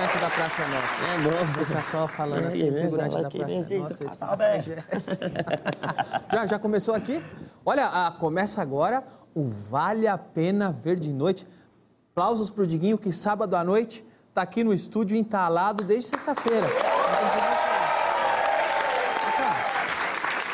figurante 0.00 0.18
da 0.18 0.30
Praça 0.30 0.62
Nossa. 0.68 1.04
É 1.04 1.18
bom. 1.18 1.64
Fica 1.64 1.82
só 1.82 2.08
falando 2.08 2.46
assim, 2.46 2.68
É, 2.68 2.82
figurante 2.82 3.12
fala 3.12 3.22
da 3.24 3.30
Praça 3.30 3.54
Nossa. 3.54 3.94
se 3.94 4.04
esse 4.04 4.18
fala 4.18 4.36
papai 4.36 4.62
bem. 4.62 4.76
já, 6.32 6.46
já 6.46 6.58
começou 6.58 6.94
aqui? 6.94 7.22
Olha, 7.64 7.86
ah, 7.86 8.14
começa 8.18 8.62
agora 8.62 9.04
o 9.34 9.44
Vale 9.44 10.06
a 10.06 10.16
Pena 10.16 10.70
Ver 10.70 10.98
de 10.98 11.12
Noite. 11.12 11.46
Aplausos 12.12 12.50
pro 12.50 12.66
Diguinho, 12.66 12.98
que 12.98 13.12
sábado 13.12 13.54
à 13.54 13.64
noite 13.64 14.04
tá 14.34 14.42
aqui 14.42 14.64
no 14.64 14.72
estúdio 14.72 15.16
entalado 15.16 15.84
desde 15.84 16.08
sexta-feira. 16.08 16.66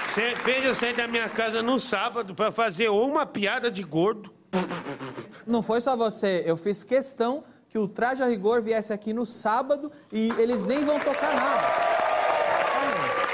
Você 0.08 0.34
veja 0.44 0.68
eu 0.68 0.74
sair 0.74 0.96
da 0.96 1.06
minha 1.06 1.28
casa 1.28 1.62
no 1.62 1.78
sábado 1.78 2.34
pra 2.34 2.50
fazer 2.50 2.88
uma 2.88 3.26
piada 3.26 3.70
de 3.70 3.82
gordo. 3.82 4.32
Não 5.46 5.62
foi 5.62 5.80
só 5.80 5.96
você, 5.96 6.42
eu 6.46 6.56
fiz 6.56 6.82
questão 6.82 7.44
que 7.68 7.78
o 7.78 7.86
Traje 7.88 8.22
a 8.22 8.26
Rigor 8.26 8.62
viesse 8.62 8.92
aqui 8.92 9.12
no 9.12 9.26
sábado 9.26 9.90
e 10.12 10.30
eles 10.38 10.62
nem 10.62 10.84
vão 10.84 10.98
tocar 10.98 11.34
nada. 11.34 11.62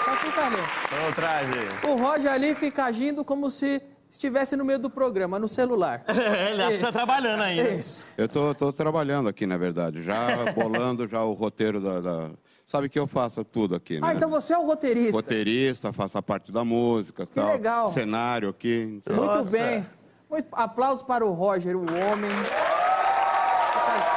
Tá 0.05 0.13
aqui, 0.13 0.33
Carlinhos. 0.33 0.69
Ô, 1.09 1.15
traje. 1.15 1.53
O 1.89 1.95
Roger 1.97 2.33
ali 2.33 2.55
fica 2.55 2.85
agindo 2.85 3.25
como 3.25 3.51
se 3.51 3.81
estivesse 4.11 4.57
no 4.57 4.65
meio 4.65 4.79
do 4.79 4.91
programa, 4.91 5.39
no 5.39 5.49
celular. 5.49 6.05
Ele 6.09 6.63
acha 6.63 6.77
que 6.77 6.83
tá 6.85 6.93
trabalhando 6.93 7.43
ainda. 7.43 7.71
Isso. 7.75 8.05
Eu 8.17 8.29
tô, 8.29 8.55
tô 8.55 8.73
trabalhando 8.73 9.29
aqui, 9.29 9.47
na 9.47 9.57
verdade, 9.57 10.03
já 10.03 10.27
bolando 10.55 11.07
já 11.09 11.23
o 11.23 11.33
roteiro 11.33 11.81
da, 11.81 12.01
da- 12.01 12.31
Sabe 12.67 12.89
que 12.89 12.99
eu 12.99 13.07
faço 13.07 13.45
tudo 13.45 13.75
aqui, 13.75 13.95
né? 13.95 14.01
Ah, 14.05 14.15
então 14.15 14.31
você 14.31 14.55
é 14.55 14.59
o 14.59 14.65
roteirista. 14.65 15.13
Roteirista, 15.17 15.93
faço 15.93 16.17
a 16.17 16.23
parte 16.23 16.51
da 16.51 16.65
música, 16.65 17.27
Que 17.27 17.35
tal. 17.35 17.47
legal. 17.49 17.93
Cenário 17.93 18.49
aqui. 18.49 19.01
então- 19.05 19.15
Muito 19.17 19.37
Nossa. 19.39 19.51
bem. 19.51 19.87
Muito 20.31 20.49
aplausos 20.53 21.03
para 21.03 21.25
o 21.27 21.33
Roger, 21.33 21.77
o 21.77 21.81
homem. 21.83 22.31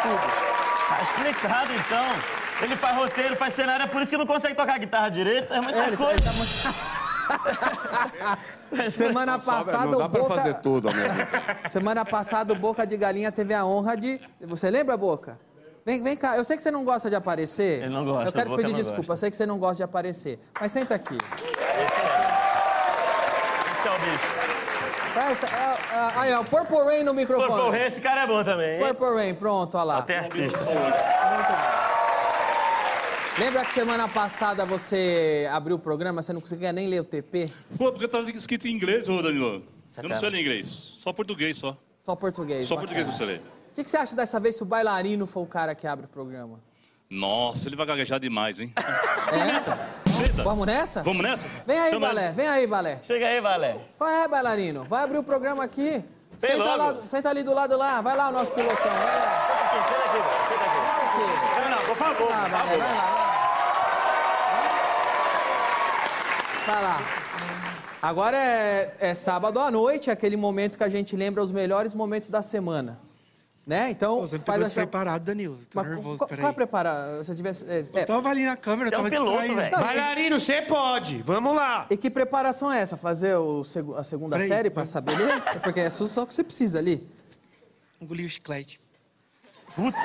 Tudo. 0.08 0.46
Tá 0.90 1.02
explicado, 1.02 1.74
então. 1.74 2.06
Ele 2.62 2.76
faz 2.78 2.96
roteiro, 2.96 3.36
faz 3.36 3.54
cenário, 3.54 3.84
é 3.84 3.88
por 3.88 4.02
isso 4.02 4.12
que 4.12 4.18
não 4.18 4.26
consegue 4.28 4.56
tocar 4.56 4.78
guitarra 4.80 5.10
direito. 5.10 5.54
É 5.54 5.60
muita 5.60 5.78
É, 5.80 5.88
ele 5.88 5.98
tá- 5.98 6.06
coisa. 6.06 6.14
ele 6.14 6.24
tá 6.24 6.32
Semana 8.92 9.40
passada 9.40 9.86
não 9.88 9.98
dá 10.00 10.06
o 10.06 10.10
pra 10.10 10.22
Boca. 10.22 10.36
fazer 10.36 10.54
tudo 10.62 10.90
tempo. 10.92 11.70
Semana 11.70 12.06
passada 12.06 12.54
o 12.54 12.56
Boca 12.56 12.86
de 12.86 12.96
Galinha 12.96 13.32
teve 13.32 13.54
a 13.54 13.66
honra 13.66 13.98
de. 13.98 14.22
Você 14.42 14.70
lembra, 14.70 14.96
Boca? 14.96 15.38
Vem, 15.86 16.02
vem 16.02 16.16
cá, 16.16 16.36
eu 16.38 16.44
sei 16.44 16.56
que 16.58 16.64
você 16.64 16.72
não 16.72 16.84
gosta 16.86 17.10
de 17.10 17.16
aparecer. 17.16 17.84
Ele 17.84 17.94
não 17.94 18.06
gosta, 18.06 18.30
Eu 18.30 18.34
quero 18.34 18.50
te 18.50 18.56
pedir 18.56 18.72
não 18.72 18.80
desculpa, 18.80 19.02
gosta. 19.02 19.14
eu 19.14 19.18
sei 19.18 19.30
que 19.32 19.38
você 19.38 19.46
não 19.46 19.58
gosta 19.60 19.76
de 19.78 19.84
aparecer. 19.84 20.40
Mas 20.60 20.72
senta 20.72 20.96
aqui. 20.96 21.16
Esse 21.18 21.28
é 23.88 23.92
o 23.92 24.00
bicho. 24.00 24.55
Presta, 25.16 25.48
é, 25.48 25.96
é, 25.96 26.20
aí, 26.20 26.34
ó, 26.34 26.44
Purple 26.44 26.78
Rain 26.84 27.04
no 27.06 27.14
microfone. 27.14 27.48
pô, 27.48 27.74
esse 27.74 28.02
cara 28.02 28.24
é 28.24 28.28
bom 28.28 28.44
também, 28.44 28.76
hein? 28.76 28.80
Purple 28.86 29.16
Rain, 29.16 29.34
pronto, 29.34 29.78
olha 29.78 29.84
lá. 29.86 29.98
Até 30.00 30.20
artista. 30.20 30.60
Lembra 33.40 33.64
que 33.64 33.72
semana 33.72 34.10
passada 34.10 34.66
você 34.66 35.48
abriu 35.54 35.78
o 35.78 35.80
programa, 35.80 36.22
você 36.22 36.34
não 36.34 36.42
conseguia 36.42 36.74
nem 36.74 36.90
ler 36.90 37.00
o 37.00 37.06
TP? 37.06 37.50
Pô, 37.78 37.94
porque 37.94 38.10
tava 38.10 38.30
escrito 38.30 38.68
em 38.68 38.72
inglês, 38.72 39.08
ô 39.08 39.22
Danilo. 39.22 39.56
Eu 39.56 39.64
Sacana. 39.90 40.14
não 40.16 40.20
sei 40.20 40.30
ler 40.30 40.42
inglês, 40.42 40.66
só 40.68 41.14
português 41.14 41.56
só. 41.56 41.78
Só 42.04 42.14
português. 42.14 42.68
Só 42.68 42.76
bacana. 42.76 42.94
português 42.94 43.18
você 43.18 43.26
lê. 43.26 43.36
O 43.36 43.76
que, 43.76 43.86
que 43.86 43.90
você 43.90 43.96
acha 43.96 44.18
dessa 44.18 44.38
vez 44.38 44.58
se 44.58 44.64
o 44.64 44.66
bailarino 44.66 45.26
for 45.26 45.44
o 45.44 45.48
cara 45.48 45.74
que 45.74 45.88
abre 45.88 46.08
o 46.08 46.10
programa? 46.10 46.60
Nossa, 47.10 47.70
ele 47.70 47.78
vai 47.78 47.86
gaguejar 47.86 48.20
demais, 48.20 48.60
hein? 48.60 48.74
É? 50.02 50.05
Vamos 50.44 50.66
nessa? 50.66 51.04
Vamos 51.04 51.24
nessa? 51.24 51.48
Vem 51.66 51.80
aí, 51.80 51.92
Chama 51.92 52.08
balé, 52.08 52.32
vem 52.32 52.48
aí, 52.48 52.68
balé. 52.68 53.00
Chega 53.04 53.28
aí, 53.28 53.42
Valé. 53.42 53.78
Qual 53.98 54.10
é, 54.10 54.28
bailarino? 54.28 54.84
Vai 54.86 55.04
abrir 55.04 55.18
o 55.18 55.24
programa 55.24 55.64
aqui. 55.64 56.04
Senta, 56.38 56.76
lá, 56.76 56.96
senta 57.06 57.30
ali 57.30 57.44
do 57.44 57.54
lado 57.54 57.78
lá. 57.78 58.02
Vai 58.02 58.16
lá 58.16 58.30
o 58.30 58.32
nosso 58.32 58.52
pilotão. 58.52 58.76
Vai 58.92 59.20
lá. 59.20 59.46
Aqui, 59.46 59.78
senta 59.90 60.06
aqui, 60.06 60.18
senta 60.50 60.66
aqui. 60.66 60.80
Aqui. 61.06 61.70
Não, 61.70 61.70
não, 61.78 61.86
por 61.86 61.96
favor, 61.96 62.28
Vai 62.28 62.38
lá, 62.38 62.44
por 62.44 62.52
balé, 62.52 62.70
favor. 62.70 62.80
vai 62.80 62.96
lá. 62.96 63.26
Vai 66.68 66.82
lá. 66.84 67.00
Agora 68.02 68.38
é, 68.38 68.94
é 69.00 69.16
sábado 69.16 69.60
à 69.60 69.72
noite, 69.72 70.12
aquele 70.12 70.38
momento 70.38 70.78
que 70.78 70.84
a 70.84 70.90
gente 70.90 71.16
lembra 71.16 71.42
os 71.42 71.52
melhores 71.52 71.94
momentos 71.94 72.30
da 72.30 72.42
semana. 72.42 73.00
Né? 73.66 73.90
Então, 73.90 74.20
Você 74.22 74.38
não 74.38 74.44
faz 74.44 74.62
tá 74.62 74.68
a 74.68 74.70
preparado, 74.70 75.24
Danilo. 75.24 75.58
Tô 75.58 75.80
Mas 75.82 75.88
nervoso, 75.88 76.18
qual, 76.20 76.28
peraí. 76.28 76.44
qual 76.44 76.52
é 76.52 76.54
preparar? 76.56 77.16
Você 77.18 77.34
tivesse. 77.34 77.66
É, 77.68 77.80
Eu 77.82 78.00
é, 78.00 78.06
tava 78.06 78.30
ali 78.30 78.46
na 78.46 78.56
câmera, 78.56 78.90
Você 78.92 78.94
é 78.94 78.98
tava 78.98 79.10
piloto, 79.10 79.32
distraído. 79.32 79.56
velho. 79.56 79.72
Bailarino, 79.80 80.40
você 80.40 80.62
pode. 80.62 81.24
Vamos 81.24 81.56
lá. 81.56 81.88
E 81.90 81.98
que 81.98 82.12
preparação 82.12 82.72
é 82.72 82.80
essa? 82.82 82.96
Fazer 82.96 83.36
o 83.38 83.64
a 83.98 84.04
segunda 84.04 84.36
Peraí, 84.36 84.48
série 84.48 84.70
para 84.70 84.84
eu- 84.84 84.88
saber 84.88 85.18
ler? 85.18 85.42
É 85.56 85.60
Porque 85.60 85.80
é 85.80 85.90
só 85.90 86.06
só 86.06 86.22
o 86.24 86.28
que 86.28 86.36
você 86.36 86.44
precisa 86.44 86.78
ali. 86.78 87.10
Engoli 88.00 88.24
o 88.26 88.30
chiclete. 88.30 88.80
Putz, 89.76 90.00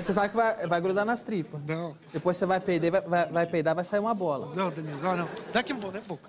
Você 0.00 0.12
sabe 0.12 0.28
que 0.30 0.36
vai, 0.36 0.66
vai 0.68 0.80
grudar 0.80 1.04
nas 1.04 1.22
tripas. 1.22 1.60
Não, 1.66 1.96
Depois 2.12 2.36
você 2.36 2.46
vai 2.46 2.60
peidar, 2.60 2.90
vai, 2.92 3.02
vai, 3.02 3.26
vai 3.32 3.46
peidar, 3.46 3.74
vai 3.74 3.84
sair 3.84 3.98
uma 4.00 4.14
bola. 4.14 4.54
não, 4.54 4.70
Danilo, 4.70 4.98
não, 5.02 5.16
não. 5.16 5.28
Daqui 5.52 5.72
a 5.72 5.74
pouco, 5.74 5.92
daqui 5.92 6.04
a 6.04 6.08
pouco. 6.08 6.28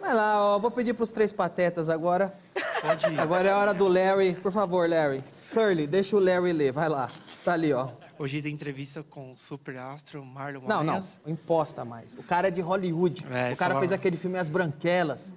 Vai 0.00 0.14
lá, 0.14 0.44
ó, 0.56 0.58
vou 0.58 0.70
pedir 0.70 0.94
pros 0.94 1.10
três 1.12 1.32
patetas 1.32 1.88
agora. 1.88 2.34
Pode 2.82 3.06
ir. 3.06 3.20
Agora 3.20 3.48
é 3.48 3.52
a 3.52 3.58
hora 3.58 3.72
do 3.74 3.86
Larry. 3.88 4.34
Por 4.34 4.52
favor, 4.52 4.88
Larry. 4.88 5.22
Curly, 5.54 5.86
deixa 5.86 6.16
o 6.16 6.20
Larry 6.20 6.52
ler, 6.52 6.72
vai 6.72 6.88
lá. 6.88 7.10
Tá 7.44 7.52
ali, 7.54 7.72
ó. 7.72 7.88
Hoje 8.18 8.40
tem 8.42 8.52
entrevista 8.52 9.02
com 9.02 9.32
o 9.32 9.36
super 9.38 9.76
astro 9.78 10.24
Marlon 10.24 10.60
Não, 10.66 10.82
não, 10.84 10.94
Wayans. 10.94 11.20
imposta 11.26 11.84
mais. 11.84 12.14
O 12.14 12.22
cara 12.22 12.48
é 12.48 12.50
de 12.50 12.60
Hollywood. 12.60 13.26
É, 13.30 13.52
o 13.52 13.56
cara 13.56 13.70
fala- 13.74 13.80
fez 13.80 13.92
aquele 13.92 14.16
filme 14.16 14.38
As 14.38 14.48
Branquelas. 14.48 15.32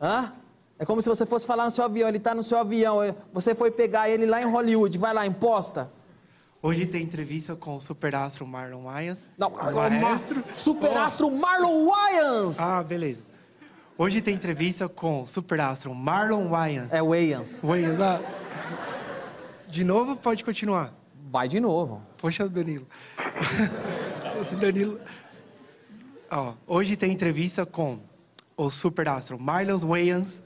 Hã? 0.00 0.32
É 0.78 0.84
como 0.84 1.00
se 1.00 1.08
você 1.08 1.24
fosse 1.24 1.46
falar 1.46 1.64
no 1.64 1.70
seu 1.70 1.84
avião, 1.84 2.08
ele 2.08 2.18
tá 2.18 2.34
no 2.34 2.42
seu 2.42 2.58
avião. 2.58 2.98
Você 3.32 3.54
foi 3.54 3.70
pegar 3.70 4.10
ele 4.10 4.26
lá 4.26 4.42
em 4.42 4.44
Hollywood. 4.44 4.98
Vai 4.98 5.14
lá, 5.14 5.26
imposta. 5.26 5.90
Hoje 6.62 6.84
tem 6.84 7.02
entrevista 7.02 7.54
com 7.56 7.76
o 7.76 7.80
super 7.80 8.14
astro 8.14 8.46
Marlon 8.46 8.82
Wayans. 8.84 9.30
Não, 9.38 9.48
o 9.48 9.52
o 9.54 9.74
Ma- 9.74 9.88
maestro. 9.90 10.42
Superastro 10.52 11.30
Marlon 11.30 11.86
Wayans. 11.86 12.58
Ah, 12.60 12.82
beleza. 12.82 13.22
Hoje 13.98 14.20
tem 14.20 14.34
entrevista 14.34 14.90
com 14.90 15.22
o 15.22 15.26
super 15.26 15.58
astro 15.58 15.94
Marlon 15.94 16.50
Wayans. 16.50 16.92
É 16.92 17.02
Wayans. 17.02 17.62
Wayans, 17.62 17.98
ah. 17.98 18.20
De 19.68 19.82
novo, 19.82 20.14
pode 20.16 20.44
continuar. 20.44 20.92
Vai 21.30 21.48
de 21.48 21.58
novo. 21.58 22.02
Poxa, 22.18 22.46
Danilo. 22.46 22.86
Esse 24.38 24.54
Danilo. 24.56 25.00
Ó, 26.30 26.52
hoje 26.66 26.94
tem 26.94 27.10
entrevista 27.10 27.64
com 27.64 27.98
o 28.54 28.68
superastro 28.68 29.38
Marlon 29.38 29.78
Wayans, 29.78 30.42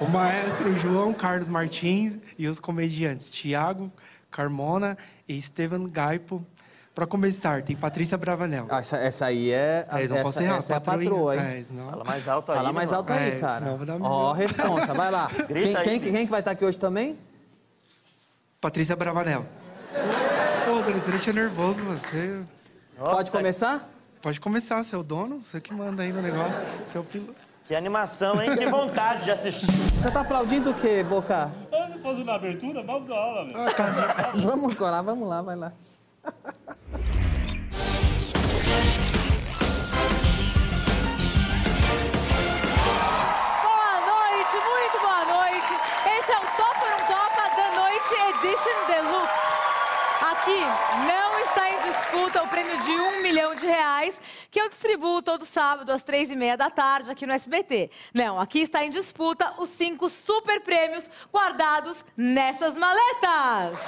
o 0.00 0.06
maestro 0.06 0.74
João 0.78 1.12
Carlos 1.12 1.50
Martins 1.50 2.18
e 2.38 2.48
os 2.48 2.58
comediantes 2.58 3.28
Tiago 3.28 3.92
Carmona 4.30 4.96
e 5.28 5.36
Estevam 5.36 5.86
Gaipo. 5.86 6.42
Para 6.96 7.06
começar, 7.06 7.60
tem 7.62 7.76
Patrícia 7.76 8.16
Bravanel. 8.16 8.64
Ah, 8.70 8.78
essa, 8.78 8.96
essa 8.96 9.26
aí 9.26 9.50
é, 9.50 9.86
a- 9.86 10.00
É, 10.00 10.08
não 10.08 10.16
essa, 10.16 10.24
posso 10.24 10.42
errar, 10.42 10.56
essa 10.56 10.72
é 10.72 10.76
a 10.78 10.80
patroa, 10.80 11.36
hein? 11.36 11.42
É, 11.42 11.62
senão- 11.62 11.90
fala 11.90 12.04
mais 12.04 12.26
alto 12.26 12.50
aí. 12.52 12.56
Fala 12.56 12.72
mais 12.72 12.92
alto 12.94 13.12
aí, 13.12 13.28
É, 13.28 13.38
cara. 13.38 13.78
Ó, 14.00 14.34
merda. 14.34 14.42
responsa, 14.42 14.94
vai 14.94 15.10
lá. 15.10 15.28
Quem, 15.46 15.76
aí. 15.76 15.84
quem, 15.84 16.00
quem 16.00 16.24
que 16.24 16.30
vai 16.30 16.40
estar 16.40 16.52
aqui 16.52 16.64
hoje 16.64 16.80
também? 16.80 17.18
Patrícia 18.62 18.96
Bravanel. 18.96 19.44
Ô, 20.70 20.80
Danilo, 20.80 21.00
você 21.02 21.10
deixa 21.10 21.32
nervoso, 21.34 21.78
mano. 21.84 21.98
Você... 21.98 22.40
Nossa, 22.98 23.10
Pode 23.10 23.30
começar? 23.30 23.90
Pode 24.22 24.40
começar, 24.40 24.82
você 24.82 24.94
é 24.94 24.98
o 24.98 25.02
dono, 25.02 25.40
você 25.40 25.60
que 25.60 25.74
manda 25.74 26.02
aí 26.02 26.10
no 26.14 26.22
negócio, 26.22 26.62
você 26.82 26.96
é 26.96 27.00
o 27.02 27.04
piloto. 27.04 27.34
Que 27.68 27.74
animação, 27.74 28.42
hein? 28.42 28.56
Que 28.56 28.64
vontade 28.70 29.24
de 29.24 29.32
assistir. 29.32 29.66
Você 30.00 30.10
tá 30.10 30.20
aplaudindo 30.20 30.70
o 30.70 30.74
quê, 30.74 31.02
Boca? 31.02 31.50
Ah, 31.72 31.88
não 31.88 31.98
posso 31.98 32.20
ir 32.20 32.24
na 32.24 32.36
abertura? 32.36 32.80
Vamos 32.84 33.08
dar 33.08 33.16
aula, 33.16 33.44
meu. 33.44 33.56
Vamos 34.40 34.78
lá, 34.78 35.02
vamos 35.02 35.28
lá, 35.28 35.42
vai 35.42 35.56
lá. 35.56 35.72
Disputa 52.36 52.42
o 52.42 52.48
prêmio 52.48 52.78
de 52.82 52.90
um 52.90 53.22
milhão 53.22 53.54
de 53.54 53.66
reais 53.66 54.20
que 54.50 54.60
eu 54.60 54.68
distribuo 54.68 55.22
todo 55.22 55.46
sábado 55.46 55.90
às 55.90 56.02
três 56.02 56.30
e 56.30 56.36
meia 56.36 56.56
da 56.56 56.68
tarde 56.68 57.10
aqui 57.10 57.26
no 57.26 57.32
SBT. 57.32 57.90
Não, 58.12 58.38
aqui 58.38 58.60
está 58.60 58.84
em 58.84 58.90
disputa 58.90 59.54
os 59.58 59.70
cinco 59.70 60.08
super 60.08 60.60
prêmios 60.60 61.10
guardados 61.32 62.04
nessas 62.16 62.74
maletas. 62.74 63.78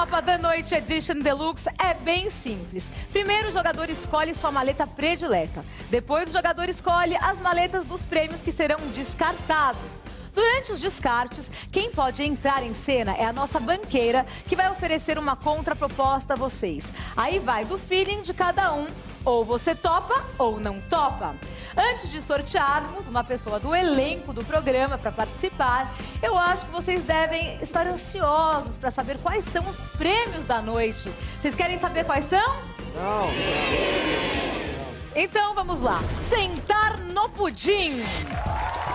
Topa 0.00 0.22
da 0.22 0.38
Noite 0.38 0.74
Edition 0.74 1.18
Deluxe 1.18 1.68
é 1.78 1.92
bem 1.92 2.30
simples. 2.30 2.90
Primeiro, 3.12 3.48
o 3.48 3.52
jogador 3.52 3.90
escolhe 3.90 4.34
sua 4.34 4.50
maleta 4.50 4.86
predileta. 4.86 5.62
Depois, 5.90 6.30
o 6.30 6.32
jogador 6.32 6.70
escolhe 6.70 7.14
as 7.16 7.38
maletas 7.38 7.84
dos 7.84 8.06
prêmios 8.06 8.40
que 8.40 8.50
serão 8.50 8.78
descartados. 8.94 10.00
Durante 10.34 10.72
os 10.72 10.80
descartes, 10.80 11.50
quem 11.72 11.90
pode 11.90 12.22
entrar 12.22 12.62
em 12.62 12.74
cena 12.74 13.14
é 13.14 13.24
a 13.24 13.32
nossa 13.32 13.58
banqueira, 13.58 14.26
que 14.46 14.56
vai 14.56 14.70
oferecer 14.70 15.18
uma 15.18 15.36
contraproposta 15.36 16.34
a 16.34 16.36
vocês. 16.36 16.92
Aí 17.16 17.38
vai 17.38 17.64
do 17.64 17.78
feeling 17.78 18.22
de 18.22 18.32
cada 18.32 18.72
um, 18.72 18.86
ou 19.24 19.44
você 19.44 19.74
topa 19.74 20.24
ou 20.38 20.60
não 20.60 20.80
topa. 20.82 21.34
Antes 21.76 22.10
de 22.10 22.20
sortearmos 22.20 23.06
uma 23.06 23.22
pessoa 23.22 23.60
do 23.60 23.74
elenco 23.74 24.32
do 24.32 24.44
programa 24.44 24.98
para 24.98 25.12
participar, 25.12 25.94
eu 26.22 26.36
acho 26.36 26.66
que 26.66 26.72
vocês 26.72 27.02
devem 27.04 27.60
estar 27.62 27.86
ansiosos 27.86 28.76
para 28.78 28.90
saber 28.90 29.18
quais 29.18 29.44
são 29.46 29.64
os 29.68 29.76
prêmios 29.96 30.44
da 30.46 30.60
noite. 30.60 31.12
Vocês 31.40 31.54
querem 31.54 31.78
saber 31.78 32.04
quais 32.04 32.24
são? 32.24 32.56
Não. 32.94 34.69
Então 35.14 35.54
vamos 35.54 35.80
lá. 35.80 36.00
Sentar 36.28 36.96
no 36.98 37.28
pudim. 37.30 37.96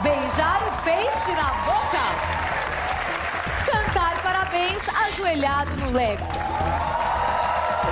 Beijar 0.01 0.61
o 0.67 0.83
peixe 0.83 1.31
na 1.31 1.51
boca. 1.65 2.05
Cantar 3.65 4.21
parabéns 4.21 4.81
ajoelhado 5.07 5.71
no 5.77 5.91
Lego. 5.91 6.23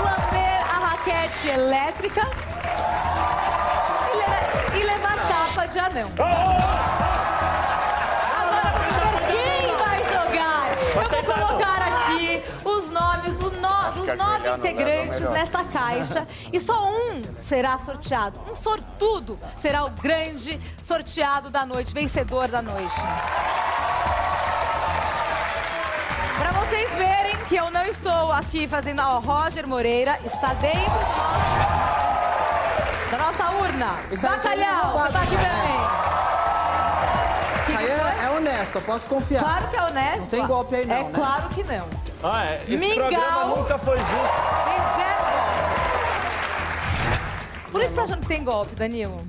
Lamber 0.04 0.62
a 0.74 0.80
raquete 0.90 1.50
elétrica. 1.50 2.22
E, 4.74 4.78
le- 4.78 4.84
levar 4.86 5.16
tapa 5.28 5.68
de 5.68 5.80
anão. 5.80 6.63
Dos 14.06 14.18
nove 14.18 14.50
integrantes 14.50 15.20
nesta 15.32 15.64
caixa 15.64 16.28
e 16.52 16.60
só 16.60 16.88
um 16.88 17.22
será 17.38 17.78
sorteado. 17.80 18.40
Um 18.50 18.56
sortudo 18.56 19.40
será 19.58 19.86
o 19.86 19.90
grande 19.90 20.60
sorteado 20.84 21.50
da 21.50 21.66
noite, 21.66 21.94
vencedor 21.94 22.48
da 22.48 22.62
noite. 22.62 22.94
Para 26.38 26.52
vocês 26.52 26.90
verem 26.98 27.36
que 27.48 27.56
eu 27.56 27.70
não 27.72 27.84
estou 27.86 28.32
aqui 28.32 28.68
fazendo. 28.68 29.02
Ó, 29.02 29.20
Roger 29.20 29.68
Moreira 29.68 30.20
está 30.26 30.54
dentro 30.56 30.80
do 30.82 31.06
nosso- 31.06 31.64
da 33.12 33.18
nossa 33.18 33.52
urna. 33.52 33.96
Isso 34.12 34.26
é 34.26 34.30
Bacalhau, 34.30 34.98
você 34.98 35.14
tá 35.14 35.22
aqui 35.22 35.36
também. 35.38 35.84
Isso 37.68 37.78
aí 37.78 37.88
é, 37.88 38.26
é 38.26 38.30
honesto, 38.38 38.76
eu 38.76 38.82
posso 38.82 39.08
confiar. 39.10 39.44
Claro 39.44 39.68
que 39.70 39.76
é 39.78 39.84
honesto. 39.84 40.20
Não 40.22 40.28
tem 40.28 40.48
golpe 40.48 40.76
aí 40.76 40.86
não, 40.86 40.96
É 40.96 41.04
né? 41.04 41.12
claro 41.14 41.50
que 41.50 41.64
não. 41.64 42.03
Ah, 42.24 42.46
é. 42.46 42.58
Esse 42.68 42.78
Mingau. 42.78 43.08
programa 43.10 43.46
nunca 43.56 43.78
foi 43.78 43.98
justo. 43.98 44.54
Por 47.72 47.82
isso 47.82 47.90
você 47.90 47.96
tá 47.96 48.04
achando 48.04 48.22
que 48.22 48.28
tem 48.28 48.44
golpe, 48.44 48.76
Danilo? 48.76 49.26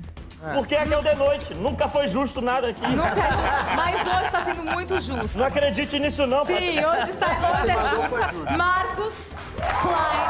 Porque 0.53 0.75
aqui 0.75 0.93
é 0.93 0.97
o 0.97 1.01
de 1.01 1.15
noite. 1.15 1.53
Nunca 1.55 1.87
foi 1.89 2.07
justo 2.07 2.39
nada 2.41 2.67
aqui. 2.69 2.85
Nunca 2.87 3.09
é 3.09 3.31
justo. 3.31 3.75
Mas 3.75 4.07
hoje 4.07 4.25
está 4.25 4.45
sendo 4.45 4.63
muito 4.71 4.99
justo. 5.01 5.39
Não 5.39 5.45
acredite 5.47 5.97
nisso, 5.97 6.27
não, 6.27 6.45
Sim, 6.45 6.53
Patrícia. 6.53 6.87
hoje 6.89 7.09
está 7.09 7.27
hoje 7.27 7.71
é 7.71 7.73
justo. 7.73 8.57
Marcos 8.57 9.13
Klein. 9.81 10.25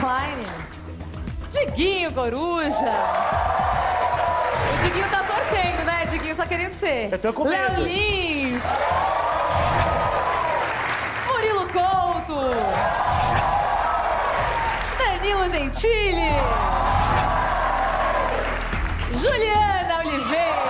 Klein. 0.00 0.46
Diguinho 1.52 2.12
Coruja. 2.12 2.92
O 4.74 4.84
Diguinho 4.84 5.08
tá 5.08 5.22
torcendo, 5.22 5.84
né? 5.84 6.06
Diguinho 6.10 6.34
tá 6.36 6.46
querendo 6.46 6.72
ser. 6.74 7.12
Eu 7.12 7.18
tô 7.18 7.32
com 7.32 7.44
Léo 7.44 7.70
medo. 7.70 7.82
Lins. 7.82 8.62
Danilo 14.98 15.48
Gentili. 15.50 16.30
Juliana 19.20 19.98
Oliveira. 19.98 20.68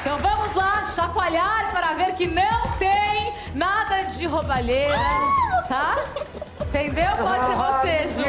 Então 0.00 0.18
vamos 0.18 0.54
lá, 0.54 0.86
chacoalhar 0.94 1.70
para 1.72 1.94
ver 1.94 2.14
que 2.14 2.26
não 2.26 2.72
tem 2.78 3.32
nada 3.54 4.02
de 4.04 4.26
roubalheira, 4.26 4.98
tá? 5.68 5.96
Entendeu? 6.60 7.10
Pode 7.16 7.46
ser 7.46 7.56
você, 7.56 8.08
Ju. 8.08 8.24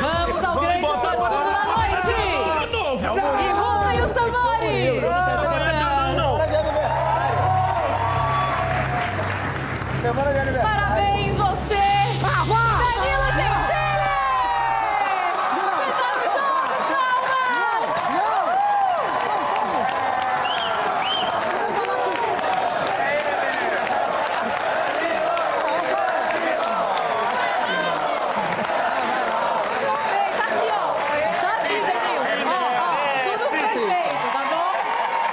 Vamos 0.00 0.44
ao 0.44 0.60
grande 0.60 0.80
sortudo 0.86 1.50
da 1.50 1.64
noite. 1.64 2.12
E 3.42 3.48
rufem 3.52 4.04
os 4.04 4.12
tambores. 4.12 5.27
Parabéns, 10.14 11.36
você! 11.36 11.76
Danilo 12.24 13.26
Gentili! 13.36 14.08
O 15.52 15.60
jogo, 16.32 16.72
palmas! 16.88 17.78
Tá 30.36 30.44
aqui, 30.46 30.68
ó. 30.70 30.96
Tá 31.40 31.48
aqui, 31.58 31.76
Danilo. 31.84 32.24
Tá 34.32 34.42
bom? 34.48 34.72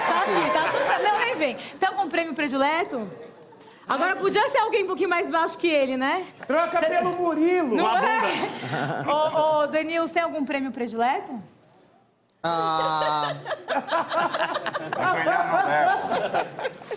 Tá 0.08 0.16
aqui, 0.22 0.44
tá 0.52 0.62
tudo. 0.64 1.04
Não, 1.04 1.16
nem 1.20 1.34
vem. 1.36 1.56
Tem 1.56 1.88
algum 1.88 2.10
prêmio 2.10 2.34
predileto? 2.34 3.10
Agora 3.88 4.16
podia 4.16 4.50
ser 4.50 4.58
alguém 4.60 4.84
um 4.84 4.88
pouquinho 4.88 5.10
mais 5.10 5.30
baixo 5.30 5.58
que 5.58 5.68
ele, 5.68 5.96
né? 5.96 6.26
Troca 6.48 6.80
Cê- 6.80 6.86
pelo 6.88 7.16
Murilo. 7.16 7.76
Não 7.76 7.98
é? 7.98 8.50
Ô, 9.08 9.62
ô, 9.64 9.68
Danilo, 9.68 10.10
tem 10.10 10.24
algum 10.24 10.44
prêmio 10.44 10.72
predileto? 10.72 11.40
Ah, 12.48 13.34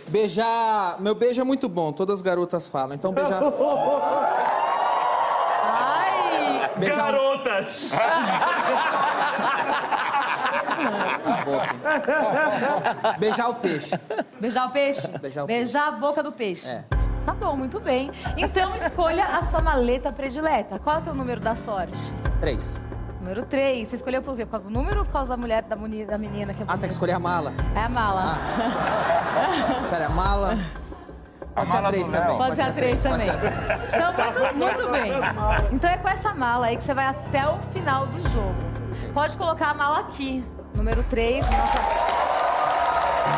beijar. 0.08 1.00
Meu 1.00 1.14
beijo 1.14 1.40
é 1.40 1.44
muito 1.44 1.68
bom, 1.68 1.90
todas 1.92 2.16
as 2.16 2.22
garotas 2.22 2.66
falam. 2.68 2.94
Então 2.94 3.12
beijar. 3.12 3.42
Ai! 5.62 6.70
beijar 6.76 6.96
Garotas! 7.12 7.92
a 10.78 11.44
boca. 11.44 13.18
Beijar 13.18 13.48
o 13.50 13.54
peixe. 13.54 13.98
Beijar 14.40 14.66
o 14.66 14.70
peixe? 14.70 15.08
Beijar 15.18 15.44
o 15.44 15.46
Beijar 15.46 15.88
a 15.88 15.92
boca 15.92 16.22
do 16.22 16.32
peixe. 16.32 16.68
É. 16.68 16.84
Tá 17.26 17.34
bom, 17.34 17.56
muito 17.56 17.78
bem. 17.80 18.10
Então 18.36 18.74
escolha 18.76 19.24
a 19.24 19.42
sua 19.42 19.60
maleta 19.60 20.10
predileta. 20.12 20.78
Qual 20.78 20.96
é 20.96 20.98
o 21.00 21.02
teu 21.02 21.14
número 21.14 21.40
da 21.40 21.54
sorte? 21.56 21.96
Três. 22.40 22.82
Número 23.20 23.44
3. 23.44 23.86
Você 23.88 23.96
escolheu 23.96 24.22
por 24.22 24.34
quê? 24.36 24.46
Por 24.46 24.52
causa 24.52 24.66
do 24.66 24.72
número 24.72 25.00
ou 25.00 25.04
por 25.04 25.12
causa 25.12 25.28
da 25.30 25.36
mulher, 25.36 25.62
da, 25.64 25.76
muni- 25.76 26.06
da 26.06 26.16
menina 26.16 26.54
que 26.54 26.62
é 26.62 26.64
Ah, 26.66 26.72
tem 26.78 26.82
que 26.88 26.92
escolher 26.94 27.12
a 27.12 27.18
mala. 27.18 27.52
É 27.74 27.80
a 27.82 27.88
mala. 27.88 28.38
Pera, 29.90 30.06
a 30.06 30.08
mala. 30.08 30.58
Pode 31.54 31.70
ser 31.72 31.76
a 31.78 31.82
três 31.88 32.08
também. 32.08 32.36
Pode 32.38 32.56
ser 32.56 32.62
a 32.62 32.72
3 32.72 33.02
pode 33.02 33.02
também. 33.02 33.28
ser 33.28 33.30
a 33.30 33.38
três. 33.38 33.94
Então, 33.94 34.12
muito, 34.54 34.56
muito 34.56 34.90
bem. 34.90 35.12
Então 35.72 35.90
é 35.90 35.96
com 35.98 36.08
essa 36.08 36.32
mala 36.32 36.66
aí 36.66 36.76
que 36.76 36.84
você 36.84 36.94
vai 36.94 37.06
até 37.06 37.46
o 37.48 37.58
final 37.72 38.06
do 38.06 38.22
jogo. 38.30 38.54
Pode 39.12 39.36
colocar 39.36 39.70
a 39.70 39.74
mala 39.74 39.98
aqui. 40.00 40.44
Número 40.78 41.02
3. 41.02 41.44
Nossa. 41.44 41.78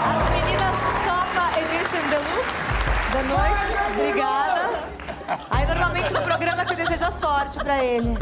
As 0.04 0.30
meninas 0.30 0.76
do 0.76 0.92
Topa 1.06 1.44
Edition 1.58 2.04
Deluxe 2.10 2.68
da 3.14 3.22
noite. 3.22 3.72
Obrigada. 3.94 4.62
Aí 5.50 5.64
normalmente 5.66 6.12
no 6.12 6.20
programa 6.20 6.66
você 6.66 6.74
deseja 6.74 7.10
sorte 7.12 7.58
pra 7.58 7.82
ele. 7.82 8.18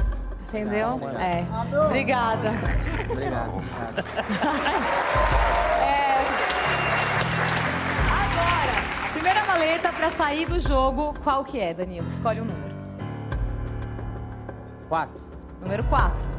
Entendeu? 0.47 1.01
É. 1.19 1.45
Obrigada. 1.85 2.51
Obrigado. 3.11 3.11
obrigado. 3.11 3.61
É. 5.83 6.23
Agora, 8.23 8.75
primeira 9.13 9.43
maleta 9.45 9.93
pra 9.93 10.11
sair 10.11 10.47
do 10.47 10.61
jogo, 10.61 11.13
qual 11.25 11.45
que 11.45 11.59
é, 11.59 11.75
Danilo? 11.75 12.07
Escolhe 12.07 12.41
um 12.41 12.45
número. 12.45 12.77
Quatro. 14.89 15.25
Número 15.61 15.83
4. 15.85 16.38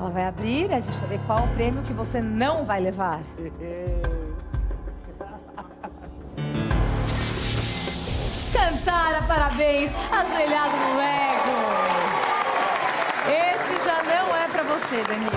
Ela 0.00 0.08
vai 0.08 0.24
abrir 0.24 0.70
e 0.70 0.72
a 0.72 0.80
gente 0.80 0.98
vai 0.98 1.08
ver 1.10 1.20
qual 1.26 1.44
o 1.44 1.48
prêmio 1.48 1.82
que 1.82 1.92
você 1.92 2.22
não 2.22 2.64
vai 2.64 2.80
levar. 2.80 3.20
Cantara, 8.50 9.20
parabéns, 9.28 9.92
ajoelhado 10.10 10.74
no 10.74 10.96
Lego. 10.96 11.50
Esse 13.28 13.76
já 13.86 14.02
não 14.04 14.34
é 14.34 14.48
pra 14.48 14.62
você, 14.62 15.04
Danilo. 15.04 15.30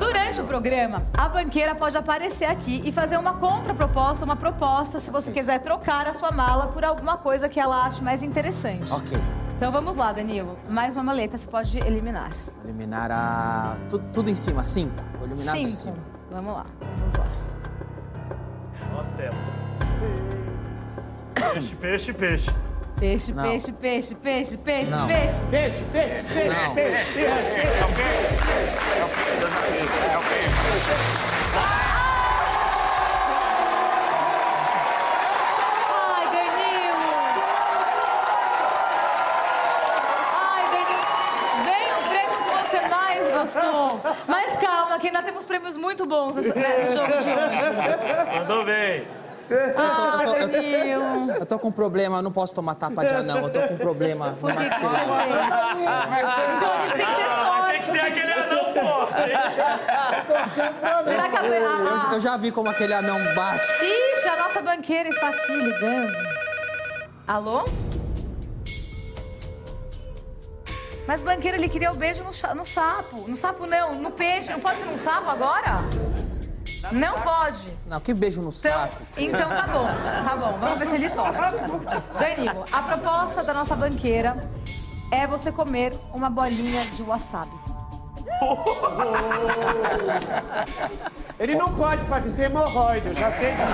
Durante 0.00 0.40
o 0.40 0.44
programa, 0.44 1.00
a 1.16 1.28
banqueira 1.28 1.72
pode 1.76 1.96
aparecer 1.96 2.46
aqui 2.46 2.82
e 2.84 2.90
fazer 2.90 3.16
uma 3.16 3.34
contraproposta, 3.34 4.24
uma 4.24 4.34
proposta, 4.34 4.98
se 4.98 5.12
você 5.12 5.30
quiser 5.30 5.60
trocar 5.60 6.08
a 6.08 6.14
sua 6.14 6.32
mala 6.32 6.66
por 6.66 6.84
alguma 6.84 7.16
coisa 7.16 7.48
que 7.48 7.60
ela 7.60 7.86
ache 7.86 8.02
mais 8.02 8.24
interessante. 8.24 8.92
Ok. 8.92 9.16
Então 9.64 9.72
vamos 9.72 9.96
lá, 9.96 10.12
Danilo. 10.12 10.58
Mais 10.68 10.92
uma 10.92 11.02
maleta 11.02 11.38
você 11.38 11.46
pode 11.46 11.78
eliminar. 11.78 12.30
Eliminar 12.64 13.10
a. 13.10 13.78
Tudo, 13.88 14.04
tudo 14.12 14.28
em 14.28 14.36
cima, 14.36 14.62
cinco. 14.62 15.02
Vou 15.16 15.26
eliminar 15.26 15.54
as 15.54 15.60
de 15.62 15.72
Cinco. 15.72 15.94
cima. 15.96 16.06
Vamos 16.30 16.52
lá, 16.52 16.66
vamos 16.98 17.14
lá. 17.14 17.26
Nossa, 18.92 19.16
céu. 19.16 19.32
Peixe, 21.54 21.76
peixe, 21.76 22.12
peixe. 22.12 22.50
Peixe, 23.00 23.32
Não. 23.32 23.42
peixe, 23.42 23.72
peixe, 23.72 24.14
peixe, 24.14 24.56
peixe, 24.58 24.90
Não. 24.90 25.06
peixe. 25.06 25.40
Peixe, 25.50 25.84
peixe, 25.84 26.24
peixe, 26.24 26.48
Não. 26.62 26.74
peixe, 26.74 27.14
peixe. 27.14 28.64
Ai, 34.96 36.24
Danilo! 36.26 37.10
Ai, 40.36 40.64
Danilo! 40.72 41.06
Vem 41.64 41.92
o 41.92 42.08
prêmio 42.08 42.38
que 42.38 42.50
você 42.68 42.80
mais 42.88 43.32
gostou. 43.32 44.00
Mas 44.28 44.56
calma, 44.56 44.98
que 44.98 45.06
ainda 45.08 45.22
temos 45.22 45.44
prêmios 45.44 45.76
muito 45.76 46.03
bons 46.14 46.34
nessa- 46.36 46.54
né, 46.54 46.84
no 46.84 46.94
jogo 46.96 47.12
de 47.22 47.30
hoje. 47.30 48.38
Mandou 48.38 48.64
bem. 48.64 49.06
Ah, 49.76 50.20
eu 50.22 50.30
tô- 50.30 50.36
eu 50.36 50.48
tô- 50.48 50.52
Danilo! 50.54 51.34
Eu 51.40 51.46
tô 51.46 51.58
com 51.58 51.68
um 51.68 51.72
problema, 51.72 52.18
eu 52.18 52.22
não 52.22 52.32
posso 52.32 52.54
tomar 52.54 52.74
tapa 52.76 53.04
de 53.04 53.14
anão. 53.14 53.38
Eu 53.42 53.50
tô 53.50 53.60
com 53.62 53.74
um 53.74 53.78
problema 53.78 54.28
no 54.40 54.48
maxilar. 54.48 54.70
fez? 54.72 56.26
Então 56.56 56.72
a 56.72 56.78
gente 56.78 56.94
tem 56.96 57.06
que 57.06 57.14
ter 57.14 57.28
sorte. 57.44 57.70
Tem 57.72 57.80
que 57.80 57.86
ser 57.90 58.00
aquele 58.00 58.32
anão 58.32 58.64
forte. 58.74 59.22
hein? 59.22 59.36
Será 61.04 61.28
que 61.28 61.36
a... 61.36 61.44
Eu, 61.44 62.12
eu 62.14 62.20
já 62.20 62.36
vi 62.38 62.50
como 62.50 62.70
aquele 62.70 62.94
anão 62.94 63.18
bate. 63.34 63.66
Ixi, 63.84 64.28
a 64.28 64.36
nossa 64.36 64.62
banqueira 64.62 65.08
está 65.10 65.28
aqui 65.28 65.52
ligando. 65.52 66.16
Alô? 67.26 67.64
Mas 71.06 71.20
banqueira, 71.20 71.56
ele 71.56 71.68
queria 71.68 71.90
o 71.90 71.94
beijo 71.94 72.22
no, 72.24 72.54
no 72.54 72.64
sapo. 72.66 73.24
No 73.28 73.36
sapo 73.36 73.66
não, 73.66 73.94
no 73.94 74.10
peixe. 74.10 74.50
Não 74.50 74.60
pode 74.60 74.78
ser 74.78 74.86
no 74.86 74.98
sapo 74.98 75.28
agora? 75.30 75.82
Não 76.92 77.14
pode. 77.20 77.66
Não, 77.86 78.00
que 78.00 78.12
beijo 78.14 78.40
no 78.42 78.48
Então, 78.48 78.72
saco. 78.72 78.96
então 79.16 79.48
tá 79.48 79.66
bom, 79.66 79.86
tá 80.24 80.36
bom. 80.36 80.58
Vamos 80.60 80.78
ver 80.78 80.86
se 80.88 80.94
ele 80.96 81.10
topa. 81.10 81.52
Danilo, 82.18 82.64
a 82.72 82.82
proposta 82.82 83.42
da 83.42 83.52
nossa 83.54 83.74
banqueira 83.76 84.36
é 85.10 85.26
você 85.26 85.50
comer 85.52 85.98
uma 86.12 86.28
bolinha 86.30 86.82
de 86.86 87.02
wasabi. 87.02 87.52
Ele 91.38 91.54
não 91.54 91.74
pode, 91.74 92.04
Patrícia, 92.04 92.36
tem 92.36 92.44
hemorroida, 92.46 93.08
eu 93.08 93.14
já 93.14 93.32
sei 93.32 93.52
disso. 93.52 93.66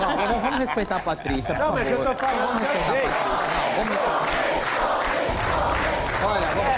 Não, 0.00 0.40
vamos- 0.40 0.58
respeitar 0.60 0.96
a 0.96 1.00
Patrícia, 1.00 1.54
por 1.54 1.60
Não, 1.60 1.66
favor. 1.72 1.80
mas 1.82 1.90
eu 1.92 2.04
tô 2.04 2.14
falando 2.14 2.46
Vamos 2.46 2.62
respeitar 2.62 2.90
a. 2.90 2.94
Patrícia. 2.94 3.16
Não, 3.16 3.74
vamos 3.76 3.90
respeitar. 3.90 4.26
Olha, 6.24 6.46
vamos, 6.46 6.76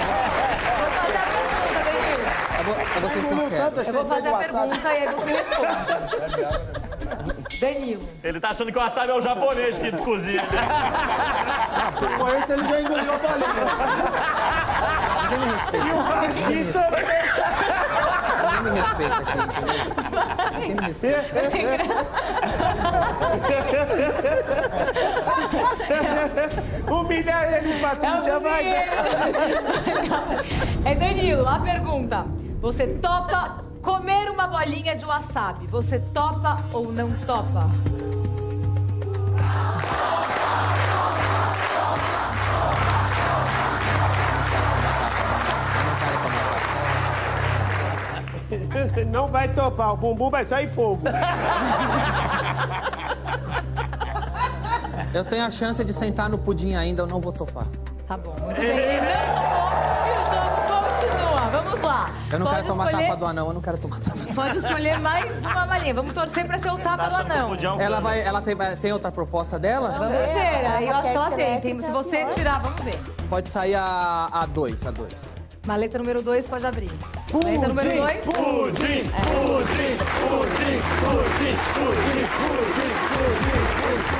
Vou 0.78 0.90
fazer 0.90 1.16
a 1.16 1.22
pergunta, 1.22 1.78
Danilo. 1.84 2.87
Eu, 2.98 3.08
vou, 3.08 3.10
eu 3.10 3.22
ser 3.22 3.22
sincero. 3.22 3.72
Eu 3.86 3.92
vou 3.92 4.04
fazer 4.04 4.28
a 4.28 4.36
pergunta 4.38 4.76
e 4.82 4.96
aí 4.96 5.08
você 5.14 5.30
responde. 5.30 6.88
Danilo, 7.60 8.08
Ele 8.22 8.40
tá 8.40 8.50
achando 8.50 8.70
que 8.70 8.78
o 8.78 8.80
wasabi 8.80 9.10
é 9.10 9.14
o 9.14 9.20
japonês 9.20 9.78
que 9.78 9.90
cozinha. 9.92 10.44
Com 12.18 12.28
esse 12.28 12.52
ele 12.52 12.68
já 12.68 12.80
engoliu 12.80 13.12
a 13.12 13.16
bolinha. 13.16 13.48
Ninguém 15.22 15.40
me 15.40 15.52
respeita. 15.52 15.86
Ninguém 18.54 18.62
me 18.62 18.70
respeita. 18.70 18.70
Ninguém 18.70 18.70
me 18.70 18.70
respeita 18.70 19.16
aqui, 19.18 19.38
entendeu? 19.38 19.82
Ninguém 20.52 20.74
me 20.76 20.86
respeita. 20.86 21.28
Humilhar 26.92 27.52
ele, 27.54 27.72
é 27.72 27.76
o 27.76 27.80
Patrícia, 27.80 28.38
vai. 28.38 28.64
É 30.84 30.94
Danilo, 30.94 31.48
a 31.48 31.58
pergunta. 31.58 32.37
Você 32.60 32.86
topa 32.86 33.64
comer 33.80 34.28
uma 34.30 34.48
bolinha 34.48 34.96
de 34.96 35.04
wasabi? 35.04 35.66
Você 35.68 36.00
topa 36.00 36.58
ou 36.72 36.92
não 36.92 37.12
topa? 37.18 37.70
Não 49.08 49.28
vai 49.28 49.48
topar, 49.52 49.92
o 49.92 49.96
bumbum 49.96 50.30
vai 50.30 50.44
sair 50.44 50.68
fogo. 50.68 51.02
Eu 55.14 55.24
tenho 55.24 55.44
a 55.44 55.50
chance 55.50 55.84
de 55.84 55.92
sentar 55.92 56.28
no 56.28 56.38
pudim 56.38 56.74
ainda, 56.74 57.02
eu 57.02 57.06
não 57.06 57.20
vou 57.20 57.32
topar. 57.32 57.66
Tá 58.06 58.16
bom, 58.16 58.34
muito 58.40 58.60
bem. 58.60 59.47
Eu 62.30 62.38
não 62.38 62.46
Pode 62.46 62.56
quero 62.56 62.68
tomar 62.68 62.86
escolher- 62.86 63.06
tapa 63.06 63.16
do 63.16 63.26
anão, 63.26 63.48
eu 63.48 63.54
não 63.54 63.60
quero 63.62 63.78
tomar 63.78 64.00
tapa 64.00 64.18
do 64.18 64.34
Pode 64.34 64.56
escolher 64.58 64.98
mais 65.00 65.40
uma 65.40 65.66
bolinha. 65.66 65.94
Vamos 65.94 66.12
torcer 66.12 66.46
pra 66.46 66.58
ser 66.58 66.70
o 66.70 66.78
tapa 66.78 67.08
do 67.08 67.16
anão. 67.16 67.50
um 67.52 67.80
Ela 67.80 68.00
vai, 68.00 68.20
ela 68.20 68.42
tem, 68.42 68.54
tem 68.80 68.92
outra 68.92 69.10
proposta 69.10 69.58
dela? 69.58 69.90
Vamos 69.98 70.08
ver. 70.18 70.66
Aí 70.66 70.88
eu 70.88 70.94
acho 70.96 71.08
que 71.10 71.16
ela 71.16 71.30
tem. 71.30 71.60
tem. 71.60 71.80
Se 71.80 71.90
você 71.90 72.26
tirar, 72.26 72.60
vamos 72.60 72.80
ver. 72.82 72.96
Pode 73.30 73.48
sair 73.48 73.74
a, 73.76 74.28
a 74.30 74.46
dois, 74.46 74.86
a 74.86 74.90
dois. 74.90 75.34
Maleta 75.66 75.98
número 75.98 76.22
2 76.22 76.46
pode 76.46 76.66
abrir. 76.66 76.90
Maleta 77.32 77.68
número 77.68 77.90
2. 77.90 78.20
Pudim, 78.24 78.32
pudim, 78.34 79.10
pudim, 79.10 80.78
pudim, 81.04 81.58
pudim, 81.78 82.26
pudim. 82.28 83.48
Nossa, 83.98 84.17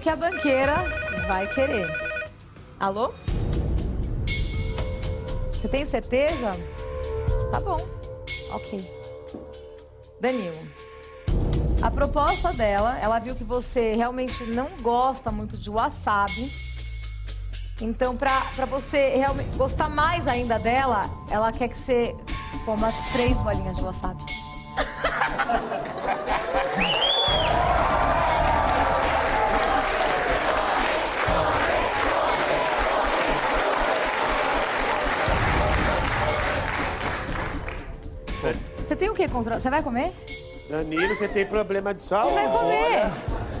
que 0.00 0.08
a 0.08 0.16
banqueira 0.16 0.74
vai 1.28 1.46
querer. 1.46 1.86
Alô? 2.78 3.12
Você 5.52 5.68
tem 5.68 5.84
certeza? 5.84 6.56
Tá 7.50 7.60
bom. 7.60 7.76
Ok. 8.52 8.90
Danilo. 10.18 10.58
A 11.82 11.90
proposta 11.90 12.52
dela, 12.52 12.98
ela 12.98 13.18
viu 13.18 13.34
que 13.34 13.44
você 13.44 13.94
realmente 13.94 14.42
não 14.44 14.68
gosta 14.80 15.30
muito 15.30 15.58
de 15.58 15.68
wasabi. 15.68 16.50
Então, 17.80 18.16
pra, 18.16 18.40
pra 18.56 18.64
você 18.66 19.16
realmente 19.16 19.54
gostar 19.56 19.88
mais 19.88 20.26
ainda 20.26 20.58
dela, 20.58 21.10
ela 21.30 21.52
quer 21.52 21.68
que 21.68 21.76
você 21.76 22.14
coma 22.64 22.92
três 23.12 23.36
bolinhas 23.38 23.76
de 23.76 23.82
wasabi. 23.82 24.24
tem 39.00 39.10
o 39.10 39.14
que 39.14 39.26
contra... 39.28 39.58
Você 39.58 39.68
vai 39.70 39.82
comer? 39.82 40.12
Danilo, 40.68 41.16
você 41.16 41.26
tem 41.26 41.44
problema 41.44 41.92
de 41.92 42.00
Você 42.02 42.10
saúde. 42.10 42.34
vai 42.34 42.46
comer. 42.48 43.10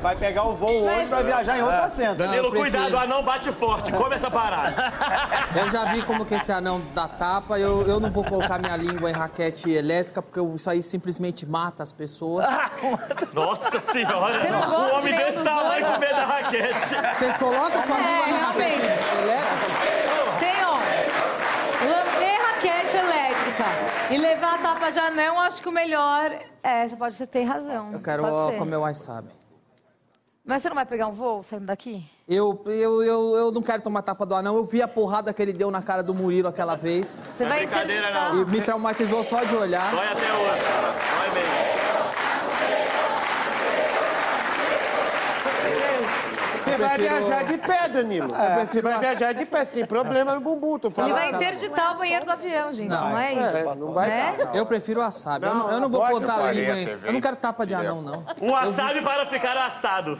Vai 0.00 0.16
pegar 0.16 0.44
o 0.44 0.54
voo 0.54 0.70
hoje 0.86 1.02
e 1.02 1.06
vai 1.06 1.24
viajar 1.24 1.58
em 1.58 1.62
outra 1.62 1.90
cena. 1.90 2.14
Danilo, 2.14 2.46
eu 2.46 2.50
prefiro. 2.52 2.70
cuidado, 2.78 2.94
o 2.94 2.98
anão 2.98 3.22
bate 3.24 3.50
forte. 3.52 3.90
Come 3.92 4.14
essa 4.14 4.30
parada. 4.30 4.92
Eu 5.60 5.68
já 5.68 5.86
vi 5.86 6.02
como 6.04 6.24
que 6.24 6.34
esse 6.34 6.52
anão 6.52 6.80
dá 6.94 7.08
tapa, 7.08 7.58
eu, 7.58 7.84
eu 7.88 7.98
não 7.98 8.08
vou 8.10 8.22
colocar 8.24 8.58
minha 8.60 8.76
língua 8.76 9.10
em 9.10 9.12
raquete 9.12 9.68
elétrica, 9.70 10.22
porque 10.22 10.38
eu- 10.38 10.54
isso 10.54 10.70
aí 10.70 10.80
simplesmente 10.82 11.44
mata 11.44 11.82
as 11.82 11.90
pessoas. 11.90 12.46
Nossa 13.34 13.80
senhora. 13.80 14.40
Você 14.40 14.48
não 14.48 14.60
gosta 14.60 14.76
um 14.94 14.98
homem 14.98 15.02
de 15.02 15.10
nenhum 15.10 15.24
desse 15.24 15.34
dos 15.38 15.44
tamanho 15.44 15.80
dois? 15.84 15.94
com 15.94 16.00
medo 16.00 16.14
da 16.14 16.24
raquete. 16.24 17.18
Você 17.18 17.32
coloca 17.34 17.80
sua 17.80 17.96
É, 17.96 18.00
língua 18.00 18.26
na 18.28 18.46
raquete 18.46 18.80
elétrica, 19.22 19.99
tapa 24.60 24.90
de 24.90 24.98
anão, 24.98 25.40
acho 25.40 25.62
que 25.62 25.68
o 25.68 25.72
melhor. 25.72 26.32
É, 26.62 26.86
você 26.86 26.96
pode 26.96 27.14
você 27.14 27.26
tem 27.26 27.44
razão. 27.44 27.92
eu 27.92 28.00
quero 28.00 28.24
ó, 28.24 28.52
comer 28.52 28.76
o 28.76 28.80
wasabi. 28.80 29.30
Mas 30.44 30.62
você 30.62 30.68
não 30.68 30.74
vai 30.74 30.86
pegar 30.86 31.06
um 31.06 31.12
voo 31.12 31.42
saindo 31.42 31.66
daqui? 31.66 32.04
Eu, 32.28 32.62
eu, 32.66 33.02
eu, 33.02 33.36
eu 33.36 33.52
não 33.52 33.62
quero 33.62 33.82
tomar 33.82 34.02
tapa 34.02 34.24
do 34.24 34.34
anão, 34.34 34.56
eu 34.56 34.64
vi 34.64 34.80
a 34.80 34.88
porrada 34.88 35.32
que 35.32 35.42
ele 35.42 35.52
deu 35.52 35.70
na 35.70 35.82
cara 35.82 36.02
do 36.02 36.14
Murilo 36.14 36.48
aquela 36.48 36.76
vez. 36.76 37.18
Você 37.36 37.44
vai 37.44 37.60
brincadeira, 37.60 38.08
interditar. 38.08 38.36
E 38.36 38.44
me 38.46 38.60
traumatizou 38.60 39.22
só 39.22 39.44
de 39.44 39.54
olhar. 39.54 39.90
Dói 39.90 40.06
até 40.06 40.32
hoje. 40.32 40.64
Dói 41.18 41.40
mesmo. 41.40 41.79
Prefiro- 46.88 47.08
vai 47.10 47.20
viajar 47.22 47.44
de 47.44 47.58
pé, 47.58 47.88
Danilo. 47.88 48.28
Prefiro 48.28 48.66
Você 48.68 48.82
vai 48.82 48.98
viajar 48.98 49.32
de 49.32 49.46
pé, 49.46 49.64
você 49.64 49.72
tem 49.72 49.86
problema 49.86 50.34
no 50.34 50.40
bumbum, 50.40 50.78
tô 50.78 50.88
Ele 50.88 50.94
falando. 50.94 51.12
vai 51.14 51.30
interditar 51.30 51.94
o 51.94 51.98
banheiro 51.98 52.24
do 52.24 52.32
avião, 52.32 52.72
gente, 52.72 52.88
não, 52.88 53.18
é 53.18 53.32
isso? 53.34 53.56
É, 53.56 53.74
não 53.74 53.92
vai 53.92 54.08
Né? 54.08 54.36
Eu 54.54 54.66
prefiro 54.66 55.00
wasabi. 55.00 55.46
Eu 55.46 55.54
não, 55.54 55.70
eu 55.70 55.80
não 55.80 55.88
vou 55.88 56.06
botar 56.08 56.34
pode. 56.38 56.58
língua 56.60 56.76
em... 56.76 56.88
Eu 57.04 57.12
não 57.12 57.20
quero 57.20 57.36
tapa 57.36 57.66
de 57.66 57.74
anão, 57.74 58.02
não. 58.02 58.24
Um 58.40 58.50
wasabi 58.52 59.02
para 59.02 59.26
ficar 59.26 59.56
assado. 59.66 60.18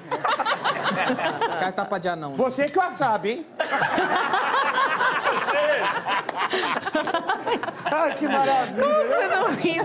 Eu 1.50 1.56
quero 1.58 1.72
tapa 1.72 1.98
de 1.98 2.08
anão. 2.08 2.30
não. 2.30 2.36
Você 2.36 2.68
que 2.68 2.78
o 2.78 2.90
sabe, 2.90 3.30
hein? 3.30 3.46
Ai, 7.92 8.14
que 8.14 8.26
maravilha. 8.28 8.86
Você 9.06 9.26
não 9.28 9.50
ri. 9.50 9.80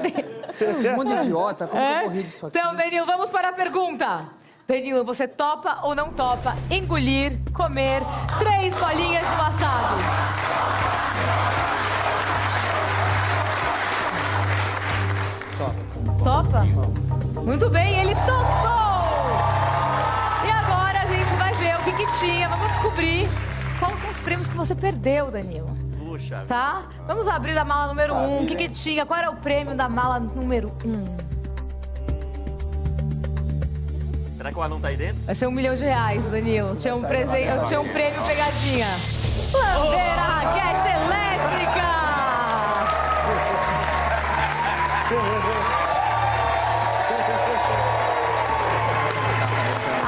Um 0.91 0.95
monte 0.95 1.07
de 1.09 1.15
idiota. 1.15 1.67
Como 1.67 1.81
que 1.81 1.87
eu 1.91 1.95
É? 1.97 2.01
vou 2.01 2.09
rir 2.09 2.23
disso 2.23 2.47
aqui? 2.47 2.57
Então, 2.57 2.75
Danilo, 2.75 3.05
vamos 3.05 3.29
para 3.29 3.49
a 3.49 3.53
pergunta. 3.53 4.25
Danilo, 4.67 5.05
você 5.05 5.27
topa 5.27 5.77
ou 5.83 5.93
não 5.93 6.11
topa 6.11 6.55
engolir, 6.71 7.37
comer 7.53 8.01
três 8.39 8.75
bolinhas 8.75 9.21
de 9.21 9.35
wasabi? 9.35 10.01
Topa? 16.23 16.63
Muito 17.43 17.69
bem, 17.69 17.99
ele 17.99 18.15
topou! 18.15 19.35
E 20.43 20.49
agora 20.49 21.01
a 21.01 21.05
gente 21.05 21.35
vai 21.37 21.53
ver 21.53 21.75
o 21.75 21.83
que, 21.83 21.91
que 21.93 22.19
tinha. 22.19 22.49
Vamos 22.49 22.67
descobrir 22.69 23.29
quais 23.79 23.99
são 23.99 24.09
os 24.09 24.19
prêmios 24.19 24.49
que 24.49 24.57
você 24.57 24.73
perdeu, 24.73 25.29
Danilo. 25.29 25.77
Puxa. 25.99 26.43
Tá? 26.47 26.85
Vamos 27.05 27.27
abrir 27.27 27.55
a 27.55 27.63
mala 27.63 27.85
número 27.87 28.15
um. 28.15 28.43
O 28.43 28.47
que, 28.47 28.55
que 28.55 28.69
tinha? 28.69 29.05
Qual 29.05 29.19
era 29.19 29.29
o 29.29 29.35
prêmio 29.35 29.75
da 29.75 29.87
mala 29.87 30.19
número 30.19 30.71
um? 30.83 31.24
O 34.55 34.61
anão 34.61 34.79
tá 34.79 34.87
aí 34.87 34.95
dentro? 34.95 35.21
Vai 35.25 35.35
ser 35.35 35.47
um 35.47 35.51
milhão 35.51 35.75
de 35.75 35.83
reais, 35.83 36.23
Danilo. 36.31 36.75
Tinha 36.77 36.95
um, 36.95 37.01
presente, 37.01 37.67
tinha 37.67 37.81
um 37.81 37.89
prêmio 37.89 38.21
pegadinha. 38.23 38.87
Landeira 39.53 40.21
raquete 40.21 40.87
elétrica! 40.87 41.85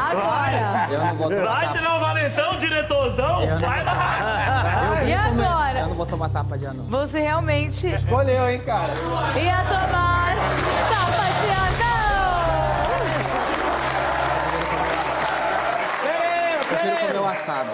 Agora! 0.09 0.87
Eu 0.89 0.99
não 0.99 1.15
vou 1.15 1.29
tomar 1.29 1.45
Vai, 1.45 1.61
tapa. 1.65 1.73
você 1.73 1.81
não 1.81 1.91
é 1.91 1.95
o 1.95 1.99
valentão, 1.99 2.59
diretorzão? 2.59 3.47
Vai 3.59 3.83
lá. 3.83 5.01
E 5.05 5.11
Eu 5.11 5.19
agora? 5.19 5.81
não 5.87 5.95
vou 5.95 6.05
tomar 6.05 6.29
tapa 6.29 6.57
de 6.57 6.65
anão. 6.65 6.85
Você 6.87 7.19
realmente 7.19 7.87
Escolheu, 7.87 8.49
hein, 8.49 8.61
cara? 8.65 8.93
ia 9.35 9.63
tomar 9.63 10.35
tapa 10.89 11.23
de 11.41 11.51
anão! 11.51 11.66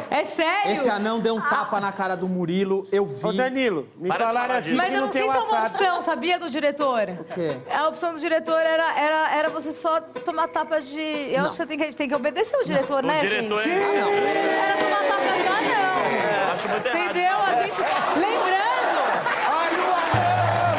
É 0.09 0.23
sério? 0.23 0.71
Esse 0.71 0.89
anão 0.89 1.19
deu 1.19 1.35
um 1.35 1.41
tapa 1.41 1.79
na 1.79 1.91
cara 1.91 2.15
do 2.15 2.27
Murilo, 2.27 2.87
eu 2.91 3.05
vi. 3.05 3.25
Ô, 3.27 3.33
Danilo, 3.33 3.87
me 3.97 4.07
Para 4.07 4.25
falaram 4.27 4.47
falar 4.47 4.57
aqui 4.59 4.63
disso. 4.69 4.77
Mas 4.77 4.89
que 4.89 4.93
eu 4.95 4.99
não 4.99 5.05
não 5.07 5.13
sei 5.13 5.21
se 5.21 5.27
é 5.27 5.31
uma 5.39 5.65
opção, 5.67 6.01
sabia, 6.01 6.39
do 6.39 6.49
diretor? 6.49 7.09
O 7.19 7.23
quê? 7.25 7.57
A 7.71 7.87
opção 7.87 8.13
do 8.13 8.19
diretor 8.19 8.59
era, 8.59 8.99
era, 8.99 9.35
era 9.35 9.49
você 9.49 9.71
só 9.73 9.99
tomar 10.01 10.47
tapas 10.47 10.87
de... 10.87 10.99
Eu 11.01 11.41
acho 11.41 11.51
que 11.51 11.55
você 11.57 11.65
tem 11.65 11.77
que, 11.77 11.83
a 11.83 11.87
gente 11.87 11.97
tem 11.97 12.07
que 12.09 12.15
obedecer 12.15 12.55
o 12.57 12.63
diretor, 12.65 13.03
né, 13.03 13.19
diretor 13.19 13.57
gente? 13.63 13.69
é- 13.71 14.63
Era 14.63 14.77
tomar 14.77 15.03
tapas 15.03 15.41
de 15.41 15.47
anão. 15.47 16.53
Acho 16.53 16.67
muito 16.69 16.87
errado. 16.87 17.09
Entendeu? 17.09 17.37
A 17.37 17.63
gente... 17.63 17.81
Lembrando... 18.15 18.63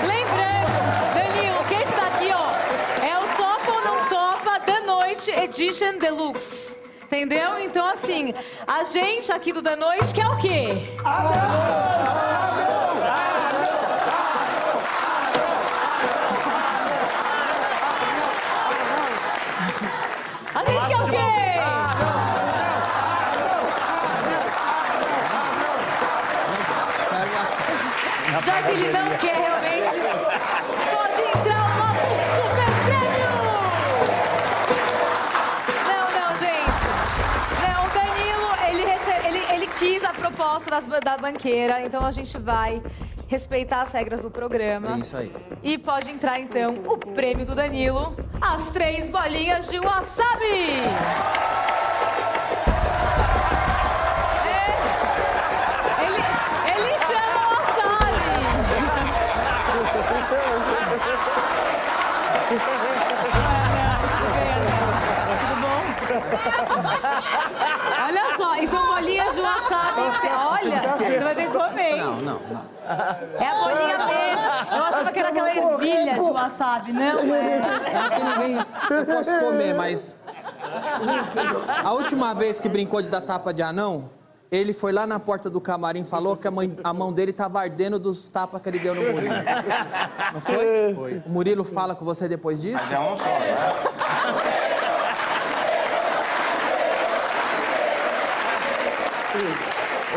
Lembrando, 0.06 1.14
Danilo, 1.14 1.64
que 1.68 1.74
esse 1.74 1.94
daqui, 1.94 2.32
ó, 2.32 3.04
é 3.04 3.18
o 3.18 3.36
Topa 3.36 3.72
ou 3.72 3.84
Não 3.84 4.08
Topa 4.08 4.58
da 4.60 4.80
Noite 4.80 5.30
Edition 5.30 5.98
Deluxe. 5.98 6.74
Entendeu? 7.04 7.58
Então, 7.58 7.88
assim, 7.90 8.32
a 8.66 8.84
gente 8.84 9.30
aqui 9.30 9.52
do 9.52 9.62
Da 9.62 9.76
Noite 9.76 10.12
quer 10.12 10.26
o 10.26 10.36
quê? 10.38 10.68
A 11.04 11.24
proposta 40.54 40.70
das 40.70 40.86
da 41.02 41.16
banqueira, 41.16 41.80
então 41.84 42.02
a 42.04 42.10
gente 42.12 42.38
vai 42.38 42.80
respeitar 43.26 43.82
as 43.82 43.90
regras 43.92 44.22
do 44.22 44.30
programa. 44.30 44.94
É 44.96 45.00
isso 45.00 45.16
aí. 45.16 45.32
E 45.62 45.76
pode 45.78 46.10
entrar, 46.10 46.38
então, 46.38 46.74
o 46.86 46.96
prêmio 46.96 47.44
do 47.44 47.54
Danilo, 47.54 48.14
as 48.40 48.68
três 48.70 49.08
bolinhas 49.10 49.68
de 49.68 49.78
wasabi! 49.80 50.80
É, 54.46 56.04
Ele, 56.04 56.22
ele 56.72 56.98
chama 57.00 57.48
wasabi! 57.54 58.14
Tudo 65.40 65.56
bom? 65.60 65.80
Olha 68.06 68.36
só, 68.36 68.56
e 68.56 68.68
são 68.68 68.86
bolinhas 68.86 69.34
de 69.34 69.40
wasabi. 69.40 70.02
Olha, 70.36 70.82
você 70.96 71.18
vai 71.20 71.34
ter 71.34 71.46
que 71.46 71.52
comer, 71.52 71.98
hein? 71.98 72.23
Não. 72.50 72.74
É 73.38 73.46
a 73.48 73.54
bolinha 73.54 73.98
mesmo. 73.98 74.76
Eu 74.76 74.82
achava 74.84 75.12
que 75.12 75.18
era 75.18 75.28
aquela 75.28 75.54
ervilha 75.56 76.14
de 76.14 76.20
wasabi. 76.20 76.92
Não, 76.92 77.34
é. 77.34 77.60
Não 77.60 78.10
tem 78.10 78.24
ninguém. 78.24 78.66
Eu 78.90 79.06
posso 79.06 79.38
comer, 79.40 79.74
mas. 79.74 80.16
A 81.84 81.92
última 81.92 82.34
vez 82.34 82.60
que 82.60 82.68
brincou 82.68 83.00
de 83.02 83.08
dar 83.08 83.20
tapa 83.20 83.52
de 83.54 83.62
anão, 83.62 84.10
ele 84.50 84.72
foi 84.72 84.92
lá 84.92 85.06
na 85.06 85.18
porta 85.18 85.48
do 85.50 85.60
camarim 85.60 86.00
e 86.02 86.04
falou 86.04 86.36
que 86.36 86.46
a, 86.46 86.50
mãe- 86.50 86.76
a 86.84 86.92
mão 86.92 87.12
dele 87.12 87.32
tava 87.32 87.60
ardendo 87.60 87.98
dos 87.98 88.28
tapas 88.30 88.60
que 88.60 88.68
ele 88.68 88.78
deu 88.78 88.94
no 88.94 89.02
Murilo. 89.12 89.34
Não 90.32 90.40
foi? 90.40 90.94
Foi. 90.94 91.22
O 91.26 91.30
Murilo 91.30 91.64
fala 91.64 91.94
com 91.94 92.04
você 92.04 92.28
depois 92.28 92.60
disso? 92.62 92.84
É 92.92 92.98
um 92.98 93.16
só, 93.18 93.24
né? 93.24 93.56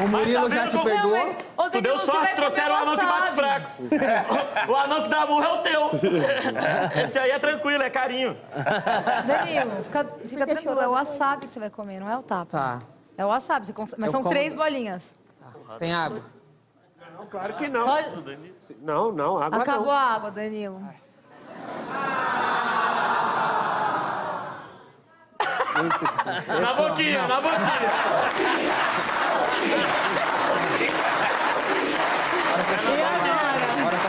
O 0.03 0.07
Murilo 0.07 0.49
tá 0.49 0.55
já 0.55 0.67
te 0.67 0.77
como- 0.77 0.89
Não, 0.89 1.01
perdoou? 1.01 1.35
mas, 1.57 1.71
Tu 1.71 1.81
deu 1.81 1.99
sorte, 1.99 2.35
trouxeram 2.35 2.75
o 2.75 2.77
anão 2.77 2.97
que 2.97 3.05
bate 3.05 3.31
fraco. 3.31 3.67
O 4.71 4.75
anão 4.75 5.03
que 5.03 5.09
dá 5.09 5.25
burro 5.25 5.43
é 5.43 5.53
o 5.53 5.57
teu. 5.63 5.91
Esse 7.03 7.19
aí 7.19 7.31
é 7.31 7.39
tranquilo, 7.39 7.83
é 7.83 7.89
carinho. 7.89 8.37
Danilo, 9.25 9.83
fica, 9.83 10.05
fica 10.27 10.47
tranquilo. 10.47 10.79
É 10.81 10.87
o 10.87 10.91
wasabi 10.91 11.47
que 11.47 11.53
você 11.53 11.59
vai 11.59 11.69
comer, 11.69 11.99
não 11.99 12.09
é 12.09 12.17
o 12.17 12.23
tapa. 12.23 12.45
Tá. 12.51 12.79
É 13.17 13.25
o 13.25 13.29
wasabi, 13.29 13.65
você 13.65 13.73
cons- 13.73 13.95
mas 13.97 14.07
Eu 14.07 14.11
são 14.11 14.21
como- 14.21 14.33
três 14.33 14.55
bolinhas. 14.55 15.03
Tem 15.79 15.93
água? 15.93 16.21
Não, 17.17 17.25
claro 17.25 17.53
que 17.55 17.67
não. 17.67 17.85
Pode- 17.85 18.39
Não, 18.81 19.11
não, 19.11 19.41
água 19.41 19.61
Acabou 19.61 19.85
não. 19.87 19.91
a 19.91 19.99
água, 20.15 20.31
Danilo. 20.31 20.81
Na 26.61 26.73
boquinha, 26.73 27.27
na 27.27 27.41
boquinha. 27.41 29.07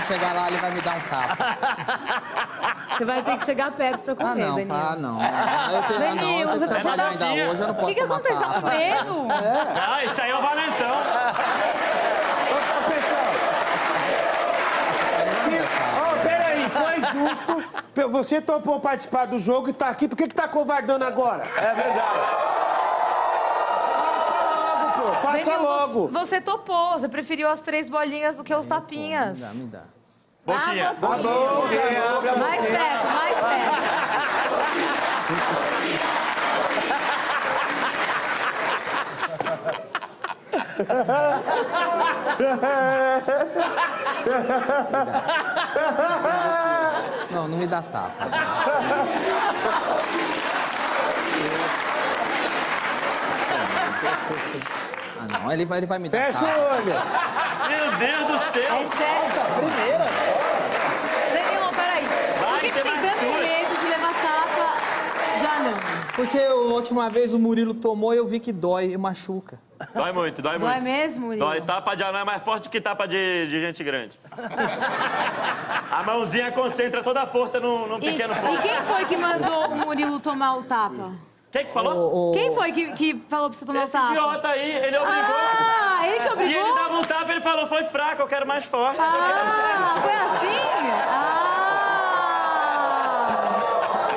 chegar 0.06 0.32
lá, 0.32 0.46
ele 0.48 0.56
vai 0.56 0.70
me 0.70 0.80
dar 0.80 0.96
um 0.96 1.00
tapa. 1.00 1.36
Você 2.96 3.04
vai 3.04 3.22
ter 3.22 3.36
que 3.36 3.44
chegar 3.44 3.70
perto 3.72 4.02
pra 4.02 4.14
comer, 4.14 4.30
Ah, 4.30 4.34
não, 4.34 4.54
Danilo. 4.56 4.74
ah, 4.74 4.96
não. 4.98 5.18
Ah, 5.20 5.68
Eu 5.72 5.82
tenho, 5.82 6.10
ah, 6.10 6.14
não, 6.14 6.40
eu 6.40 6.48
tenho 6.48 6.60
que 6.60 6.66
tá 6.68 6.74
trabalhar 6.80 7.08
ainda 7.08 7.26
hoje, 7.26 7.60
eu 7.62 7.66
não 7.68 7.74
O 7.74 7.76
posso 7.76 7.88
que, 7.88 7.94
que 7.94 8.00
tomar 8.00 8.14
aconteceu? 8.16 8.40
Tá 8.40 8.46
com 8.46 8.52
tapa. 8.54 8.70
medo? 8.70 9.26
Ah, 9.76 10.04
esse 10.04 10.20
aí 10.20 10.30
é 10.30 10.36
o 10.36 10.42
valentão. 10.42 10.96
Ô, 12.50 12.90
pessoal, 12.90 13.32
Ó, 16.00 16.22
peraí, 16.22 16.70
foi 16.70 17.00
justo. 17.20 17.64
Você 18.10 18.40
topou 18.40 18.80
participar 18.80 19.26
do 19.26 19.38
jogo 19.38 19.68
e 19.68 19.72
tá 19.72 19.88
aqui, 19.88 20.08
por 20.08 20.16
que, 20.16 20.26
que 20.28 20.34
tá 20.34 20.48
covardando 20.48 21.04
agora? 21.04 21.44
É 21.56 21.74
verdade. 21.74 22.57
Faça 25.14 25.56
logo. 25.56 26.08
Faça. 26.08 26.26
Você 26.26 26.40
topou, 26.40 26.92
você 26.92 27.08
preferiu 27.08 27.48
as 27.48 27.60
três 27.60 27.88
bolinhas 27.88 28.36
do 28.36 28.44
que 28.44 28.54
os 28.54 28.66
tapinhas. 28.66 29.38
Me 29.38 29.44
dá, 29.44 29.52
me 29.54 29.66
dá. 29.66 29.82
Boquinha. 30.46 30.94
Tá 30.98 31.08
bom, 31.16 31.68
cara. 31.68 32.36
Mais 32.36 32.64
perto, 32.64 33.06
mais 33.06 33.38
perto. 33.38 33.78
Não, 47.30 47.46
não 47.48 47.58
me 47.58 47.66
dá 47.66 47.82
tapa. 47.82 48.26
Ah, 55.20 55.38
não, 55.40 55.52
ele 55.52 55.64
vai, 55.64 55.78
ele 55.78 55.86
vai 55.86 55.98
me 55.98 56.08
dar. 56.08 56.32
Fecha 56.32 56.44
o 56.44 56.74
olho. 56.76 56.94
Meu 57.68 57.98
Deus 57.98 58.18
do 58.26 58.52
céu! 58.52 58.74
É 58.74 58.86
sério? 58.96 59.28
Danilo, 61.34 61.72
peraí. 61.74 62.04
Por 62.38 62.60
que, 62.60 62.68
que 62.68 62.74
você 62.74 62.82
tem 62.82 62.92
tanto 62.92 63.24
medo 63.42 63.80
de 63.80 63.86
levar 63.88 64.12
tapa? 64.14 64.76
Já 65.42 65.58
não. 65.60 66.08
Porque 66.14 66.38
a 66.38 66.54
última 66.54 67.10
vez 67.10 67.34
o 67.34 67.38
Murilo 67.38 67.74
tomou 67.74 68.12
e 68.14 68.16
eu 68.16 68.26
vi 68.26 68.40
que 68.40 68.52
dói 68.52 68.92
e 68.92 68.98
machuca. 68.98 69.60
Dói 69.94 70.10
muito, 70.12 70.42
dói 70.42 70.58
Não 70.58 70.66
é 70.68 70.80
muito. 70.80 70.84
mesmo, 70.84 71.26
Murilo? 71.26 71.46
Dói, 71.46 71.60
tapa 71.60 71.94
de 71.94 72.02
anão 72.02 72.20
é 72.20 72.24
mais 72.24 72.42
forte 72.42 72.68
que 72.68 72.80
tapa 72.80 73.06
de, 73.06 73.46
de 73.48 73.60
gente 73.60 73.84
grande. 73.84 74.18
A 75.90 76.02
mãozinha 76.02 76.50
concentra 76.50 77.02
toda 77.02 77.22
a 77.22 77.26
força 77.26 77.60
num, 77.60 77.86
num 77.86 77.98
E, 77.98 78.00
pequeno 78.00 78.34
e 78.34 78.40
ponto. 78.40 78.62
quem 78.62 78.74
foi 78.82 79.04
que 79.04 79.16
mandou 79.16 79.68
o 79.68 79.76
Murilo 79.76 80.18
tomar 80.18 80.56
o 80.56 80.62
tapa? 80.64 81.12
Quem 81.58 81.66
que 81.66 81.72
falou? 81.72 82.32
Quem 82.32 82.54
foi 82.54 82.72
que, 82.72 82.92
que 82.92 83.22
falou 83.28 83.50
pra 83.50 83.58
você 83.58 83.64
tomar 83.66 83.82
Esse 83.84 83.96
o 83.96 84.00
tapa? 84.00 84.12
idiota 84.12 84.48
aí, 84.48 84.70
ele 84.76 84.96
obrigou. 84.98 85.34
Ah, 85.36 86.06
ele 86.06 86.16
que 86.20 86.24
E 86.28 86.32
obrigou? 86.32 86.66
ele 86.66 86.74
dava 86.74 86.94
um 86.94 87.02
tapa, 87.02 87.30
ele 87.32 87.40
falou, 87.40 87.66
foi 87.66 87.84
fraco, 87.84 88.22
eu 88.22 88.26
quero 88.28 88.46
mais 88.46 88.64
forte. 88.64 89.00
Ah, 89.00 89.96
foi 90.00 90.12
assim? 90.12 90.58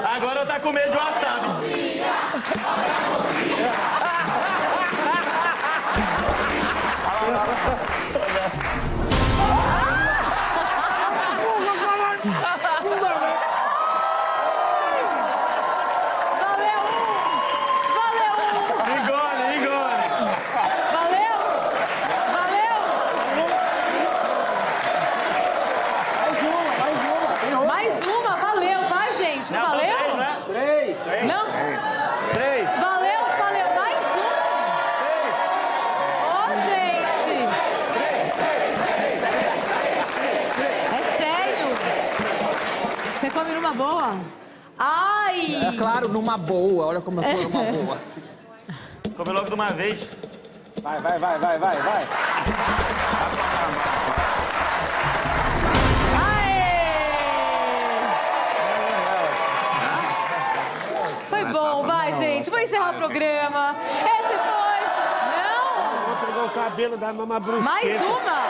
Ah! 0.04 0.15
Agora 0.15 0.45
tá 0.45 0.60
com 0.60 0.71
medo 0.71 0.91
de 0.91 0.97
wasabi. 0.97 1.61
Numa 43.71 43.73
boa? 43.73 44.15
Ai! 44.77 45.60
É 45.67 45.71
claro, 45.77 46.10
numa 46.10 46.38
boa. 46.38 46.88
Olha 46.88 47.01
como 47.01 47.21
eu 47.21 47.23
tô 47.23 47.41
numa 47.43 47.63
boa. 47.63 47.97
Come 49.15 49.31
logo 49.31 49.47
de 49.47 49.53
uma 49.53 49.67
vez. 49.67 50.07
Vai, 50.81 50.99
vai, 50.99 51.19
vai, 51.19 51.38
vai, 51.38 51.57
vai, 51.60 51.77
vai. 51.77 52.07
Aê! 56.17 56.81
Foi 61.29 61.45
bom, 61.45 61.84
vai, 61.84 62.13
gente. 62.13 62.49
Vou 62.49 62.60
encerrar 62.60 62.91
o 62.91 62.97
programa. 62.97 63.75
Esse 63.99 64.38
foi. 64.38 64.81
Não! 65.38 66.07
Vou 66.07 66.15
pegar 66.25 66.45
o 66.45 66.49
cabelo 66.49 66.97
da 66.97 67.13
mama 67.13 67.39
brusqueta. 67.39 67.69
Mais 67.69 68.01
uma! 68.01 68.41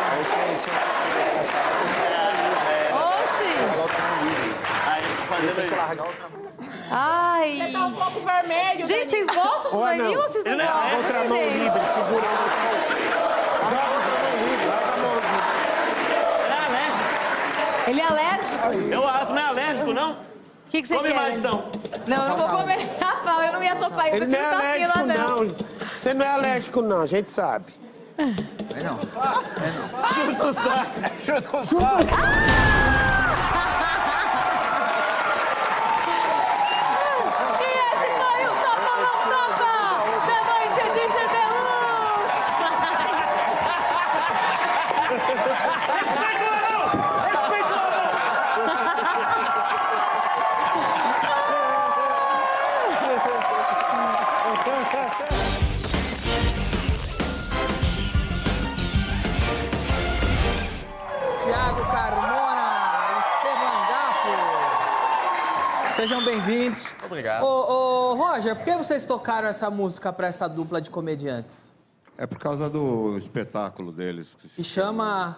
Oxi! 2.94 3.54
Ai! 6.92 7.70
Tá 7.72 7.86
um 7.86 7.94
pouco 7.94 8.20
vermelho. 8.22 8.86
Gente, 8.88 9.10
vocês 9.10 9.26
gostam 9.28 9.72
do 9.72 9.78
Ou 9.78 9.86
Danilo 9.86 10.12
não? 10.14 10.22
ou 10.22 10.30
vocês 10.30 10.46
não 10.46 10.52
Ele 10.52 10.62
é 10.62 10.66
gostam? 10.66 10.98
Outra 10.98 11.24
mão 11.24 11.42
livre, 11.42 11.82
segura 11.94 12.28
a 12.28 12.32
mão. 12.32 12.42
É 16.50 16.54
alérgico. 16.66 17.90
Ele 17.90 18.02
é 18.02 18.06
alérgico? 18.06 18.94
Eu 18.94 19.08
acho, 19.08 19.32
não 19.32 19.42
é 19.42 19.46
alérgico, 19.46 19.94
não? 19.94 20.12
O 20.12 20.16
que, 20.70 20.82
que 20.82 20.88
você 20.88 20.96
Come 20.96 21.10
quer? 21.10 21.16
mais, 21.16 21.38
então. 21.38 21.64
Não, 22.08 22.24
eu 22.24 22.30
não 22.30 22.38
vou 22.38 22.60
comer. 22.60 22.78
Rapaz, 23.02 23.46
eu 23.48 23.54
não 23.54 23.64
ia 23.64 23.76
topar 23.76 24.08
isso. 24.08 24.16
Ele 24.16 24.26
não 24.28 24.40
é 24.40 24.54
alérgico, 24.54 25.00
não. 25.00 25.38
Você 26.00 26.14
não 26.14 26.26
é 26.26 26.30
alérgico, 26.30 26.82
não, 26.82 27.02
a 27.02 27.06
gente 27.06 27.30
sabe. 27.32 27.74
É 28.18 28.84
não. 28.84 29.00
Chuta 30.14 30.48
o 30.48 30.54
saco. 30.54 30.92
E 31.20 32.81
bem-vindos. 66.36 66.94
Obrigado. 67.06 67.44
Ô, 67.44 68.12
ô, 68.12 68.16
Roger, 68.16 68.56
por 68.56 68.64
que 68.64 68.74
vocês 68.76 69.06
tocaram 69.06 69.48
essa 69.50 69.70
música 69.70 70.14
pra 70.14 70.28
essa 70.28 70.48
dupla 70.48 70.80
de 70.82 70.90
comediantes? 70.90 71.74
É 72.18 72.26
por 72.26 72.38
causa 72.40 72.70
do 72.70 73.18
espetáculo 73.18 73.92
deles. 73.92 74.36
Que 74.40 74.48
se 74.48 74.56
Que 74.56 74.64
chama... 74.64 75.38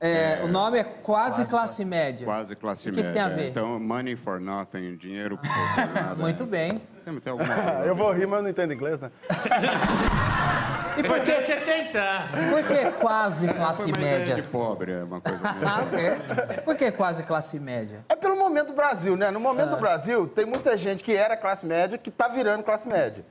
é, 0.00 0.40
O 0.44 0.48
nome 0.48 0.78
é 0.78 0.84
Quase 0.84 1.44
Classe 1.44 1.84
Média. 1.84 2.24
Quase 2.24 2.56
classe 2.56 2.88
O 2.88 2.92
que 2.92 2.96
que 3.00 3.06
média. 3.06 3.12
tem 3.12 3.22
a 3.32 3.36
ver? 3.36 3.50
Então, 3.50 3.78
money 3.78 4.16
for 4.16 4.40
nothing, 4.40 4.96
dinheiro 4.96 5.38
por 5.38 5.46
nada. 5.94 6.16
Muito 6.16 6.44
bem. 6.46 6.72
Tem, 7.04 7.14
tem 7.20 7.30
alguma 7.30 7.54
Eu 7.86 7.94
vou 7.94 8.12
rir, 8.12 8.26
mas 8.26 8.38
eu 8.38 8.42
não 8.42 8.50
entendo 8.50 8.72
inglês, 8.74 9.00
né? 9.00 9.10
E 10.98 11.02
por 11.02 11.20
tentar. 11.20 12.28
por 12.50 12.64
que 12.66 12.90
quase 12.98 13.48
classe 13.48 13.82
Foi 13.82 13.92
uma 13.92 13.98
ideia 13.98 14.18
média? 14.18 14.34
de 14.34 14.42
pobre, 14.42 14.92
é 14.92 15.04
uma 15.04 15.20
coisa. 15.20 15.40
Ah, 15.44 15.82
ok. 15.84 16.58
Por 16.64 16.74
que 16.76 16.90
quase 16.92 17.22
classe 17.22 17.58
média? 17.58 18.04
É 18.08 18.16
pelo 18.16 18.36
momento 18.36 18.68
do 18.68 18.72
Brasil, 18.72 19.16
né? 19.16 19.30
No 19.30 19.40
momento 19.40 19.70
do 19.70 19.76
Brasil, 19.76 20.26
tem 20.26 20.44
muita 20.44 20.76
gente 20.76 21.04
que 21.04 21.14
era 21.14 21.36
classe 21.36 21.64
média 21.64 21.96
que 21.96 22.10
tá 22.10 22.28
virando 22.28 22.62
classe 22.62 22.86
média. 22.88 23.24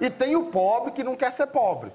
E 0.00 0.10
tem 0.10 0.36
o 0.36 0.44
pobre 0.46 0.92
que 0.92 1.02
não 1.02 1.16
quer 1.16 1.32
ser 1.32 1.46
pobre. 1.46 1.90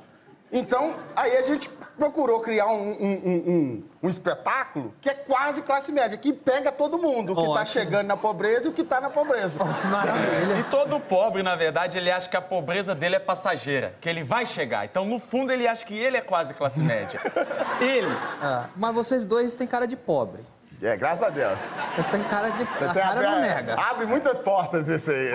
Então, 0.51 0.95
aí 1.15 1.37
a 1.37 1.43
gente 1.43 1.69
procurou 1.97 2.39
criar 2.39 2.67
um, 2.67 2.91
um- 2.91 3.21
um- 3.25 3.43
um- 3.51 3.83
um 4.03 4.09
espetáculo 4.09 4.93
que 5.01 5.09
é 5.09 5.13
quase 5.13 5.61
classe 5.63 5.91
média, 5.91 6.17
que 6.17 6.31
pega 6.31 6.71
todo 6.71 6.97
mundo, 6.97 7.33
o 7.33 7.35
que 7.35 7.43
tá 7.43 7.49
Ótimo. 7.49 7.65
chegando 7.67 8.07
na 8.07 8.15
pobreza 8.15 8.67
e 8.67 8.69
o 8.69 8.73
que 8.73 8.83
tá 8.83 9.01
na 9.01 9.09
pobreza. 9.09 9.59
Maravilha. 9.91 10.59
E 10.59 10.63
todo 10.71 10.97
pobre, 10.99 11.43
na 11.43 11.55
verdade, 11.57 11.97
ele 11.97 12.09
acha 12.09 12.27
que 12.29 12.37
a 12.37 12.41
pobreza 12.41 12.95
dele 12.95 13.15
é 13.15 13.19
passageira, 13.19 13.93
que 13.99 14.07
ele 14.07 14.23
vai 14.23 14.45
chegar. 14.45 14.85
Então, 14.85 15.03
no 15.05 15.19
fundo, 15.19 15.51
ele 15.51 15.67
acha 15.67 15.85
que 15.85 15.93
ele 15.97 16.15
é 16.17 16.21
quase 16.21 16.53
classe 16.53 16.81
média. 16.81 17.19
Ele. 17.81 18.07
Ah, 18.41 18.65
mas 18.75 18.93
vocês 18.95 19.25
dois 19.25 19.53
têm 19.53 19.67
cara 19.67 19.85
de 19.85 19.95
pobre. 19.97 20.41
É, 20.81 20.95
graças 20.95 21.23
a 21.23 21.29
Deus. 21.29 21.57
Vocês 21.93 22.07
têm 22.07 22.23
cara 22.23 22.49
de... 22.51 22.63
A 22.63 22.93
Tem- 22.93 23.03
cara 23.03 23.21
não 23.21 23.37
é, 23.39 23.41
nega. 23.41 23.75
Abre 23.77 24.05
muitas 24.05 24.37
portas 24.39 24.87
esse 24.87 25.11
aí. 25.11 25.29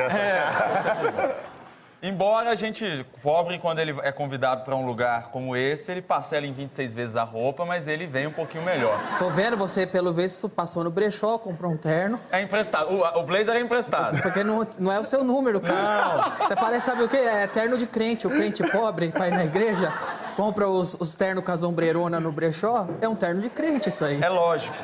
Embora 2.06 2.50
a 2.50 2.54
gente, 2.54 3.06
pobre, 3.22 3.58
quando 3.58 3.78
ele 3.78 3.96
é 4.02 4.12
convidado 4.12 4.62
para 4.62 4.76
um 4.76 4.84
lugar 4.84 5.30
como 5.30 5.56
esse, 5.56 5.90
ele 5.90 6.02
parcela 6.02 6.46
em 6.46 6.52
26 6.52 6.92
vezes 6.92 7.16
a 7.16 7.22
roupa, 7.22 7.64
mas 7.64 7.88
ele 7.88 8.06
vem 8.06 8.26
um 8.26 8.30
pouquinho 8.30 8.62
melhor. 8.62 9.00
Tô 9.18 9.30
vendo, 9.30 9.56
você, 9.56 9.86
pelo 9.86 10.12
visto, 10.12 10.46
passou 10.46 10.84
no 10.84 10.90
brechó, 10.90 11.38
comprou 11.38 11.72
um 11.72 11.78
terno. 11.78 12.20
É 12.30 12.42
emprestado. 12.42 12.92
O, 12.92 13.20
o 13.20 13.22
blazer 13.22 13.56
é 13.56 13.60
emprestado. 13.60 14.20
Porque 14.20 14.44
não, 14.44 14.66
não 14.78 14.92
é 14.92 15.00
o 15.00 15.04
seu 15.06 15.24
número, 15.24 15.62
cara. 15.62 16.36
Você 16.46 16.54
parece, 16.54 16.84
sabe 16.84 17.04
o 17.04 17.08
quê? 17.08 17.16
É 17.16 17.46
terno 17.46 17.78
de 17.78 17.86
crente. 17.86 18.26
O 18.26 18.30
crente 18.30 18.62
pobre, 18.70 19.08
vai 19.08 19.30
na 19.30 19.46
igreja, 19.46 19.90
compra 20.36 20.68
os, 20.68 20.92
os 21.00 21.16
ternos 21.16 21.42
com 21.42 21.52
as 21.52 21.62
ombreirona 21.62 22.20
no 22.20 22.30
brechó. 22.30 22.86
É 23.00 23.08
um 23.08 23.14
terno 23.14 23.40
de 23.40 23.48
crente 23.48 23.88
isso 23.88 24.04
aí. 24.04 24.22
É 24.22 24.28
lógico. 24.28 24.76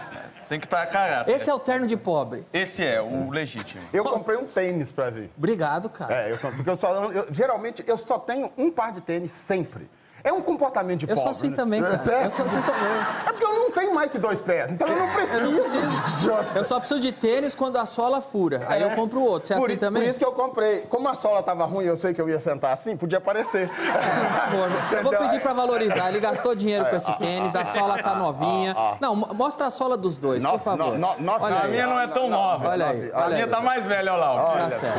Tem 0.50 0.58
que 0.58 0.66
estar 0.66 0.84
caráter. 0.86 1.30
Esse 1.30 1.48
é 1.48 1.54
o 1.54 1.60
terno 1.60 1.86
de 1.86 1.96
pobre. 1.96 2.44
Esse 2.52 2.84
é 2.84 3.00
o 3.00 3.30
legítimo. 3.30 3.80
Eu 3.92 4.02
comprei 4.02 4.36
um 4.36 4.44
tênis 4.46 4.90
pra 4.90 5.08
vir. 5.08 5.30
Obrigado, 5.38 5.88
cara. 5.88 6.12
É, 6.12 6.32
eu, 6.32 6.38
porque 6.38 6.68
eu 6.68 6.74
só. 6.74 6.92
eu- 7.12 7.28
geralmente, 7.32 7.84
eu 7.86 7.96
só 7.96 8.18
tenho 8.18 8.50
um 8.58 8.68
par 8.68 8.90
de 8.90 9.00
tênis 9.00 9.30
sempre. 9.30 9.88
É 10.22 10.32
um 10.32 10.40
comportamento 10.42 11.00
de 11.00 11.04
Eu 11.06 11.16
pobre. 11.16 11.22
sou 11.22 11.30
assim 11.30 11.50
né? 11.50 11.56
também, 11.56 11.82
cara. 11.82 11.96
Sério? 11.98 12.24
Eu 12.26 12.30
sou 12.30 12.44
assim 12.44 12.60
também. 12.62 12.92
É 13.26 13.30
porque 13.32 13.44
eu 13.44 13.54
não 13.54 13.70
tenho 13.70 13.94
mais 13.94 14.10
que 14.10 14.18
dois 14.18 14.40
pés, 14.40 14.70
então 14.70 14.86
eu 14.88 14.98
não 14.98 15.08
preciso, 15.10 15.38
Eu 15.38 15.50
não 15.50 15.54
preciso. 15.58 16.18
de 16.18 16.30
outros. 16.30 16.56
Eu 16.56 16.64
só 16.64 16.78
preciso 16.78 17.00
de 17.00 17.12
tênis 17.12 17.54
quando 17.54 17.76
a 17.78 17.86
sola 17.86 18.20
fura. 18.20 18.60
Aí 18.68 18.82
eu 18.82 18.90
compro 18.90 19.20
outro. 19.22 19.48
Você 19.48 19.54
é 19.54 19.56
por, 19.56 19.70
assim 19.70 19.78
também? 19.78 20.02
Por 20.02 20.08
isso 20.10 20.18
que 20.18 20.24
eu 20.24 20.32
comprei. 20.32 20.80
Como 20.82 21.08
a 21.08 21.14
sola 21.14 21.42
tava 21.42 21.64
ruim, 21.64 21.84
eu 21.84 21.96
sei 21.96 22.12
que 22.12 22.20
eu 22.20 22.28
ia 22.28 22.38
sentar 22.38 22.72
assim, 22.72 22.96
podia 22.96 23.18
aparecer. 23.18 23.68
Por 23.68 24.40
favor, 24.40 24.68
eu 24.92 25.02
vou 25.02 25.12
pedir 25.16 25.40
pra 25.40 25.52
valorizar. 25.52 26.08
Ele 26.08 26.20
gastou 26.20 26.54
dinheiro 26.54 26.86
com 26.86 26.96
esse 26.96 27.12
tênis, 27.18 27.56
a 27.56 27.64
sola 27.64 28.02
tá 28.02 28.14
novinha. 28.14 28.76
Não, 29.00 29.14
mo- 29.16 29.28
mostra 29.34 29.66
a 29.66 29.70
sola 29.70 29.96
dos 29.96 30.18
dois, 30.18 30.44
por 30.44 30.52
No- 30.52 30.58
favor. 30.58 30.98
no- 30.98 30.98
no- 30.98 31.20
novinha. 31.20 31.38
Olha 31.40 31.56
A 31.56 31.62
aí. 31.64 31.70
minha 31.70 31.86
não 31.86 32.00
é 32.00 32.06
tão 32.08 32.28
nova. 32.28 32.68
Olha 32.68 32.86
aí, 32.88 33.10
A 33.12 33.18
olha 33.20 33.28
minha 33.34 33.44
aí. 33.44 33.50
tá 33.50 33.60
mais 33.60 33.86
velha, 33.86 34.12
olha 34.12 34.20
lá. 34.20 34.34
ó. 34.34 34.56
Tá 34.58 34.70
certo. 34.70 34.98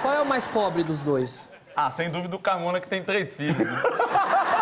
Qual 0.00 0.14
é 0.14 0.20
o 0.22 0.26
mais 0.26 0.46
pobre 0.46 0.82
dos 0.82 1.02
dois? 1.02 1.48
Ah, 1.74 1.90
sem 1.90 2.10
dúvida 2.10 2.36
o 2.36 2.38
Carmona 2.38 2.80
que 2.80 2.86
tem 2.88 3.02
três 3.02 3.34
filhos. 3.34 3.56
né? 3.58 3.82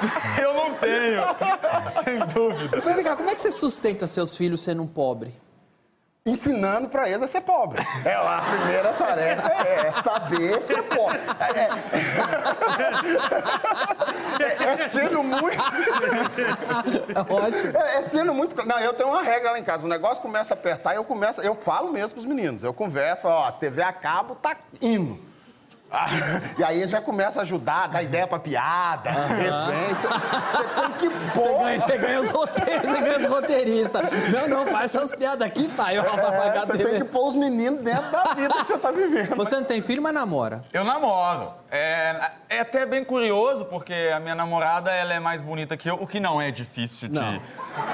Eu 0.42 0.54
não 0.54 0.74
tenho, 0.74 1.22
sem 2.04 2.18
dúvida. 2.26 2.80
Vem 2.80 3.04
cá, 3.04 3.16
como 3.16 3.30
é 3.30 3.34
que 3.34 3.40
você 3.40 3.50
sustenta 3.50 4.06
seus 4.06 4.36
filhos 4.36 4.60
sendo 4.62 4.82
um 4.82 4.86
pobre? 4.86 5.34
Ensinando 6.28 6.88
pra 6.88 7.08
eles 7.08 7.22
a 7.22 7.26
ser 7.28 7.40
pobre. 7.42 7.80
É, 8.04 8.12
a 8.12 8.42
primeira 8.50 8.92
tarefa 8.94 9.48
é, 9.64 9.86
é 9.86 9.92
saber 9.92 10.60
que 10.64 10.72
é 10.72 10.82
pobre. 10.82 11.20
É, 14.40 14.64
é- 14.64 14.72
é 14.72 14.88
sendo 14.88 15.22
muito. 15.22 15.56
Ótimo. 17.32 17.78
É, 17.78 17.98
é 17.98 18.02
sendo 18.02 18.34
muito. 18.34 18.60
Não, 18.66 18.78
eu 18.80 18.92
tenho 18.94 19.08
uma 19.10 19.22
regra 19.22 19.52
lá 19.52 19.58
em 19.58 19.62
casa. 19.62 19.86
O 19.86 19.88
negócio 19.88 20.20
começa 20.20 20.52
a 20.52 20.56
apertar 20.56 20.94
e 20.94 20.96
eu 20.96 21.04
começo. 21.04 21.40
Eu 21.40 21.54
falo 21.54 21.92
mesmo 21.92 22.14
com 22.14 22.18
os 22.20 22.26
meninos. 22.26 22.64
Eu 22.64 22.74
converso, 22.74 23.28
ó, 23.28 23.46
a 23.46 23.52
TV 23.52 23.82
a 23.82 23.92
cabo 23.92 24.34
tá 24.34 24.56
indo. 24.82 25.20
Ah, 25.90 26.06
E 26.58 26.64
aí 26.64 26.86
já 26.88 27.00
começam 27.00 27.40
a 27.40 27.42
ajudar, 27.42 27.88
dar 27.88 28.02
ideia 28.02 28.26
pra 28.26 28.38
piada. 28.38 29.10
Vêm, 29.10 29.94
Você 29.94 30.08
você 30.08 30.64
tem 30.80 30.92
que 30.98 31.10
pôr. 31.30 31.58
ganha, 31.60 31.78
você 31.80 31.96
ganha 31.98 32.20
os 32.20 32.28
roteiros, 32.28 32.88
você 32.90 33.00
ganha 33.00 33.18
os 33.18 33.26
roteiristas. 33.26 34.02
Não, 34.32 34.48
não, 34.48 34.66
faz 34.72 34.94
essas 34.94 35.14
piadas 35.16 35.42
aqui, 35.42 35.68
pai. 35.68 35.96
É, 35.96 36.02
você 36.66 36.78
tem 36.78 36.98
que 36.98 37.04
pôr 37.04 37.28
os 37.28 37.36
meninos 37.36 37.80
dentro 37.82 38.10
da 38.10 38.34
vida 38.34 38.54
que 38.54 38.64
você 38.64 38.78
tá 38.78 38.90
vivendo. 38.90 39.36
Você 39.36 39.56
não 39.56 39.64
tem 39.64 39.80
filho, 39.80 40.02
mas 40.02 40.12
namora. 40.12 40.62
Eu 40.72 40.84
namoro. 40.84 41.52
É, 41.70 42.30
é 42.48 42.60
até 42.60 42.84
bem 42.84 43.04
curioso, 43.04 43.64
porque 43.66 44.10
a 44.14 44.18
minha 44.20 44.34
namorada 44.34 44.90
ela 44.92 45.14
é 45.14 45.20
mais 45.20 45.40
bonita 45.40 45.76
que 45.76 45.88
eu, 45.88 45.94
o 45.94 46.06
que 46.06 46.18
não 46.20 46.40
é 46.40 46.50
difícil 46.50 47.08
de, 47.08 47.14
Não. 47.14 47.40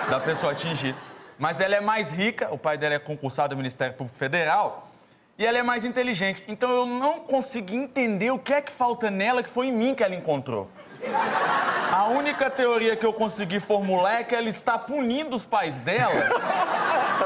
da 0.09 0.19
pessoa 0.21 0.53
atingir. 0.53 0.95
Mas 1.39 1.61
ela 1.61 1.75
é 1.75 1.81
mais 1.81 2.13
rica, 2.13 2.49
o 2.53 2.59
pai 2.59 2.77
dela 2.79 2.95
é 2.95 2.99
concursado 2.99 3.55
do 3.55 3.57
Ministério 3.59 3.95
Público 3.95 4.17
Federal, 4.17 4.87
e 5.43 5.47
ela 5.47 5.59
é 5.59 5.63
mais 5.63 5.85
inteligente. 5.85 6.45
Então 6.47 6.71
eu 6.71 6.87
não 6.87 7.19
consegui 7.19 7.75
entender 7.75 8.31
o 8.31 8.39
que 8.39 8.53
é 8.53 8.63
que 8.63 8.71
falta 8.71 9.11
nela 9.11 9.43
que 9.43 9.49
foi 9.49 9.67
em 9.67 9.73
mim 9.73 9.93
que 9.93 10.05
ela 10.05 10.15
encontrou. 10.15 10.71
A 11.91 12.05
única 12.05 12.49
teoria 12.49 12.95
que 12.95 13.05
eu 13.05 13.13
consegui 13.13 13.59
formular 13.59 14.21
é 14.21 14.23
que 14.23 14.37
ela 14.37 14.49
está 14.49 14.79
punindo 14.79 15.35
os 15.35 15.45
pais 15.45 15.81
dela 15.81 16.31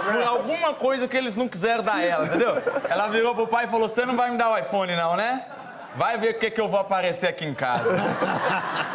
por 0.03 0.23
alguma 0.23 0.73
coisa 0.73 1.07
que 1.07 1.15
eles 1.15 1.37
não 1.37 1.47
quiseram 1.47 1.85
dar 1.85 1.97
a 1.97 2.03
ela, 2.03 2.25
entendeu? 2.25 2.55
Ela 2.89 3.07
virou 3.09 3.35
pro 3.35 3.47
pai 3.47 3.67
e 3.67 3.69
falou: 3.69 3.87
Você 3.87 4.07
não 4.07 4.17
vai 4.17 4.31
me 4.31 4.39
dar 4.39 4.51
o 4.51 4.57
iPhone, 4.57 4.97
não, 4.97 5.15
né? 5.15 5.45
Vai 5.95 6.17
ver 6.17 6.37
o 6.37 6.39
que, 6.39 6.51
que 6.51 6.61
eu 6.61 6.71
vou 6.71 6.81
aparecer 6.81 7.27
aqui 7.27 7.45
em 7.45 7.55
casa. 7.55 7.85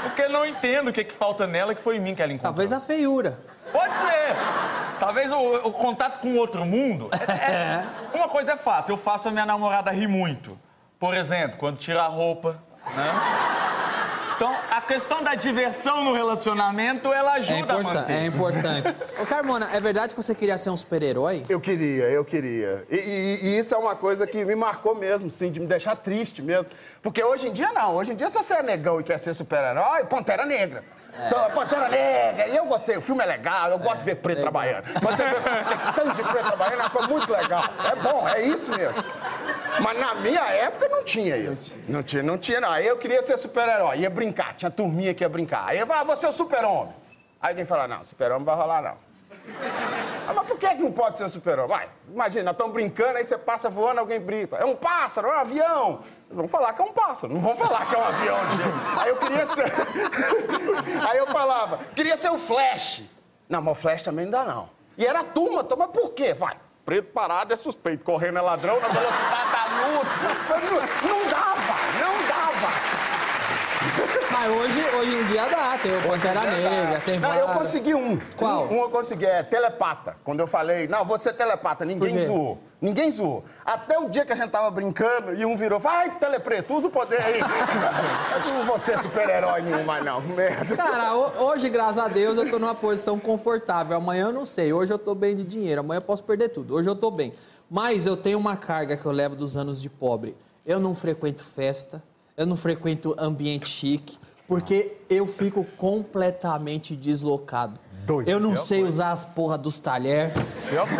Porque 0.03 0.23
eu 0.23 0.29
não 0.29 0.47
entendo 0.47 0.89
o 0.89 0.93
que, 0.93 1.03
que 1.03 1.13
falta 1.13 1.45
nela 1.45 1.75
que 1.75 1.81
foi 1.81 1.97
em 1.97 1.99
mim 1.99 2.15
que 2.15 2.23
ela 2.23 2.33
encontrou. 2.33 2.53
Talvez 2.53 2.71
a 2.71 2.79
feiura. 2.79 3.39
Pode 3.71 3.95
ser. 3.95 4.35
Talvez 4.99 5.31
o, 5.31 5.37
o 5.67 5.71
contato 5.71 6.19
com 6.19 6.35
outro 6.37 6.65
mundo. 6.65 7.09
é- 7.11 7.51
é- 7.51 7.85
Uma 8.13 8.27
coisa 8.29 8.53
é 8.53 8.57
fato, 8.57 8.89
eu 8.91 8.97
faço 8.97 9.27
a 9.27 9.31
minha 9.31 9.45
namorada 9.45 9.89
rir 9.91 10.07
muito. 10.07 10.57
Por 10.99 11.13
exemplo, 11.15 11.57
quando 11.57 11.77
tira 11.77 12.03
a 12.03 12.07
roupa, 12.07 12.61
né? 12.95 13.11
Então, 14.35 14.55
a 14.71 14.81
questão 14.81 15.23
da 15.23 15.35
diversão 15.35 16.03
no 16.03 16.13
relacionamento, 16.13 17.13
ela 17.13 17.35
É, 17.35 17.39
ajuda 17.39 17.73
a 17.75 17.79
importan- 17.79 17.99
manter. 18.01 18.13
é 18.13 18.25
importante. 18.25 18.95
Ô, 19.21 19.25
Carmona, 19.27 19.69
é 19.71 19.79
verdade 19.79 20.15
que 20.15 20.21
você 20.21 20.33
queria 20.33 20.57
ser 20.57 20.71
um 20.71 20.77
super-herói? 20.77 21.43
Eu 21.47 21.61
queria, 21.61 22.05
eu 22.05 22.25
queria. 22.25 22.83
E, 22.89 22.95
e- 22.95 23.39
e 23.49 23.59
isso 23.59 23.75
é 23.75 23.77
uma 23.77 23.95
coisa 23.95 24.25
que 24.25 24.43
me 24.43 24.55
marcou 24.55 24.95
mesmo, 24.95 25.29
sim, 25.29 25.51
de 25.51 25.59
me 25.59 25.67
deixar 25.67 25.95
triste 25.95 26.41
mesmo. 26.41 26.65
Porque 27.03 27.23
hoje 27.23 27.49
em 27.49 27.53
dia 27.53 27.71
não. 27.71 27.95
Hoje 27.95 28.13
em 28.13 28.15
dia, 28.15 28.29
se 28.29 28.37
você 28.37 28.55
é 28.55 28.63
negão 28.63 28.99
e 28.99 29.03
quer 29.03 29.19
ser 29.19 29.35
super-herói, 29.35 30.05
Pantera 30.05 30.43
Negra. 30.45 30.83
Então, 31.25 31.51
Pantera 31.51 31.87
Negra, 31.87 32.47
e 32.47 32.55
eu 32.55 32.65
gostei, 32.65 32.97
o 32.97 33.01
filme 33.01 33.23
é 33.23 33.27
legal, 33.27 33.69
eu 33.69 33.79
gosto 33.79 33.99
de 33.99 34.05
ver 34.05 34.15
preto 34.15 34.41
trabalhando. 34.41 34.85
Mas 35.01 35.15
você 35.15 35.23
vê 35.23 35.35
tanto 35.95 36.15
de 36.15 36.23
preto 36.23 36.47
trabalhando, 36.47 36.79
é 36.79 36.83
uma 36.83 36.89
coisa 36.89 37.07
muito 37.07 37.31
legal. 37.31 37.63
É 37.89 37.95
bom, 37.95 38.27
é 38.27 38.41
isso 38.41 38.71
mesmo. 38.77 39.03
Mas 39.79 39.99
na 39.99 40.15
minha 40.15 40.41
época 40.41 40.89
não 40.89 41.03
tinha 41.03 41.37
isso. 41.37 41.71
Não 41.87 42.03
tinha, 42.03 42.23
não 42.23 42.37
tinha, 42.37 42.59
não. 42.59 42.71
Aí 42.71 42.85
eu 42.85 42.97
queria 42.97 43.21
ser 43.23 43.37
super-herói, 43.37 43.99
ia 43.99 44.09
brincar, 44.09 44.55
tinha 44.55 44.71
turminha 44.71 45.13
que 45.13 45.23
ia 45.23 45.29
brincar. 45.29 45.65
Aí 45.67 45.79
eu 45.79 45.87
falava, 45.87 46.11
ah, 46.11 46.15
você 46.15 46.25
é 46.25 46.29
o 46.29 46.33
super-homem. 46.33 46.93
Aí 47.41 47.51
alguém 47.51 47.65
fala, 47.65 47.87
não, 47.87 48.03
super-homem 48.03 48.43
vai 48.43 48.55
rolar, 48.55 48.81
não. 48.81 49.10
Ah, 50.27 50.33
mas 50.33 50.47
por 50.47 50.57
que, 50.57 50.67
que 50.67 50.83
não 50.83 50.91
pode 50.91 51.17
ser 51.17 51.29
super-homem? 51.29 51.75
Vai, 51.75 51.89
imagina, 52.07 52.45
nós 52.45 52.53
estamos 52.53 52.73
brincando, 52.73 53.17
aí 53.17 53.25
você 53.25 53.37
passa 53.37 53.69
voando, 53.69 53.99
alguém 53.99 54.19
brinca. 54.19 54.57
É 54.57 54.65
um 54.65 54.75
pássaro, 54.75 55.27
é 55.27 55.31
um 55.31 55.39
avião. 55.39 56.03
Eles 56.27 56.37
vão 56.37 56.47
falar 56.47 56.73
que 56.73 56.81
é 56.81 56.85
um 56.85 56.93
pássaro, 56.93 57.33
não 57.33 57.41
vão 57.41 57.55
falar 57.57 57.85
que 57.85 57.95
é 57.95 57.97
um 57.97 58.03
avião. 58.05 58.37
gente. 58.51 59.01
Aí 59.01 59.09
eu 59.09 59.15
queria 59.17 59.45
ser. 59.45 59.65
aí 61.09 61.17
eu 61.17 61.27
falava, 61.27 61.79
queria 61.95 62.15
ser 62.15 62.29
o 62.29 62.39
Flash. 62.39 63.03
Não, 63.49 63.61
mas 63.61 63.77
o 63.77 63.81
Flash 63.81 64.03
também 64.03 64.25
não 64.25 64.31
dá, 64.31 64.45
não. 64.45 64.69
E 64.97 65.05
era 65.05 65.21
a 65.21 65.23
turma, 65.23 65.63
turma, 65.63 65.87
por 65.87 66.13
quê? 66.13 66.33
Vai. 66.33 66.55
Preto 66.85 67.11
parado 67.11 67.53
é 67.53 67.55
suspeito, 67.55 68.03
correndo 68.03 68.37
é 68.39 68.41
ladrão 68.41 68.79
na 68.79 68.87
velocidade 68.87 69.51
da 69.51 69.65
luz. 69.87 70.07
Não, 71.01 71.09
não 71.09 71.29
dava. 71.29 71.50
Mas 74.41 74.49
hoje, 74.51 74.79
hoje 74.97 75.15
em 75.17 75.25
dia 75.27 75.47
dá, 75.49 75.77
tem 75.77 75.95
o 75.95 76.01
Pantera 76.01 76.41
Negra, 76.41 76.99
tem 77.05 77.19
Não, 77.19 77.31
eu 77.35 77.47
consegui 77.49 77.93
um. 77.93 78.19
Qual? 78.35 78.65
Um, 78.65 78.73
um 78.73 78.81
eu 78.81 78.89
consegui, 78.89 79.23
é 79.23 79.43
telepata. 79.43 80.15
Quando 80.23 80.39
eu 80.39 80.47
falei, 80.47 80.87
não, 80.87 81.05
você 81.05 81.29
é 81.29 81.33
telepata, 81.33 81.85
ninguém 81.85 82.17
zoou. 82.25 82.57
Ninguém 82.81 83.11
zoou. 83.11 83.45
Até 83.63 83.99
o 83.99 84.09
dia 84.09 84.25
que 84.25 84.33
a 84.33 84.35
gente 84.35 84.49
tava 84.49 84.71
brincando 84.71 85.35
e 85.35 85.45
um 85.45 85.55
virou, 85.55 85.79
vai, 85.79 86.17
telepreto, 86.17 86.73
usa 86.73 86.87
o 86.87 86.91
poder 86.91 87.21
aí. 87.21 87.39
ser 88.79 88.97
super-herói 88.97 89.61
nenhum 89.61 89.83
mais, 89.83 90.03
não. 90.03 90.19
Merda. 90.21 90.75
Cara, 90.75 91.13
ho- 91.13 91.43
hoje, 91.43 91.69
graças 91.69 91.99
a 91.99 92.07
Deus, 92.07 92.35
eu 92.35 92.49
tô 92.49 92.57
numa 92.57 92.73
posição 92.73 93.19
confortável. 93.19 93.95
Amanhã 93.95 94.25
eu 94.29 94.33
não 94.33 94.43
sei. 94.47 94.73
Hoje 94.73 94.91
eu 94.91 94.97
tô 94.97 95.13
bem 95.13 95.35
de 95.35 95.43
dinheiro. 95.43 95.81
Amanhã 95.81 95.99
eu 95.99 96.03
posso 96.03 96.23
perder 96.23 96.49
tudo. 96.49 96.73
Hoje 96.73 96.89
eu 96.89 96.95
tô 96.95 97.11
bem. 97.11 97.31
Mas 97.69 98.07
eu 98.07 98.17
tenho 98.17 98.39
uma 98.39 98.57
carga 98.57 98.97
que 98.97 99.05
eu 99.05 99.11
levo 99.11 99.35
dos 99.35 99.55
anos 99.55 99.79
de 99.79 99.87
pobre. 99.87 100.35
Eu 100.65 100.79
não 100.79 100.95
frequento 100.95 101.43
festa, 101.43 102.01
eu 102.35 102.47
não 102.47 102.57
frequento 102.57 103.13
ambiente 103.19 103.69
chique, 103.69 104.17
porque 104.51 104.97
eu 105.09 105.25
fico 105.25 105.63
completamente 105.77 106.93
deslocado. 106.93 107.79
Doido. 108.05 108.27
Eu 108.27 108.37
não 108.37 108.49
Pior 108.51 108.61
sei 108.61 108.83
usar 108.83 109.11
as 109.13 109.23
porra 109.23 109.57
dos 109.57 109.79
talher. 109.79 110.33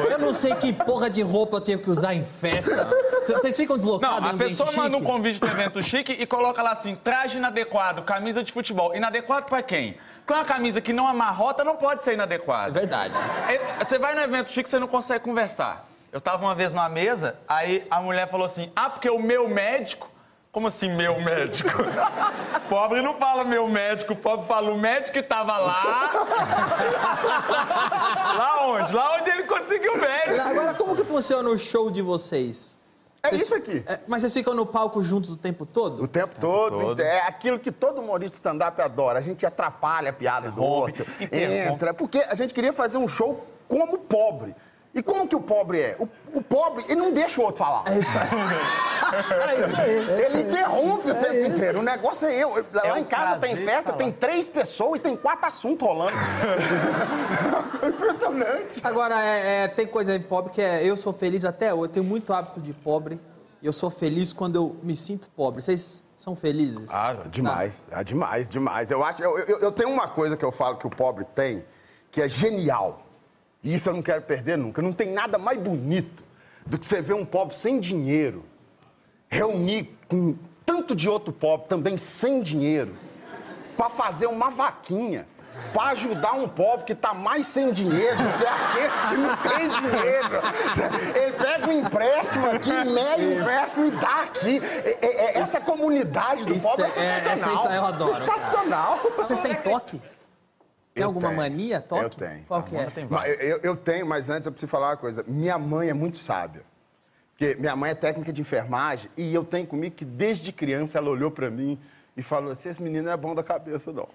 Eu 0.10 0.18
não 0.20 0.34
sei 0.34 0.56
que 0.56 0.72
porra 0.72 1.10
de 1.10 1.22
roupa 1.22 1.58
eu 1.58 1.62
tenho 1.62 1.78
que 1.80 1.90
usar 1.90 2.14
em 2.14 2.24
festa. 2.24 2.88
Vocês 3.28 3.58
ficam 3.58 3.76
deslocados 3.76 4.22
Não, 4.22 4.32
em 4.32 4.36
a 4.36 4.38
pessoa 4.38 4.72
manda 4.72 4.96
um 4.96 5.00
chique? 5.02 5.12
convite 5.12 5.40
de 5.42 5.48
evento 5.48 5.84
chique 5.84 6.14
e 6.14 6.26
coloca 6.26 6.62
lá 6.62 6.72
assim, 6.72 6.96
traje 6.96 7.40
inadequado, 7.40 8.04
camisa 8.04 8.42
de 8.42 8.54
futebol. 8.54 8.96
Inadequado 8.96 9.48
pra 9.48 9.62
quem? 9.62 9.98
Porque 10.20 10.32
uma 10.32 10.46
camisa 10.46 10.80
que 10.80 10.94
não 10.94 11.06
amarrota 11.06 11.66
não 11.66 11.76
pode 11.76 12.06
ser 12.06 12.12
É 12.12 12.14
inadequada. 12.14 12.72
verdade. 12.72 13.14
É, 13.50 13.84
Você 13.84 14.00
vai 14.00 14.16
no 14.16 14.22
evento 14.22 14.50
chique, 14.50 14.70
você 14.70 14.80
não 14.80 14.88
consegue 14.88 15.26
conversar. 15.26 15.86
Eu 16.10 16.22
tava 16.22 16.42
uma 16.46 16.56
vez 16.56 16.72
numa 16.72 16.88
mesa, 16.88 17.36
aí 17.50 17.86
a 17.92 18.00
mulher 18.00 18.30
falou 18.30 18.46
assim, 18.46 18.72
ah, 18.74 18.90
porque 18.90 19.10
o 19.10 19.20
meu 19.20 19.50
médico... 19.50 20.10
Como 20.52 20.68
assim, 20.68 20.90
meu 20.90 21.20
médico? 21.22 21.70
pobre 22.68 23.02
não 23.02 23.16
fala 23.16 23.46
meu 23.46 23.68
médico, 23.70 24.14
pobre 24.16 24.46
fala 24.46 24.70
o 24.72 24.78
médico 24.78 25.14
que 25.14 25.24
tava 25.24 25.58
lá. 25.58 26.12
lá 28.38 28.68
onde? 28.68 28.94
Lá 28.94 29.16
onde 29.18 29.30
ele 29.30 29.44
conseguiu 29.44 29.94
o 29.94 29.98
médico. 29.98 30.42
Agora, 30.42 30.74
como 30.74 30.94
que 30.96 31.04
funciona 31.06 31.50
o 31.50 31.58
show 31.58 31.90
de 31.90 32.02
vocês? 32.02 32.78
É 33.24 33.30
Vocês- 33.30 33.44
isso 33.44 33.56
aqui. 33.56 33.84
É, 33.88 34.00
mas 34.08 34.22
vocês 34.22 34.34
ficam 34.34 34.54
no 34.56 34.66
palco 34.66 35.02
juntos 35.04 35.30
o 35.30 35.38
tempo 35.38 35.64
todo? 35.66 36.04
O 36.04 36.08
tempo 36.08 36.34
todo. 36.40 37.00
É 37.00 37.22
aquilo 37.28 37.60
que 37.60 37.72
todo 37.72 38.02
humorista 38.02 38.36
stand-up 38.36 38.82
adora. 38.82 39.20
A 39.20 39.22
gente 39.22 39.46
atrapalha 39.46 40.10
a 40.10 40.14
piada 40.14 40.50
do 40.52 40.60
Rompe, 40.60 41.02
outro. 41.02 41.06
Entra. 41.32 41.94
Porque 41.94 42.18
a 42.28 42.34
gente 42.36 42.52
queria 42.54 42.74
fazer 42.74 42.98
um 42.98 43.08
show 43.08 43.46
como 43.68 44.00
pobre. 44.00 44.56
E 44.94 45.02
como 45.02 45.26
que 45.26 45.36
o 45.36 45.40
pobre 45.42 45.80
é? 45.80 45.96
O, 46.00 46.38
o 46.38 46.42
pobre, 46.44 46.84
ele 46.90 46.96
não 47.00 47.14
deixa 47.14 47.40
o 47.40 47.46
outro 47.46 47.64
falar. 47.64 47.84
É 47.88 47.98
isso 48.00 48.12
aí. 48.18 48.28
É 49.12 49.56
isso 49.68 49.76
aí. 49.82 49.98
é 50.22 50.28
isso 50.28 50.38
Ele 50.38 50.44
aí. 50.44 50.50
interrompe 50.50 51.08
o 51.08 51.12
É 51.12 51.14
tempo 51.16 51.34
isso. 51.36 51.56
inteiro. 51.58 51.80
O 51.80 51.82
negócio 51.84 52.28
é 52.30 52.36
eu. 52.44 52.66
Lá 52.74 52.86
É 52.88 52.94
um 52.94 52.98
em 52.98 53.04
casa 53.04 53.38
tem 53.40 53.58
festa, 53.58 53.84
falar. 53.84 53.98
tem 53.98 54.12
três 54.12 54.48
pessoas 54.48 55.00
e 55.00 55.02
tem 55.02 55.18
quatro 55.18 55.46
assuntos 55.48 55.86
rolando. 55.86 56.16
Impressionante. 57.88 58.80
Agora, 58.84 59.16
é, 59.24 59.64
é, 59.64 59.68
tem 59.68 59.86
coisa 59.88 60.18
de 60.18 60.24
pobre 60.26 60.52
que 60.52 60.62
é. 60.62 60.84
Eu 60.84 60.96
sou 60.96 61.12
feliz 61.14 61.46
até 61.46 61.74
hoje. 61.74 61.84
Eu 61.86 61.90
tenho 61.90 62.06
muito 62.06 62.34
hábito 62.34 62.60
de 62.60 62.74
pobre. 62.74 63.20
E 63.62 63.66
eu 63.66 63.74
sou 63.74 63.90
feliz 63.90 64.34
quando 64.34 64.56
eu 64.56 64.76
me 64.82 64.96
sinto 64.96 65.28
pobre. 65.36 65.62
Vocês 65.62 66.04
são 66.18 66.36
felizes? 66.36 66.90
Ah, 66.92 67.16
demais. 67.30 67.86
Ah, 67.92 68.04
demais, 68.04 68.50
demais. 68.50 68.90
Eu 68.92 69.04
acho. 69.04 69.22
Eu, 69.22 69.38
eu, 69.40 69.60
eu 69.60 69.72
tenho 69.72 69.90
uma 69.90 70.08
coisa 70.08 70.36
que 70.38 70.44
eu 70.46 70.52
falo 70.52 70.78
que 70.78 70.88
o 70.88 70.90
pobre 70.90 71.26
tem, 71.36 71.66
que 72.10 72.22
é 72.22 72.28
genial. 72.28 73.01
E 73.64 73.76
isso 73.76 73.90
eu 73.90 73.94
não 73.94 74.02
quero 74.02 74.22
perder 74.22 74.58
nunca. 74.58 74.82
Não 74.82 74.94
tem 74.94 75.12
nada 75.12 75.38
mais 75.38 75.60
bonito 75.60 76.24
do 76.66 76.78
que 76.78 76.86
você 76.86 77.02
ver 77.02 77.14
um 77.14 77.26
pobre 77.26 77.56
sem 77.56 77.80
dinheiro 77.80 78.44
reunir 79.30 79.96
com 80.08 80.36
tanto 80.66 80.96
de 80.96 81.08
outro 81.10 81.32
pobre 81.32 81.68
também 81.68 81.98
sem 81.98 82.42
dinheiro 82.42 82.94
para 83.78 83.90
fazer 83.90 84.26
uma 84.28 84.50
vaquinha. 84.50 85.28
Para 85.74 85.92
ajudar 85.92 86.34
um 86.34 86.48
pobre 86.48 86.86
que 86.86 86.96
tá 86.96 87.14
mais 87.14 87.46
sem 87.46 87.72
dinheiro 87.74 88.16
do 88.18 88.38
que 88.38 88.48
aqueles 88.48 89.02
que 89.10 89.18
não 89.18 89.38
tem 89.38 89.70
dinheiro. 89.70 90.42
Ele 91.16 91.34
pega 91.34 91.70
um 91.70 91.80
empréstimo 91.82 92.50
aqui, 92.50 92.72
meio 92.72 93.42
empréstimo 93.42 93.86
e 93.88 93.92
dá 93.92 94.22
aqui. 94.24 94.62
É- 94.64 94.98
é- 95.02 95.26
é- 95.26 95.38
essa 95.40 95.62
comunidade 95.62 96.46
do 96.46 96.58
pobre 96.60 96.86
é, 96.86 96.88
é- 96.88 96.90
é- 96.90 97.20
sensacional. 97.20 97.66
essa 97.66 97.76
eu 97.76 97.86
adoro. 97.86 98.26
Sensacional. 98.26 99.00
Vocês 99.18 99.40
têm 99.42 99.54
toque? 99.56 100.02
Tem 101.02 101.04
Eu 101.04 101.08
alguma 101.08 101.28
tenho. 101.30 101.42
mania? 101.42 101.82
Toque? 101.82 102.04
Eu 102.04 102.10
tenho. 102.10 102.44
Qual 102.48 102.64
que 102.64 102.76
é? 102.76 102.88
Mas 103.10 103.42
eu, 103.42 103.58
eu 103.64 103.76
tenho, 103.76 104.06
mas 104.06 104.30
antes 104.30 104.46
eu 104.46 104.52
preciso 104.52 104.70
falar 104.70 104.90
uma 104.90 104.98
coisa. 104.98 105.24
Minha 105.28 105.58
mãe 105.58 105.90
é 105.90 105.94
muito 105.94 106.18
sábia. 106.18 106.64
Porque 107.38 107.56
minha 107.60 107.76
mãe 107.76 107.92
é 107.92 107.96
técnica 107.96 108.32
de 108.32 108.42
enfermagem 108.42 109.10
e 109.18 109.34
eu 109.34 109.44
tenho 109.44 109.66
comigo 109.66 109.96
que 109.96 110.06
desde 110.06 110.52
criança 110.52 110.98
ela 110.98 111.10
olhou 111.10 111.32
pra 111.32 111.50
mim 111.50 111.80
e 112.16 112.22
falou 112.22 112.52
assim: 112.52 112.70
esse 112.70 112.82
menino 112.82 113.06
não 113.06 113.12
é 113.12 113.18
bom 113.18 113.34
da 113.34 113.44
cabeça, 113.44 113.92
não. 113.92 114.08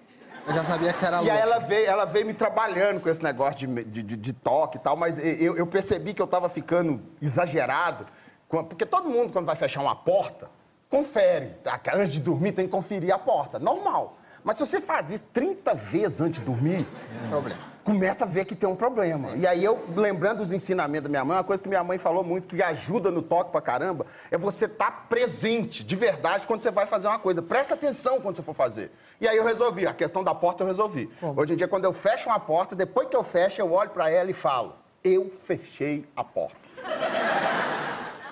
Eu 0.47 0.53
já 0.53 0.63
sabia 0.63 0.93
que 0.93 0.97
você 0.99 1.05
era 1.07 1.17
E 1.17 1.19
louco. 1.25 1.33
aí 1.33 1.39
ela 1.41 1.59
veio, 1.59 1.85
ela 1.87 2.05
veio 2.05 2.25
me 2.25 2.33
trabalhando 2.33 3.01
com 3.01 3.09
esse 3.09 3.21
negócio 3.21 3.67
de, 3.67 3.83
de, 3.83 4.01
de- 4.03 4.15
de 4.15 4.31
toque 4.33 4.77
e 4.77 4.79
tal, 4.79 4.95
mas 4.95 5.17
eu, 5.19 5.57
eu 5.57 5.67
percebi 5.67 6.13
que 6.13 6.21
eu 6.21 6.27
tava 6.27 6.47
ficando 6.47 7.01
exagerado, 7.21 8.07
com- 8.47 8.63
porque 8.63 8.85
todo 8.85 9.09
mundo, 9.09 9.33
quando 9.33 9.45
vai 9.45 9.57
fechar 9.57 9.81
uma 9.81 9.93
porta, 9.93 10.49
confere. 10.89 11.47
tá? 11.65 11.77
Antes 11.93 12.13
de 12.13 12.21
dormir, 12.21 12.53
tem 12.53 12.65
que 12.65 12.71
conferir 12.71 13.13
a 13.13 13.19
porta. 13.19 13.59
Normal. 13.59 14.16
Mas 14.47 14.57
se 14.57 14.65
você 14.65 14.79
faz 14.79 15.11
isso 15.11 15.25
30 15.33 15.75
vezes 15.75 16.21
antes 16.21 16.39
de 16.39 16.45
dormir, 16.45 16.87
Problema. 17.29 17.59
começa 17.83 18.23
a 18.23 18.27
ver 18.27 18.45
que 18.45 18.55
tem 18.55 18.69
um 18.69 18.77
problema. 18.77 19.35
E 19.35 19.45
aí 19.45 19.61
eu, 19.61 19.77
lembrando 19.93 20.37
dos 20.37 20.53
ensinamentos 20.53 21.03
da 21.03 21.09
minha 21.09 21.25
mãe, 21.25 21.35
uma 21.35 21.43
coisa 21.43 21.61
que 21.61 21.67
minha 21.67 21.83
mãe 21.83 21.97
falou 21.97 22.23
muito, 22.23 22.55
que 22.55 22.63
ajuda 22.63 23.11
no 23.11 23.21
toque 23.21 23.51
pra 23.51 23.59
caramba, 23.59 24.05
é 24.31 24.37
você 24.37 24.63
estar 24.63 25.07
presente, 25.09 25.83
de 25.83 25.95
verdade, 25.97 26.47
quando 26.47 26.63
você 26.63 26.71
vai 26.71 26.85
fazer 26.85 27.09
uma 27.09 27.19
coisa. 27.19 27.41
Presta 27.41 27.73
atenção 27.73 28.21
quando 28.21 28.37
você 28.37 28.41
for 28.41 28.55
fazer. 28.55 28.89
E 29.19 29.27
aí 29.27 29.35
eu 29.35 29.43
resolvi, 29.43 29.85
a 29.85 29.93
questão 29.93 30.23
da 30.23 30.33
porta 30.33 30.63
eu 30.63 30.67
resolvi. 30.67 31.09
Hoje 31.35 31.51
em 31.51 31.57
dia, 31.57 31.67
quando 31.67 31.83
eu 31.83 31.91
fecho 31.91 32.29
uma 32.29 32.39
porta, 32.39 32.73
depois 32.73 33.09
que 33.09 33.17
eu 33.17 33.25
fecho, 33.25 33.59
eu 33.59 33.73
olho 33.73 33.89
pra 33.89 34.09
ela 34.09 34.31
e 34.31 34.33
falo, 34.33 34.75
eu 35.03 35.29
fechei 35.45 36.07
a 36.15 36.23
porta. 36.23 36.55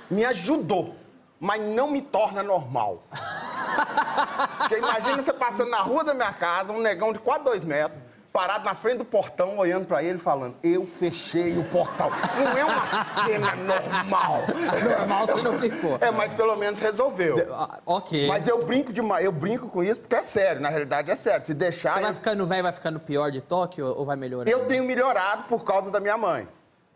Me 0.09 0.23
ajudou, 0.23 0.95
mas 1.39 1.61
não 1.61 1.89
me 1.89 2.01
torna 2.01 2.41
normal. 2.43 3.03
Porque 4.59 4.77
imagina 4.77 5.21
você 5.21 5.33
passando 5.33 5.69
na 5.69 5.81
rua 5.81 6.03
da 6.03 6.13
minha 6.13 6.31
casa, 6.33 6.71
um 6.73 6.79
negão 6.79 7.11
de 7.13 7.19
quase 7.19 7.43
dois 7.43 7.63
metros, 7.63 7.99
parado 8.31 8.65
na 8.65 8.73
frente 8.73 8.97
do 8.97 9.05
portão, 9.05 9.57
olhando 9.57 9.85
pra 9.85 10.03
ele, 10.03 10.17
falando: 10.17 10.55
Eu 10.63 10.85
fechei 10.85 11.57
o 11.57 11.63
portão. 11.65 12.09
Não 12.09 12.57
é 12.57 12.65
uma 12.65 12.85
cena 12.85 13.55
normal. 13.55 14.39
Normal 14.97 15.27
você 15.27 15.41
não 15.41 15.59
ficou. 15.59 15.97
É, 16.01 16.11
mas 16.11 16.33
pelo 16.33 16.55
menos 16.55 16.79
resolveu. 16.79 17.35
Ah, 17.53 17.79
ok. 17.85 18.27
Mas 18.27 18.47
eu 18.47 18.65
brinco 18.65 18.91
demais, 18.91 19.23
eu 19.23 19.31
brinco 19.31 19.67
com 19.69 19.83
isso 19.83 19.99
porque 20.01 20.15
é 20.15 20.23
sério, 20.23 20.61
na 20.61 20.69
realidade 20.69 21.11
é 21.11 21.15
sério. 21.15 21.45
Se 21.45 21.53
deixar. 21.53 21.93
Você 21.93 22.01
vai 22.01 22.09
eu- 22.11 22.15
ficando 22.15 22.47
velho, 22.47 22.63
vai 22.63 22.71
ficando 22.73 22.99
pior 22.99 23.29
de 23.31 23.41
toque 23.41 23.81
ou 23.81 23.95
ou 23.97 24.05
vai 24.05 24.15
melhorando? 24.15 24.49
eu 24.49 24.65
tenho 24.65 24.83
melhorado 24.83 25.43
por 25.43 25.63
causa 25.63 25.89
da 25.91 25.99
minha 25.99 26.17
mãe. 26.17 26.47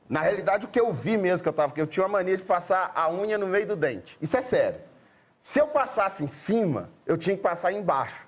Na 0.09 0.21
realidade, 0.21 0.65
o 0.65 0.69
que 0.69 0.79
eu 0.79 0.91
vi 0.91 1.17
mesmo 1.17 1.43
que 1.43 1.49
eu 1.49 1.53
tava, 1.53 1.71
que 1.71 1.79
eu 1.79 1.85
tinha 1.85 2.03
uma 2.05 2.13
mania 2.17 2.35
de 2.35 2.43
passar 2.43 2.91
a 2.95 3.11
unha 3.11 3.37
no 3.37 3.45
meio 3.45 3.67
do 3.67 3.75
dente. 3.75 4.17
Isso 4.19 4.35
é 4.35 4.41
sério. 4.41 4.79
Se 5.41 5.59
eu 5.59 5.67
passasse 5.67 6.23
em 6.23 6.27
cima, 6.27 6.89
eu 7.05 7.15
tinha 7.17 7.35
que 7.37 7.43
passar 7.43 7.71
embaixo. 7.71 8.25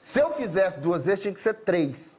Se 0.00 0.20
eu 0.20 0.30
fizesse 0.32 0.78
duas 0.78 1.04
vezes, 1.04 1.20
tinha 1.20 1.34
que 1.34 1.40
ser 1.40 1.54
três. 1.54 2.14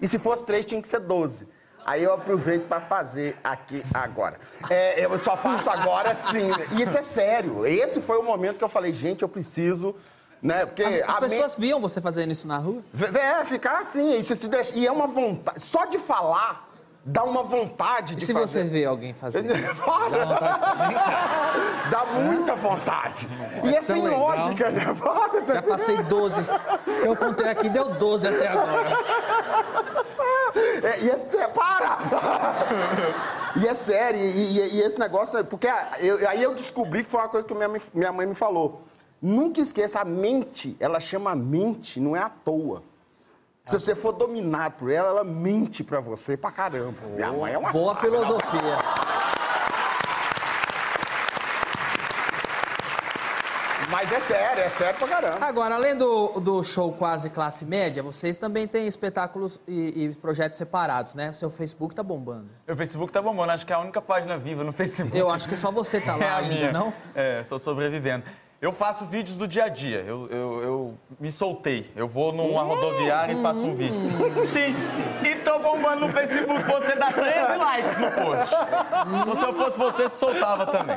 E 0.00 0.08
se 0.08 0.18
fosse 0.18 0.46
três, 0.46 0.64
tinha 0.64 0.80
que 0.80 0.88
ser 0.88 1.00
doze. 1.00 1.46
Aí 1.84 2.02
eu 2.02 2.12
aproveito 2.14 2.66
para 2.68 2.80
fazer 2.80 3.36
aqui 3.44 3.84
agora. 3.92 4.38
É, 4.70 5.04
eu 5.04 5.18
só 5.18 5.36
faço 5.36 5.68
agora 5.68 6.14
sim. 6.14 6.50
E 6.72 6.82
isso 6.82 6.96
é 6.96 7.02
sério. 7.02 7.66
Esse 7.66 8.00
foi 8.00 8.16
o 8.18 8.22
momento 8.22 8.56
que 8.58 8.64
eu 8.64 8.68
falei, 8.68 8.92
gente, 8.92 9.22
eu 9.22 9.28
preciso. 9.28 9.94
Né? 10.42 10.64
Porque 10.64 10.82
As, 10.82 11.02
as 11.02 11.16
a 11.16 11.20
me- 11.20 11.28
pessoas 11.28 11.54
viam 11.54 11.80
você 11.80 12.00
fazendo 12.00 12.30
isso 12.32 12.48
na 12.48 12.56
rua? 12.58 12.82
É, 13.14 13.44
ficar 13.44 13.78
assim. 13.78 14.16
E, 14.18 14.22
se 14.22 14.34
se 14.36 14.48
deixa- 14.48 14.74
e 14.74 14.86
é 14.86 14.92
uma 14.92 15.06
vontade. 15.06 15.60
Só 15.60 15.84
de 15.84 15.98
falar, 15.98 16.69
dá 17.04 17.24
uma 17.24 17.42
vontade 17.42 18.12
E 18.14 18.16
de 18.16 18.26
se 18.26 18.32
fazer. 18.32 18.46
você 18.46 18.64
vê 18.68 18.84
alguém 18.84 19.12
fazendo? 19.14 19.48
Para! 19.84 20.24
Dá 21.90 22.04
muita 22.06 22.54
vontade. 22.54 23.28
E 23.64 23.74
é 23.74 23.82
sem 23.82 24.02
legal. 24.02 24.20
lógica, 24.20 24.70
né? 24.70 24.84
Para. 24.98 25.54
Já 25.54 25.62
passei 25.62 25.98
12. 26.02 26.42
Eu 27.04 27.16
contei 27.16 27.48
aqui, 27.48 27.68
deu 27.68 27.88
12 27.90 28.28
até 28.28 28.48
agora. 28.48 28.88
É, 30.82 31.00
e 31.00 31.08
esse, 31.08 31.36
é, 31.36 31.48
para! 31.48 31.98
e 33.56 33.66
é 33.66 33.74
sério, 33.74 34.18
e, 34.18 34.58
e- 34.58 34.74
e 34.76 34.80
esse 34.82 34.98
negócio, 34.98 35.42
porque 35.44 35.68
eu- 35.98 36.28
aí 36.28 36.42
eu 36.42 36.54
descobri 36.54 37.04
que 37.04 37.10
foi 37.10 37.20
uma 37.20 37.28
coisa 37.28 37.46
que 37.46 37.54
minha, 37.54 37.70
minha 37.94 38.12
mãe 38.12 38.26
me 38.26 38.34
falou. 38.34 38.82
Nunca 39.22 39.60
esqueça, 39.60 40.00
a 40.00 40.04
mente, 40.04 40.76
ela 40.80 40.98
chama 40.98 41.34
mente, 41.36 42.00
não 42.00 42.16
é 42.16 42.20
à 42.20 42.28
toa. 42.30 42.82
Se 43.70 43.78
você 43.78 43.94
for 43.94 44.10
dominado 44.12 44.74
por 44.78 44.90
ela, 44.90 45.10
ela 45.10 45.22
mente 45.24 45.84
pra 45.84 46.00
você 46.00 46.36
pra 46.36 46.50
caramba. 46.50 46.98
Minha 47.14 47.30
mãe 47.30 47.52
é 47.52 47.58
uma 47.58 47.70
Boa 47.70 47.94
sábia. 47.94 48.10
filosofia. 48.10 48.78
Mas 53.90 54.10
é 54.12 54.20
sério, 54.20 54.62
é 54.62 54.70
sério 54.70 54.98
pra 54.98 55.08
caramba. 55.08 55.44
Agora, 55.46 55.74
além 55.74 55.96
do, 55.96 56.28
do 56.40 56.62
show 56.62 56.92
quase 56.92 57.28
classe 57.30 57.64
média, 57.64 58.02
vocês 58.02 58.36
também 58.36 58.66
têm 58.66 58.86
espetáculos 58.86 59.60
e, 59.66 60.04
e 60.04 60.14
projetos 60.14 60.58
separados, 60.58 61.14
né? 61.14 61.32
Seu 61.32 61.50
Facebook 61.50 61.94
tá 61.94 62.02
bombando. 62.02 62.48
Meu 62.66 62.76
Facebook 62.76 63.12
tá 63.12 63.20
bombando, 63.20 63.50
acho 63.52 63.66
que 63.66 63.72
é 63.72 63.76
a 63.76 63.80
única 63.80 64.00
página 64.00 64.38
viva 64.38 64.62
no 64.62 64.72
Facebook. 64.74 65.16
Eu 65.16 65.28
acho 65.30 65.48
que 65.48 65.56
só 65.56 65.72
você 65.72 66.00
tá 66.00 66.14
É 66.14 66.16
lá 66.24 66.32
a 66.32 66.36
ainda, 66.38 66.54
minha. 66.54 66.72
não? 66.72 66.92
É, 67.14 67.40
estou 67.40 67.58
sobrevivendo. 67.58 68.24
Eu 68.60 68.72
faço 68.72 69.06
vídeos 69.06 69.38
do 69.38 69.48
dia 69.48 69.64
a 69.64 69.68
dia. 69.68 70.00
Eu, 70.06 70.28
eu, 70.28 70.62
eu 70.62 70.98
me 71.18 71.32
soltei. 71.32 71.90
Eu 71.96 72.06
vou 72.06 72.30
numa 72.30 72.62
rodoviária 72.62 73.32
e 73.32 73.40
faço 73.40 73.60
um 73.60 73.74
vídeo. 73.74 73.98
Sim. 74.44 74.74
E 75.26 75.36
tô 75.36 75.58
bombando 75.60 76.06
no 76.06 76.12
Facebook. 76.12 76.62
Você 76.64 76.94
dá 76.94 77.10
13 77.10 77.56
likes 77.56 77.98
no 77.98 78.10
post. 78.10 78.54
Então, 79.22 79.36
se 79.36 79.44
eu 79.46 79.54
fosse 79.54 79.78
você, 79.78 80.10
se 80.10 80.16
soltava 80.18 80.66
também. 80.66 80.96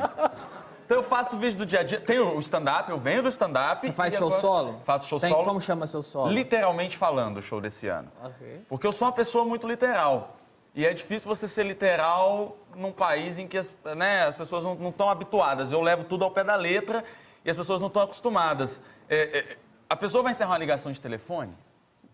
Então 0.84 0.98
eu 0.98 1.02
faço 1.02 1.38
vídeo 1.38 1.56
do 1.56 1.64
dia 1.64 1.80
a 1.80 1.82
dia. 1.82 1.98
Tem 1.98 2.18
o 2.18 2.38
stand-up, 2.38 2.90
eu 2.90 2.98
venho 2.98 3.22
do 3.22 3.28
stand-up. 3.30 3.80
Você 3.86 3.92
faz 3.94 4.14
show 4.14 4.26
agora- 4.26 4.40
solo? 4.42 4.80
Faço 4.84 5.08
show 5.08 5.18
Tem- 5.18 5.30
solo. 5.30 5.44
Como 5.46 5.58
chama 5.58 5.86
seu 5.86 6.02
solo? 6.02 6.30
Literalmente 6.30 6.98
falando 6.98 7.38
o 7.38 7.42
show 7.42 7.62
desse 7.62 7.88
ano. 7.88 8.12
Ok. 8.22 8.60
Porque 8.68 8.86
eu 8.86 8.92
sou 8.92 9.08
uma 9.08 9.14
pessoa 9.14 9.46
muito 9.46 9.66
literal. 9.66 10.36
E 10.74 10.84
é 10.84 10.92
difícil 10.92 11.26
você 11.34 11.48
ser 11.48 11.64
literal 11.64 12.58
num 12.76 12.92
país 12.92 13.38
em 13.38 13.46
que 13.48 13.56
as, 13.56 13.72
né, 13.96 14.24
as 14.26 14.36
pessoas 14.36 14.64
não 14.64 14.90
estão 14.90 15.08
habituadas. 15.08 15.72
Eu 15.72 15.80
levo 15.80 16.04
tudo 16.04 16.24
ao 16.26 16.30
pé 16.30 16.44
da 16.44 16.56
letra 16.56 17.02
e 17.44 17.50
as 17.50 17.56
pessoas 17.56 17.80
não 17.80 17.88
estão 17.88 18.02
acostumadas. 18.02 18.80
É, 19.08 19.38
é, 19.38 19.56
a 19.88 19.96
pessoa 19.96 20.22
vai 20.22 20.32
encerrar 20.32 20.52
uma 20.52 20.58
ligação 20.58 20.90
de 20.90 21.00
telefone, 21.00 21.56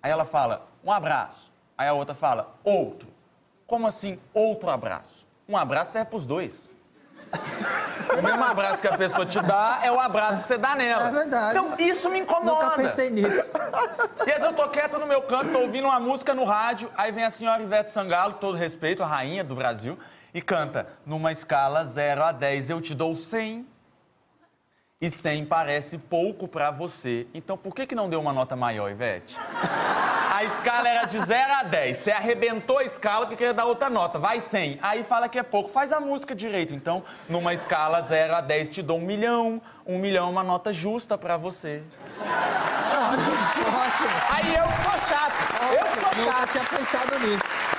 aí 0.02 0.10
ela 0.10 0.24
fala, 0.24 0.68
um 0.84 0.92
abraço. 0.92 1.50
Aí 1.78 1.88
a 1.88 1.92
outra 1.92 2.14
fala, 2.14 2.54
outro. 2.62 3.08
Como 3.66 3.86
assim, 3.86 4.18
outro 4.34 4.68
abraço? 4.68 5.26
Um 5.48 5.56
abraço 5.56 5.92
serve 5.92 6.10
pros 6.10 6.26
dois. 6.26 6.70
O 8.18 8.22
mesmo 8.22 8.44
abraço 8.44 8.82
que 8.82 8.88
a 8.88 8.98
pessoa 8.98 9.24
te 9.24 9.40
dá 9.40 9.80
é 9.84 9.92
o 9.92 10.00
abraço 10.00 10.40
que 10.40 10.46
você 10.48 10.58
dá 10.58 10.74
nela. 10.74 11.08
É 11.08 11.12
verdade. 11.12 11.50
Então, 11.56 11.74
isso 11.78 12.10
me 12.10 12.18
incomoda. 12.18 12.64
Nunca 12.64 12.76
pensei 12.76 13.08
nisso. 13.08 13.48
E 14.26 14.32
às 14.32 14.38
vezes 14.38 14.44
eu 14.44 14.52
tô 14.52 14.68
quieto 14.68 14.98
no 14.98 15.06
meu 15.06 15.22
canto, 15.22 15.52
tô 15.52 15.60
ouvindo 15.60 15.86
uma 15.86 15.98
música 15.98 16.34
no 16.34 16.44
rádio, 16.44 16.90
aí 16.96 17.10
vem 17.10 17.24
a 17.24 17.30
senhora 17.30 17.62
Ivete 17.62 17.90
Sangalo, 17.90 18.34
todo 18.34 18.56
respeito, 18.56 19.02
a 19.02 19.06
rainha 19.06 19.42
do 19.42 19.54
Brasil, 19.54 19.98
e 20.34 20.42
canta, 20.42 20.88
numa 21.06 21.32
escala 21.32 21.84
0 21.86 22.22
a 22.22 22.32
10 22.32 22.70
eu 22.70 22.80
te 22.80 22.94
dou 22.94 23.14
100. 23.14 23.66
E 25.02 25.10
100 25.10 25.46
parece 25.46 25.96
pouco 25.96 26.46
pra 26.46 26.70
você. 26.70 27.26
Então 27.32 27.56
por 27.56 27.74
que 27.74 27.86
que 27.86 27.94
não 27.94 28.10
deu 28.10 28.20
uma 28.20 28.34
nota 28.34 28.54
maior, 28.54 28.90
Ivete? 28.90 29.34
A 30.30 30.44
escala 30.44 30.88
era 30.88 31.04
de 31.06 31.18
0 31.20 31.52
a 31.52 31.62
10. 31.64 31.96
Você 31.98 32.12
arrebentou 32.12 32.78
a 32.78 32.84
escala 32.84 33.26
porque 33.26 33.36
queria 33.36 33.52
dar 33.52 33.66
outra 33.66 33.90
nota. 33.90 34.18
Vai 34.18 34.40
100. 34.40 34.78
Aí 34.80 35.02
fala 35.04 35.28
que 35.28 35.38
é 35.38 35.42
pouco. 35.42 35.68
Faz 35.68 35.92
a 35.92 36.00
música 36.00 36.34
direito. 36.34 36.72
Então, 36.72 37.02
numa 37.28 37.52
escala 37.52 38.00
0 38.00 38.34
a 38.36 38.40
10, 38.40 38.70
te 38.70 38.82
dou 38.82 38.96
um 38.96 39.02
milhão. 39.02 39.60
Um 39.86 39.98
milhão 39.98 40.28
é 40.28 40.30
uma 40.30 40.42
nota 40.42 40.72
justa 40.72 41.18
pra 41.18 41.36
você. 41.36 41.82
Ótimo, 42.18 43.36
ótimo. 43.36 44.08
Aí 44.30 44.54
eu 44.54 44.64
sou 44.64 45.08
chato. 45.08 45.74
Eu 45.74 45.86
sou 46.00 46.24
Nunca 46.24 46.38
chato. 46.38 46.52
tinha 46.52 46.64
pensado 46.64 47.18
nisso. 47.18 47.69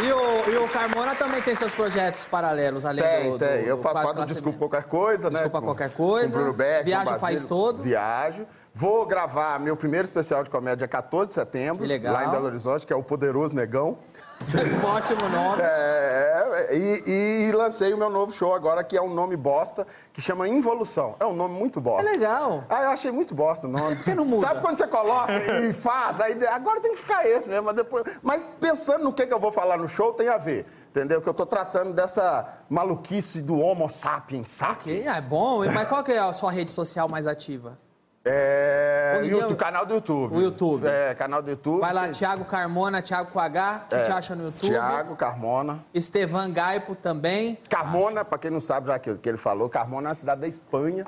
E 0.00 0.12
o, 0.12 0.50
e 0.52 0.56
o 0.58 0.68
Carmona 0.68 1.14
também 1.16 1.42
tem 1.42 1.54
seus 1.56 1.74
projetos 1.74 2.24
paralelos, 2.24 2.84
além 2.86 3.02
Tem, 3.04 3.30
do, 3.32 3.38
tem. 3.38 3.62
do- 3.62 3.68
Eu 3.68 3.78
faço 3.78 3.94
parte 3.94 4.14
do 4.14 4.26
Desculpa. 4.26 4.58
Qualquer 4.58 4.84
Coisa, 4.84 5.28
né? 5.28 5.40
Desculpa 5.40 5.58
com- 5.60 5.66
Qualquer 5.66 5.90
Coisa. 5.90 6.36
Com 6.38 6.44
Bruno 6.44 6.56
Beck, 6.56 6.84
Viaja 6.84 7.10
com 7.10 7.16
o 7.16 7.20
país 7.20 7.44
todo. 7.44 7.82
Viajo. 7.82 8.46
Vou 8.72 9.04
gravar 9.06 9.58
meu 9.58 9.76
primeiro 9.76 10.04
especial 10.04 10.44
de 10.44 10.50
comédia 10.50 10.76
dia 10.78 10.88
14 10.88 11.28
de 11.28 11.34
setembro. 11.34 11.84
Lá 11.84 12.24
em 12.26 12.30
Belo 12.30 12.46
Horizonte, 12.46 12.86
que 12.86 12.92
é 12.92 12.96
o 12.96 13.02
Poderoso 13.02 13.52
Negão. 13.54 13.98
Ótimo 14.84 15.28
nome. 15.28 15.62
É, 15.62 16.68
e, 16.72 17.48
e 17.48 17.52
lancei 17.52 17.92
o 17.92 17.98
meu 17.98 18.08
novo 18.08 18.32
show 18.32 18.54
agora, 18.54 18.82
que 18.82 18.96
é 18.96 19.02
um 19.02 19.12
nome 19.12 19.36
bosta, 19.36 19.86
que 20.12 20.20
chama 20.20 20.48
Involução. 20.48 21.16
É 21.20 21.26
um 21.26 21.34
nome 21.34 21.54
muito 21.54 21.78
É 21.78 21.82
bosta. 21.82 22.10
legal. 22.10 22.64
Ah, 22.68 22.84
eu 22.84 22.90
achei 22.90 23.10
muito 23.10 23.34
bosta 23.34 23.66
o 23.66 23.70
nome. 23.70 23.96
Por 23.96 24.04
que 24.04 24.14
não 24.14 24.24
muda? 24.24 24.46
Sabe 24.46 24.60
quando 24.60 24.78
você 24.78 24.86
coloca 24.86 25.32
e 25.32 25.72
faz? 25.72 26.20
Aí, 26.20 26.46
agora 26.46 26.80
tem 26.80 26.92
que 26.92 27.00
ficar 27.00 27.26
esse 27.26 27.48
mesmo. 27.48 27.64
Mas, 27.66 27.76
depois... 27.76 28.04
mas 28.22 28.44
pensando 28.60 29.04
no 29.04 29.12
que, 29.12 29.26
que 29.26 29.34
eu 29.34 29.40
vou 29.40 29.52
falar 29.52 29.76
no 29.76 29.88
show, 29.88 30.12
tem 30.12 30.28
a 30.28 30.38
ver. 30.38 30.66
Entendeu? 30.90 31.20
Que 31.20 31.28
eu 31.28 31.34
tô 31.34 31.44
tratando 31.44 31.92
dessa 31.92 32.48
maluquice 32.68 33.42
do 33.42 33.58
Homo 33.58 33.88
sapiens 33.90 34.48
sapiens. 34.48 35.06
É 35.06 35.20
bom. 35.20 35.64
Mas 35.66 35.88
qual 35.88 36.02
que 36.02 36.12
é 36.12 36.18
a 36.18 36.32
sua 36.32 36.50
rede 36.50 36.70
social 36.70 37.08
mais 37.08 37.26
ativa? 37.26 37.78
É. 38.24 39.20
YouTube, 39.24 39.50
eu... 39.50 39.56
Canal 39.56 39.86
do 39.86 39.94
YouTube. 39.94 40.36
O 40.36 40.40
YouTube. 40.40 40.86
É, 40.86 41.14
canal 41.14 41.42
do 41.42 41.50
YouTube. 41.50 41.80
Vai 41.80 41.92
lá, 41.92 42.08
Thiago 42.08 42.44
Carmona, 42.44 43.00
Thiago 43.00 43.30
com 43.30 43.40
H, 43.40 43.86
que 43.88 43.94
é, 43.94 44.02
te 44.02 44.10
acha 44.10 44.34
no 44.34 44.44
YouTube. 44.44 44.70
Thiago 44.70 45.16
Carmona. 45.16 45.84
Estevan 45.94 46.50
Gaipo 46.52 46.94
também. 46.94 47.58
Carmona, 47.68 48.24
pra 48.24 48.38
quem 48.38 48.50
não 48.50 48.60
sabe 48.60 48.88
já 48.88 48.98
que, 48.98 49.16
que 49.16 49.28
ele 49.28 49.38
falou, 49.38 49.68
Carmona 49.68 50.08
é 50.08 50.10
uma 50.10 50.14
cidade 50.14 50.40
da 50.40 50.48
Espanha. 50.48 51.06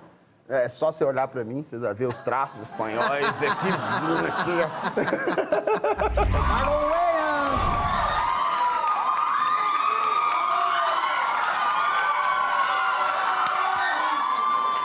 É 0.49 0.69
só 0.69 0.91
você 0.91 1.05
olhar 1.05 1.29
para 1.29 1.45
mim, 1.45 1.63
vocês 1.63 1.81
vão 1.81 1.95
ver 1.95 2.07
os 2.07 2.19
traços 2.21 2.61
espanhóis 2.63 3.25
aqui. 3.41 3.69
aqui 4.27 4.51
ó. 4.65 4.71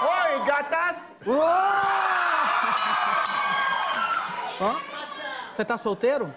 Oi, 0.06 0.46
gatas! 0.46 1.14
Uou! 1.26 1.65
Você 5.56 5.64
tá 5.64 5.78
solteiro? 5.78 6.34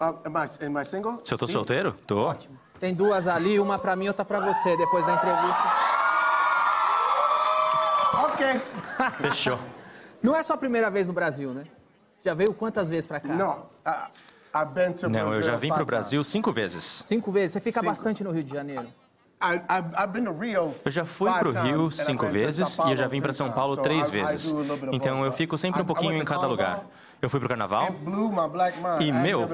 Am, 0.00 0.14
I, 0.26 0.66
am 0.66 0.82
I 0.82 0.84
single? 0.84 1.20
Se 1.22 1.32
eu 1.32 1.38
tô 1.38 1.46
solteiro? 1.46 1.92
Tô. 2.06 2.34
Tem 2.78 2.94
duas 2.94 3.28
ali, 3.28 3.58
uma 3.58 3.78
pra 3.78 3.96
mim, 3.96 4.08
outra 4.08 4.24
pra 4.24 4.40
você, 4.40 4.76
depois 4.76 5.06
da 5.06 5.14
entrevista. 5.14 5.62
Ok. 8.24 8.46
Fechou. 9.30 9.58
Não 10.22 10.34
é 10.34 10.42
sua 10.42 10.56
primeira 10.56 10.90
vez 10.90 11.06
no 11.08 11.14
Brasil, 11.14 11.50
né? 11.52 11.64
Já 12.22 12.34
veio 12.34 12.52
quantas 12.52 12.88
vezes 12.88 13.06
pra 13.06 13.20
cá? 13.20 13.28
No, 13.32 13.50
uh, 13.52 14.08
I've 14.54 14.72
been 14.72 14.92
to 14.92 15.08
Não, 15.08 15.32
eu 15.32 15.40
já 15.42 15.56
vim 15.56 15.72
pro 15.72 15.86
Brasil 15.86 16.22
cinco 16.24 16.52
vezes. 16.52 16.82
Cinco 17.04 17.30
vezes? 17.30 17.52
Você 17.52 17.60
fica 17.60 17.80
Cinco. 17.80 17.92
bastante 17.92 18.24
no 18.24 18.32
Rio 18.32 18.42
de 18.42 18.52
Janeiro? 18.52 18.88
I, 19.40 19.56
I've, 19.70 19.88
I've 20.02 20.08
been 20.12 20.24
to 20.24 20.32
Rio 20.32 20.74
Eu 20.84 20.90
já 20.90 21.04
fui 21.04 21.30
five 21.30 21.40
pro 21.40 21.52
Rio 21.62 21.90
cinco 21.90 22.26
vezes 22.26 22.78
e 22.78 22.90
eu 22.90 22.96
já 22.96 23.06
vim 23.06 23.20
pra 23.20 23.32
three 23.32 23.36
São. 23.46 23.52
Paulo 23.52 23.76
três 23.76 24.08
I- 24.08 24.10
I 24.10 24.12
vezes. 24.12 24.54
Então 24.92 25.24
eu 25.24 25.30
fico 25.30 25.56
sempre 25.58 25.80
I- 25.80 25.82
um 25.82 25.86
pouquinho 25.86 26.14
I 26.14 26.20
em 26.20 26.24
cada 26.24 26.46
lugar. 26.46 26.84
Eu 27.20 27.30
fui 27.30 27.40
pro 27.40 27.48
carnaval 27.48 27.88
e, 29.00 29.10
meu, 29.10 29.48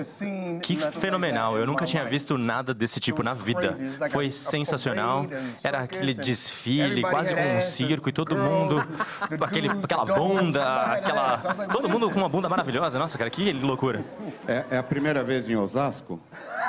que 0.60 0.76
fenomenal. 0.76 1.56
Eu 1.56 1.66
nunca 1.66 1.84
tinha 1.84 2.04
visto 2.04 2.36
nada 2.36 2.74
desse 2.74 2.98
tipo 2.98 3.22
na 3.22 3.34
vida. 3.34 3.74
Foi 4.10 4.30
sensacional. 4.30 5.26
Era 5.62 5.80
aquele 5.80 6.12
desfile, 6.12 7.02
quase 7.02 7.34
um 7.34 7.60
circo 7.60 8.08
e 8.08 8.12
todo 8.12 8.36
mundo, 8.36 8.76
aquele, 9.40 9.68
aquela 9.68 10.04
bunda, 10.04 10.92
aquela, 10.92 11.38
todo 11.72 11.88
mundo 11.88 12.10
com 12.10 12.18
uma 12.18 12.28
bunda 12.28 12.48
maravilhosa. 12.48 12.98
Nossa, 12.98 13.16
cara, 13.16 13.30
que 13.30 13.52
loucura. 13.52 14.04
É, 14.46 14.64
é 14.70 14.78
a 14.78 14.82
primeira 14.82 15.22
vez 15.22 15.48
em 15.48 15.56
Osasco? 15.56 16.20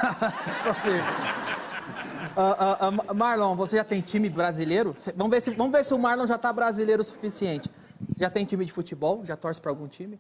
Ah, 2.35 2.77
ah, 2.79 2.91
ah, 3.07 3.13
Marlon, 3.13 3.55
você 3.55 3.77
já 3.77 3.83
tem 3.83 4.01
time 4.01 4.27
brasileiro? 4.27 4.95
Vamos, 5.15 5.29
ver 5.29 5.41
se, 5.41 5.51
vamos 5.51 5.71
ver 5.71 5.83
se 5.83 5.93
o 5.93 5.99
Marlon 5.99 6.25
já 6.25 6.37
tá 6.37 6.51
brasileiro 6.51 7.01
o 7.01 7.03
suficiente. 7.05 7.69
Já 8.17 8.27
tem 8.27 8.43
time 8.43 8.65
de 8.65 8.71
futebol? 8.71 9.23
Já 9.23 9.35
torce 9.35 9.61
pra 9.61 9.69
algum 9.69 9.87
time? 9.87 10.19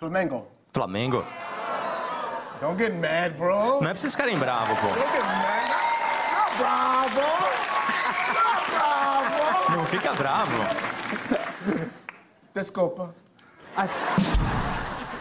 Flamengo. 0.00 0.46
Flamengo. 0.72 1.24
Don't 2.58 2.74
get 2.78 2.94
mad, 2.94 3.36
bro. 3.36 3.82
Não 3.82 3.90
é 3.90 3.92
pra 3.92 3.96
vocês 3.96 4.14
ficarem 4.14 4.38
bravos, 4.38 4.78
pô. 4.80 4.86
Don't 4.86 5.12
get 5.12 5.22
mad. 5.22 5.68
Not 6.32 6.56
bravo. 6.56 7.20
Not 8.32 8.70
bravo. 8.70 9.76
Não 9.76 9.84
fica 9.84 10.14
bravo. 10.14 10.52
Desculpa. 12.54 13.14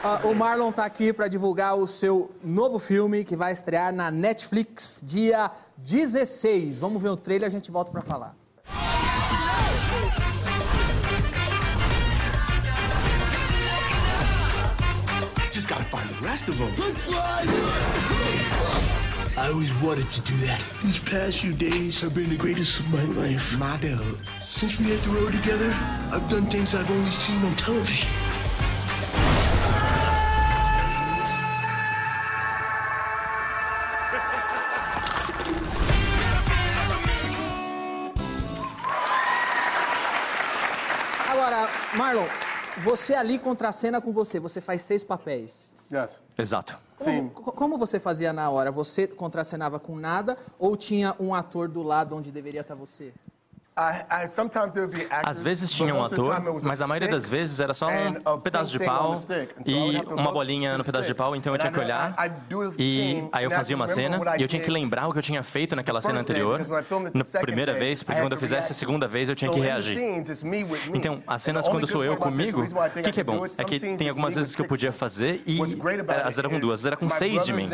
Ah, 0.01 0.21
o 0.23 0.33
Marlon 0.33 0.71
tá 0.71 0.85
aqui 0.85 1.11
pra 1.11 1.27
divulgar 1.27 1.75
o 1.75 1.85
seu 1.85 2.31
novo 2.41 2.79
filme 2.79 3.25
que 3.25 3.35
vai 3.35 3.51
estrear 3.51 3.91
na 3.91 4.09
Netflix 4.09 5.01
dia 5.03 5.51
16. 5.75 6.79
Vamos 6.79 7.03
ver 7.03 7.09
o 7.09 7.17
trailer 7.17 7.47
e 7.47 7.49
a 7.49 7.51
gente 7.51 7.69
volta 7.69 7.91
pra 7.91 7.99
falar. 7.99 8.33
Just 15.69 15.77
gotta 15.77 15.91
find 15.91 16.09
the 16.09 16.25
rest 16.25 16.49
of 16.49 16.57
them. 16.57 16.73
I 19.37 19.51
always 19.51 19.71
wanted 19.83 20.09
to 20.13 20.21
do 20.21 20.35
that. 20.37 20.59
These 20.83 20.97
past 20.97 21.41
few 21.41 21.53
days 21.53 22.01
have 22.01 22.15
been 22.15 22.29
the 22.29 22.37
greatest 22.37 22.79
of 22.79 22.91
my 22.91 23.03
life. 23.21 23.55
My 23.59 23.77
dude. 23.77 24.17
Since 24.41 24.79
we 24.79 24.85
hit 24.85 24.99
the 25.03 25.09
road 25.09 25.31
together, 25.31 25.69
I've 26.11 26.27
done 26.27 26.47
things 26.47 26.73
I've 26.73 26.89
only 26.89 27.11
seen 27.11 27.45
on 27.45 27.55
television. 27.55 28.09
Você 42.83 43.13
ali 43.13 43.37
contra 43.39 43.69
a 43.69 43.71
cena 43.71 43.99
com 44.01 44.11
você, 44.11 44.39
você 44.39 44.59
faz 44.61 44.81
seis 44.81 45.03
papéis. 45.03 45.73
Yes. 45.91 46.19
Exato. 46.37 46.77
Como, 46.97 47.29
co- 47.31 47.51
como 47.51 47.77
você 47.77 47.99
fazia 47.99 48.33
na 48.33 48.49
hora? 48.49 48.71
Você 48.71 49.07
contracenava 49.07 49.79
com 49.79 49.95
nada 49.95 50.37
ou 50.57 50.75
tinha 50.75 51.15
um 51.19 51.33
ator 51.33 51.67
do 51.67 51.81
lado 51.83 52.15
onde 52.15 52.31
deveria 52.31 52.61
estar 52.61 52.75
você? 52.75 53.13
Às 55.23 55.41
vezes 55.41 55.71
tinha 55.71 55.93
um 55.95 56.03
ator, 56.03 56.35
mas 56.63 56.81
a 56.81 56.87
maioria 56.87 57.07
das 57.09 57.29
vezes 57.29 57.59
era 57.59 57.73
só 57.73 57.87
um 57.89 58.39
pedaço 58.39 58.71
de 58.71 58.79
pau 58.79 59.15
e 59.65 59.97
uma 60.11 60.31
bolinha 60.31 60.77
no 60.77 60.83
pedaço 60.83 61.07
de 61.07 61.13
pau, 61.13 61.35
então 61.35 61.53
eu 61.53 61.57
tinha 61.57 61.71
que 61.71 61.79
olhar 61.79 62.13
e 62.77 63.23
aí 63.31 63.43
eu 63.43 63.51
fazia 63.51 63.75
uma 63.75 63.87
cena 63.87 64.19
e 64.37 64.41
eu 64.41 64.47
tinha 64.47 64.61
que 64.61 64.69
lembrar 64.69 65.07
o 65.07 65.13
que 65.13 65.19
eu 65.19 65.23
tinha 65.23 65.41
feito 65.43 65.75
naquela 65.75 66.01
cena 66.01 66.19
anterior, 66.19 66.61
na 67.13 67.23
primeira 67.41 67.73
vez, 67.73 68.03
porque 68.03 68.19
quando 68.19 68.33
eu 68.33 68.37
fizesse 68.37 68.71
a 68.71 68.75
segunda 68.75 69.07
vez 69.07 69.29
eu 69.29 69.35
tinha 69.35 69.51
que 69.51 69.59
reagir. 69.59 69.97
Então, 70.93 71.23
as 71.25 71.41
cenas 71.41 71.67
quando 71.67 71.87
sou 71.87 72.03
eu 72.03 72.17
comigo, 72.17 72.63
o 72.63 73.01
que, 73.01 73.11
que 73.11 73.21
é 73.21 73.23
bom? 73.23 73.45
É 73.57 73.63
que 73.63 73.79
tem 73.79 74.09
algumas 74.09 74.35
vezes 74.35 74.55
que 74.55 74.61
eu 74.61 74.67
podia 74.67 74.91
fazer 74.91 75.41
e 75.45 75.59
elas 76.07 76.37
eram 76.37 76.49
com 76.49 76.59
duas, 76.59 76.85
era 76.85 76.97
com 76.97 77.07
seis 77.07 77.45
de 77.45 77.53
mim. 77.53 77.69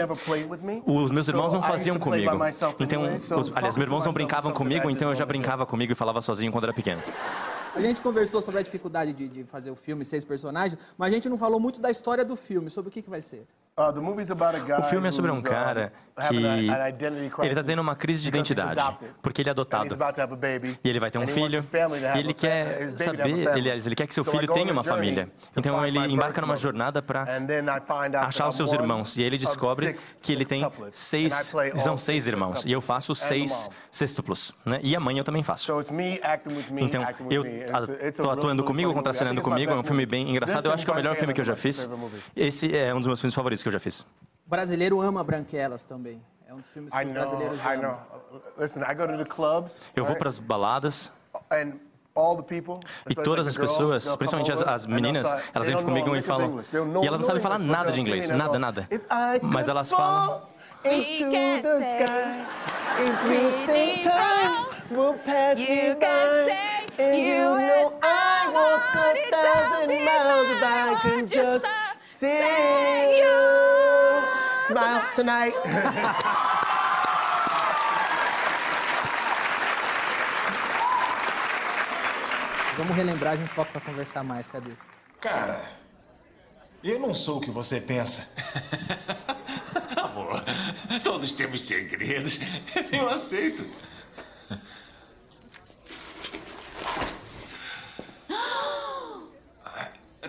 Os 0.86 1.12
meus 1.12 1.28
irmãos 1.28 1.52
não 1.52 1.64
faziam 1.64 1.98
comigo. 1.98 2.32
Então, 2.80 3.16
os, 3.40 3.52
aliás, 3.56 3.76
meus 3.76 3.88
irmãos 3.88 4.06
não 4.06 4.14
brincavam 4.14 4.52
comigo, 4.52 4.90
então 4.90 5.10
eu 5.10 5.16
já 5.16 5.26
brincava 5.26 5.66
comigo 5.66 5.95
falava 5.96 6.22
sozinho 6.22 6.52
quando 6.52 6.66
era 6.66 6.74
pequeno. 6.74 7.02
A 7.76 7.82
gente 7.82 8.00
conversou 8.00 8.42
sobre 8.42 8.62
a 8.62 8.64
dificuldade 8.64 9.12
de, 9.12 9.28
de 9.28 9.44
fazer 9.44 9.70
o 9.70 9.76
filme, 9.76 10.06
seis 10.06 10.24
personagens, 10.24 10.78
mas 10.98 11.12
a 11.12 11.16
gente 11.16 11.28
não 11.28 11.38
falou 11.38 11.60
muito 11.60 11.82
da 11.82 11.92
história 11.92 12.24
do 12.24 12.36
filme, 12.36 12.70
sobre 12.70 12.88
o 12.88 12.92
que, 12.92 13.02
que 13.02 13.10
vai 13.10 13.22
ser. 13.22 13.46
Uh, 13.78 13.92
the 13.92 14.00
movie's 14.00 14.32
about 14.32 14.56
a 14.56 14.60
guy 14.60 14.80
O 14.80 14.84
filme 14.86 15.06
é 15.06 15.12
sobre 15.12 15.30
um 15.30 15.42
cara 15.42 15.92
que 16.16 16.24
having 16.38 16.70
a- 16.70 16.86
an 16.86 16.88
identity 16.88 17.30
crisis 17.30 17.40
ele 17.40 17.50
está 17.50 17.64
tendo 17.64 17.82
uma 17.82 17.94
crise 17.94 18.22
de 18.22 18.30
identidade, 18.30 18.82
porque 19.22 19.42
ele 19.42 19.50
é 19.50 19.52
adotado. 19.52 19.94
about 19.94 20.14
to 20.16 20.22
have 20.22 20.32
a 20.32 20.38
baby, 20.38 20.80
E 20.82 20.90
ele 20.90 20.98
vai 20.98 21.12
ter 21.12 21.18
um 21.18 21.28
filho, 21.28 21.60
e 22.16 22.20
ele 22.20 22.34
quer 22.34 22.98
saber, 22.98 23.58
ele, 23.58 23.70
ele 23.70 23.96
quer 23.96 24.08
que 24.08 24.14
seu 24.14 24.24
filho 24.24 24.48
tenha 24.54 24.72
uma 24.72 24.82
família. 24.82 25.30
Então 25.58 25.86
ele 25.86 26.00
embarca 26.00 26.40
numa 26.40 26.56
jornada 26.56 27.02
para 27.02 27.24
And 27.24 27.46
then 27.46 27.66
I 27.66 27.82
find 27.82 28.16
out 28.16 28.28
achar 28.28 28.48
os 28.48 28.56
seus 28.56 28.72
irmãos. 28.72 29.18
E 29.18 29.24
ele 29.24 29.38
descobre 29.38 29.88
six 29.88 30.18
que 30.22 30.32
ele 30.32 30.46
tem 30.46 30.66
seis, 30.94 31.34
são 31.76 31.98
six 31.98 32.04
seis 32.04 32.28
irmãos. 32.28 32.64
E 32.64 32.72
eu 32.72 32.80
faço 32.80 33.14
seis 33.14 33.70
sextuplos. 33.92 34.54
Né? 34.66 34.80
E 34.84 34.96
a 34.96 35.02
mãe 35.02 35.18
eu 35.18 35.26
também 35.26 35.44
faço. 35.44 35.66
So 35.66 35.82
it's 35.82 35.92
me 35.92 36.18
acting 36.24 36.56
with 36.56 36.72
me, 36.72 36.82
Então, 36.82 37.04
acting 37.04 37.26
with 37.26 37.34
eu 37.34 37.65
me. 37.66 37.80
It's 37.80 37.90
a- 37.90 37.92
a- 37.94 38.08
it's 38.08 38.20
a 38.20 38.24
tô 38.24 38.30
really, 38.30 38.40
atuando 38.40 38.64
comigo, 38.64 38.94
contracenando 38.94 39.42
comigo, 39.42 39.72
é 39.72 39.76
um 39.76 39.84
filme 39.84 40.06
bem 40.06 40.30
engraçado. 40.30 40.66
Eu 40.66 40.74
acho 40.74 40.84
que 40.86 40.90
é 40.92 40.94
o 40.94 40.96
melhor 40.98 41.16
filme 41.16 41.34
que 41.34 41.42
eu 41.42 41.46
já 41.46 41.56
fiz. 41.56 41.90
Esse 42.36 42.76
é 42.76 42.94
um 42.94 42.98
dos 42.98 43.08
meus 43.08 43.20
filmes 43.22 43.34
favoritos 43.36 43.62
que 43.64 43.70
eu 43.70 43.74
já 43.74 43.80
fiz. 43.80 44.02
O 44.46 44.50
brasileiro 44.50 45.02
ama 45.02 45.24
Branquelas 45.24 45.86
também. 45.86 46.22
É 46.48 46.54
um 46.54 46.60
dos 46.60 46.72
filmes 46.72 46.94
que 46.94 47.00
os 47.00 47.06
know, 47.06 47.14
brasileiros 47.14 47.66
amam. 47.66 47.82
know. 47.82 48.42
Listen, 48.60 48.82
I 48.84 48.94
go 48.94 49.08
to 49.08 49.18
the 49.18 49.26
clubs. 49.26 49.80
Eu 49.96 50.06
vou 50.06 50.16
para 50.16 50.28
as 50.28 50.38
baladas 50.38 51.12
And 51.52 51.74
all 52.16 52.38
the 52.38 52.44
people, 52.44 52.76
e 52.76 53.10
especially 53.10 53.24
todas 53.26 53.48
as 53.48 53.58
pessoas, 53.58 54.16
principalmente 54.16 54.52
as, 54.52 54.62
as 54.62 54.86
meninas, 54.86 55.28
elas 55.54 55.68
vêm 55.68 55.84
comigo 55.84 56.16
e 56.16 56.22
falam. 56.22 56.62
E 57.04 57.08
elas 57.08 57.20
não 57.20 57.28
sabem 57.28 57.42
falar 57.42 57.60
nada 57.60 57.92
de 57.92 58.00
inglês, 58.00 58.30
nada, 58.30 58.58
nada. 58.58 58.88
Mas 59.42 59.68
elas 59.68 59.90
falam. 59.90 60.44
Into 60.86 61.32
the 61.64 61.80
sky, 61.82 62.46
time 64.04 64.66
will 64.92 65.16
pass 65.26 65.58
me 65.58 65.88
You 65.90 65.96
by. 65.96 66.75
And 66.98 67.18
you 67.18 67.26
you 67.26 67.44
know 67.44 67.94
I 68.02 68.50
walk 68.56 68.96
a 68.96 69.14
thousand 69.30 69.90
to 69.90 70.00
miles 70.00 70.50
if 70.50 70.64
I 70.64 70.96
can 71.02 71.28
just 71.28 71.66
see 72.06 73.20
you 73.20 73.36
smile 74.68 75.04
tonight. 75.14 75.54
Vamos 82.78 82.96
relembrar, 82.96 83.34
a 83.34 83.36
gente 83.36 83.54
volta 83.54 83.74
pra 83.74 83.82
conversar 83.82 84.24
mais. 84.24 84.48
Cadê? 84.48 84.72
Cara, 85.20 85.62
eu 86.82 86.98
não 86.98 87.14
sou 87.14 87.40
o 87.40 87.42
que 87.42 87.52
você 87.52 87.82
pensa. 87.82 88.34
Amor, 90.02 90.46
todos 91.04 91.34
temos 91.34 91.62
segredos. 91.62 92.40
Eu 92.90 93.10
aceito. 93.10 93.66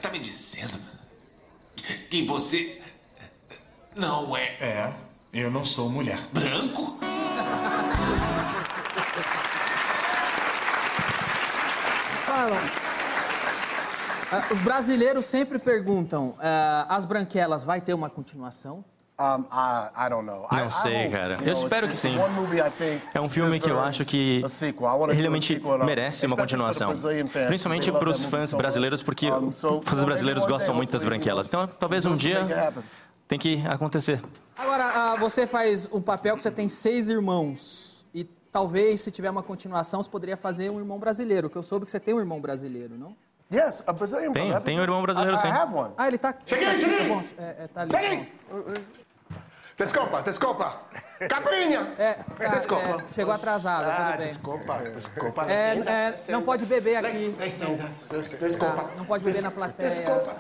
Tá 0.07 0.13
me 0.13 0.21
dizendo 0.21 0.79
que 2.17 2.23
você 2.27 2.81
não 3.95 4.35
é 4.35 4.57
É, 4.59 4.93
eu 5.35 5.51
não 5.51 5.67
sou 5.67 5.91
mulher. 5.91 6.19
branco? 6.33 6.99
Ah, 14.31 14.49
os 14.51 14.61
brasileiros 14.61 15.27
sempre 15.27 15.59
perguntam, 15.59 16.35
ah, 16.41 16.87
as 16.89 17.05
Branquelas 17.05 17.65
vai 17.65 17.81
ter 17.81 17.95
uma 17.95 18.11
continuação? 18.11 18.85
Um, 19.19 19.45
I, 19.51 19.89
I 20.07 20.11
don't 20.11 20.27
know. 20.27 20.47
I- 20.51 20.57
Não 20.61 20.67
I 20.69 20.71
sei, 20.73 21.07
hope, 21.07 21.13
cara. 21.17 21.35
you 21.37 21.41
Eu 21.41 21.55
know, 21.55 21.63
espero 21.63 21.89
que 21.89 21.97
sim. 21.97 22.19
one 22.19 22.35
movie 22.35 22.59
I 22.61 22.71
think 22.71 23.03
É 23.15 23.21
um 23.21 23.31
filme 23.31 23.59
que 23.59 23.71
eu 23.71 23.81
acho 23.81 24.05
que 24.05 24.43
realmente 25.11 25.59
merece 25.87 26.27
uma 26.27 26.29
especially 26.29 26.29
for 26.29 26.37
the 26.37 26.43
continuação. 26.43 26.89
Brazilian 26.91 27.27
fans, 27.27 27.47
Principalmente 27.47 27.93
para 27.93 28.11
os 28.11 28.25
fãs 28.27 28.53
brasileiros, 28.53 29.03
porque 29.03 29.29
fãs 29.87 30.05
brasileiros 30.05 30.43
one 30.43 30.53
gostam 30.53 30.75
day, 30.75 30.77
muito 30.77 30.93
das 30.93 31.03
branquelas. 31.03 31.47
Então, 31.47 31.67
talvez 31.67 32.05
um 32.05 32.15
dia 32.15 32.47
tem 33.27 33.39
que 33.39 33.67
acontecer. 33.67 34.21
Agora, 34.57 34.85
ah, 34.85 35.17
você 35.17 35.47
faz 35.47 35.89
um 35.91 36.01
papel 36.03 36.37
que 36.37 36.43
você 36.43 36.51
tem 36.51 36.69
seis 36.69 37.09
irmãos. 37.09 38.07
E 38.15 38.23
talvez, 38.53 39.01
se 39.01 39.11
tiver 39.11 39.31
uma 39.31 39.43
continuação, 39.43 40.03
você 40.03 40.11
poderia 40.11 40.37
fazer 40.37 40.69
um 40.71 40.79
irmão 40.79 40.99
brasileiro, 40.99 41.49
que 41.49 41.57
eu 41.57 41.63
soube 41.63 41.87
que 41.87 41.91
você 41.91 41.99
tem 42.01 42.13
um 42.13 42.21
irmão 42.21 42.39
brasileiro, 42.39 42.97
não? 42.99 43.17
Yes, 43.51 43.83
a 43.87 43.93
Brazilian 43.93 44.33
Tenho, 44.33 44.49
brother. 44.49 44.63
tenho 44.65 44.81
um 44.81 44.83
irmão 44.83 45.01
brasileiro, 45.03 45.37
I, 45.37 45.41
sim. 45.41 45.49
Ah, 45.97 46.09
ele 46.09 46.19
tá... 46.19 46.35
Cheguei, 46.45 46.79
cheguei. 46.79 46.99
Tá 46.99 47.05
bom, 47.15 47.23
é, 47.39 47.43
é, 47.43 47.69
tá 47.73 47.81
ali. 47.83 47.91
Cheguei. 47.93 48.29
Desculpa, 49.79 50.23
desculpa. 50.23 50.81
Caprinha. 51.29 51.95
É, 51.99 52.15
tá, 52.15 52.49
Desculpa. 52.57 53.03
é, 53.03 53.09
chegou 53.13 53.35
atrasado, 53.35 53.91
Ah, 53.91 53.95
tudo 54.07 54.19
bem. 54.19 54.27
Desculpa, 54.29 54.79
desculpa. 54.95 55.47
É, 55.51 55.73
é, 55.75 56.15
não 56.33 56.43
pode 56.43 56.65
beber 56.65 56.97
aqui. 57.05 57.37
Desculpa. 57.39 58.75
Tá, 58.75 58.89
não 58.97 59.05
pode 59.05 59.23
beber 59.25 59.43
na 59.43 59.51
plateia. 59.51 59.91
Desculpa. 59.91 60.37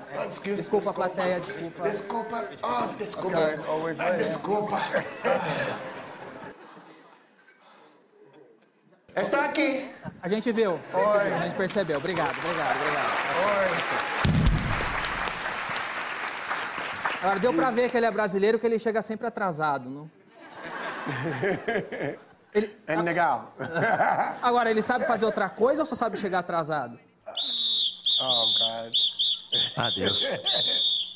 Desculpa 0.57 0.91
a 0.91 0.95
plateia, 0.95 1.41
desculpa. 1.41 1.83
Desculpa. 1.89 2.45
Oh, 2.63 2.87
desculpa. 2.97 3.39
Okay. 3.39 4.17
Desculpa. 4.19 4.81
Está 9.17 9.47
aqui. 9.47 9.91
A 10.23 10.29
gente 10.29 10.53
viu, 10.53 10.79
a 10.93 10.99
gente, 10.99 11.25
viu, 11.25 11.37
a 11.37 11.41
gente 11.41 11.57
percebeu. 11.57 11.97
Obrigado, 11.97 12.37
obrigado, 12.39 12.77
obrigado. 12.77 14.36
Agora, 17.21 17.39
deu 17.39 17.53
pra 17.53 17.71
ver 17.71 17.91
que 17.91 17.97
ele 17.97 18.07
é 18.07 18.11
brasileiro, 18.11 18.59
que 18.59 18.67
ele 18.67 18.79
chega 18.79 19.03
sempre 19.03 19.27
atrasado, 19.27 19.89
não? 19.89 20.11
É 22.87 22.97
legal. 22.97 23.55
Agora, 24.41 24.71
ele 24.71 24.81
sabe 24.81 25.07
fazer 25.07 25.27
outra 25.27 25.51
coisa 25.51 25.83
ou 25.83 25.87
só 25.87 25.95
sabe 25.95 26.19
chegar 26.19 26.39
atrasado? 26.39 26.99
Oh, 28.19 28.47
God. 28.59 28.95
Adeus. 29.77 30.27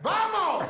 Vamos! 0.00 0.66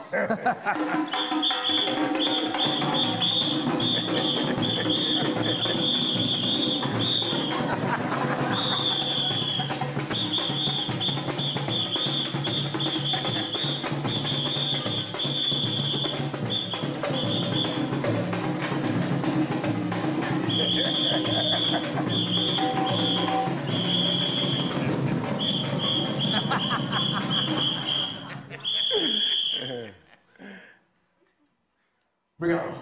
Obrigado. 32.40 32.72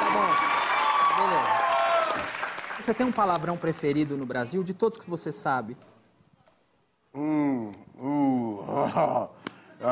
Tá 0.00 0.10
bom. 0.12 0.26
Beleza. 1.22 1.66
Você 2.80 2.92
tem 2.92 3.06
um 3.06 3.12
palavrão 3.12 3.56
preferido 3.56 4.16
no 4.16 4.26
Brasil, 4.26 4.64
de 4.64 4.74
todos 4.74 4.98
que 4.98 5.08
você 5.08 5.30
sabe? 5.30 5.76
Hum, 7.14 7.70
uh, 7.96 8.64
oh, 8.68 9.30
uh, 9.80 9.86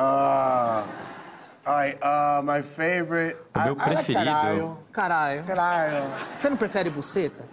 all 1.65 1.77
right, 1.77 1.97
uh, 2.03 2.43
my 2.43 2.65
favorite. 2.65 3.37
O 3.55 3.61
meu 3.61 3.75
like 3.77 3.91
preferido. 3.91 4.25
Caralho. 4.25 4.79
Caralho. 4.91 5.45
Caralho. 5.45 6.05
Você 6.37 6.51
não 6.51 6.57
prefere 6.57 6.91
buceta? 6.91 7.45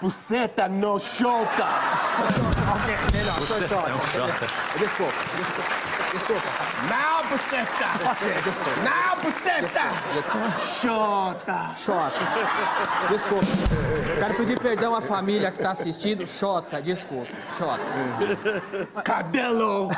Buceta 0.00 0.66
no 0.66 0.98
chota. 0.98 1.66
ok, 2.72 2.96
melhor, 3.12 3.38
Buceta 3.38 3.68
chota. 3.68 3.94
um 3.94 3.98
chota. 3.98 4.46
Desculpa, 4.78 5.12
desculpa, 5.36 5.70
desculpa. 6.12 6.42
Não, 6.88 7.28
buceta. 7.28 8.10
Ok, 8.10 8.42
desculpa. 8.42 8.80
Não, 8.80 9.16
buceta. 9.22 9.82
Desculpa. 10.14 10.58
Chota. 10.58 11.74
Xota. 11.74 13.08
Desculpa. 13.10 13.46
Quero 14.18 14.34
pedir 14.36 14.58
perdão 14.58 14.94
à 14.94 15.02
família 15.02 15.50
que 15.50 15.58
tá 15.58 15.72
assistindo. 15.72 16.26
Xota, 16.26 16.80
desculpa. 16.80 17.30
Xota. 17.50 17.82
Cadelo. 19.04 19.90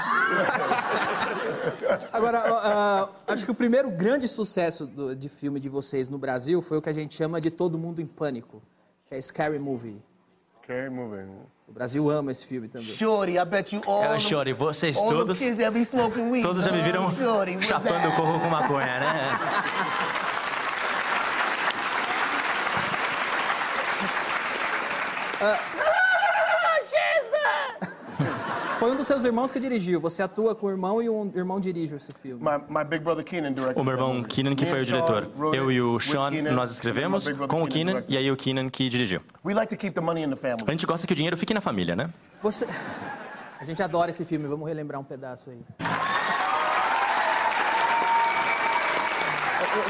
Agora, 2.12 2.38
ah, 2.44 3.08
acho 3.28 3.44
que 3.44 3.50
o 3.50 3.54
primeiro 3.54 3.88
grande 3.90 4.26
sucesso 4.26 4.84
do- 4.86 5.14
de 5.14 5.28
filme 5.28 5.60
de 5.60 5.68
vocês 5.68 6.08
no 6.08 6.18
Brasil 6.18 6.60
foi 6.60 6.78
o 6.78 6.82
que 6.82 6.88
a 6.90 6.92
gente 6.92 7.14
chama 7.14 7.40
de 7.40 7.50
Todo 7.50 7.78
Mundo 7.78 8.00
em 8.02 8.06
Pânico, 8.06 8.60
que 9.12 9.16
é 9.16 9.20
Scary 9.20 9.58
Movie. 9.58 10.02
Okay, 10.62 10.88
moving. 10.88 11.28
O 11.68 11.72
Brasil 11.72 12.08
ama 12.10 12.30
esse 12.30 12.46
filme 12.46 12.68
também. 12.68 12.86
Shorty, 12.86 13.36
I 13.36 13.44
bet 13.44 13.74
you 13.74 13.82
all. 13.86 14.04
É, 14.04 14.18
Shorty, 14.18 14.52
vocês 14.52 14.96
all 14.96 15.10
todos-. 15.10 15.40
Todos 16.42 16.64
já 16.64 16.72
me 16.72 16.82
viram 16.82 17.08
Uh, 17.08 17.14
Shorty, 17.14 17.62
chapando 17.62 18.08
o 18.08 18.16
corro 18.16 18.40
com 18.40 18.48
maconha, 18.48 19.00
né? 19.00 19.32
Foi 28.78 28.90
um 28.90 28.91
dos 29.02 29.08
seus 29.08 29.24
irmãos 29.24 29.50
que 29.50 29.58
dirigiu. 29.58 30.00
Você 30.00 30.22
atua 30.22 30.54
com 30.54 30.66
o 30.68 30.70
irmão 30.70 31.02
e 31.02 31.10
um 31.10 31.30
irmão 31.34 31.58
dirige 31.58 31.96
esse 31.96 32.12
filme. 32.12 32.42
My, 32.42 32.62
my 32.68 32.84
big 32.84 33.02
brother 33.02 33.24
directed 33.24 33.78
O 33.78 33.84
meu 33.84 33.94
irmão 33.94 34.22
Keenan 34.22 34.54
que 34.54 34.64
foi 34.64 34.82
o 34.82 34.86
diretor. 34.86 35.28
Eu 35.52 35.70
e 35.70 35.82
o 35.82 35.98
Sean, 35.98 36.30
nós 36.52 36.70
escrevemos 36.70 37.28
com 37.28 37.62
o 37.62 37.68
Keenan 37.68 38.04
e 38.08 38.16
aí 38.16 38.30
o 38.30 38.36
Keenan 38.36 38.70
que 38.70 38.88
dirigiu. 38.88 39.20
We 39.44 39.54
like 39.54 39.68
to 39.74 39.76
keep 39.76 39.94
the 39.94 40.00
money 40.00 40.24
in 40.24 40.30
the 40.30 40.36
family. 40.36 40.64
A 40.66 40.70
gente 40.70 40.86
gosta 40.86 41.06
que 41.06 41.12
o 41.12 41.16
dinheiro 41.16 41.36
fique 41.36 41.52
na 41.52 41.60
família, 41.60 41.96
né? 41.96 42.10
Você... 42.42 42.66
A 43.60 43.64
gente 43.64 43.80
adora 43.80 44.10
esse 44.10 44.24
filme. 44.24 44.48
Vamos 44.48 44.66
relembrar 44.66 45.00
um 45.00 45.04
pedaço 45.04 45.50
aí. 45.50 45.60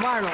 Marlon, 0.02 0.28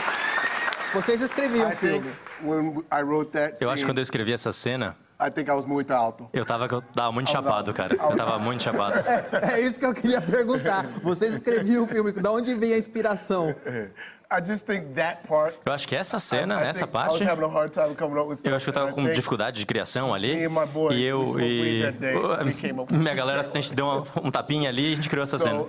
vocês 0.93 1.20
escreviam 1.20 1.70
I 1.70 1.74
filme. 1.74 2.01
think 2.01 2.16
when 2.43 2.85
I 2.93 3.03
wrote 3.03 3.31
that 3.31 3.62
Eu 3.62 3.70
acho 3.70 3.85
que 3.85 3.91
quando 3.91 3.99
eu 3.99 4.03
escrevi 4.03 4.33
essa 4.33 4.53
cena, 4.53 4.97
I 5.21 5.31
think 5.31 5.51
I 5.51 5.53
was 5.53 5.64
muito 5.64 5.91
alto. 5.91 6.29
eu 6.33 6.47
tava, 6.47 6.66
eu 6.66 6.81
tava 6.81 7.11
muito 7.11 7.29
chapado, 7.31 7.75
cara. 7.75 7.93
Eu 7.95 8.16
tava 8.16 8.39
muito 8.39 8.62
chapado. 8.62 9.03
É 9.53 9.61
isso 9.61 9.79
que 9.81 9.85
eu 9.87 9.93
queria 9.93 10.21
perguntar. 10.21 10.85
Vocês 11.03 11.35
escreviam 11.35 11.83
o 11.83 11.87
filme, 11.87 12.12
da 12.12 12.31
onde 12.31 12.55
vem 12.55 12.73
a 12.73 12.79
inspiração? 12.79 13.53
I 14.31 14.43
just 14.45 14.66
think 14.66 14.89
that 14.95 15.26
part. 15.26 15.57
Eu 15.64 15.72
acho 15.72 15.89
que 15.89 15.97
essa 15.97 16.20
cena, 16.20 16.57
I, 16.61 16.64
I 16.64 16.68
essa 16.68 16.87
think 16.87 16.95
I 16.95 16.99
was 16.99 17.09
parte, 17.18 17.24
having 17.24 17.45
a 17.45 17.49
hard 17.49 17.72
time 17.72 17.95
coming 17.95 18.18
up 18.20 18.29
with 18.29 18.41
eu 18.45 18.55
acho 18.55 18.64
que 18.66 18.68
eu 18.68 18.74
tava 18.74 18.93
com 18.93 19.03
dificuldade 19.09 19.59
de 19.59 19.64
criação 19.64 20.12
ali. 20.12 20.37
E 20.93 21.03
eu 21.03 21.41
e 21.41 21.83
minha 22.91 23.14
galera, 23.14 23.41
a 23.41 23.45
gente 23.61 23.74
deu 23.74 23.87
uma- 23.87 24.05
um 24.22 24.31
tapinha 24.31 24.68
ali 24.68 24.91
e 24.91 24.93
a 24.93 24.97
gente 24.97 25.09
criou 25.09 25.22
essa 25.24 25.39
cena. 25.39 25.64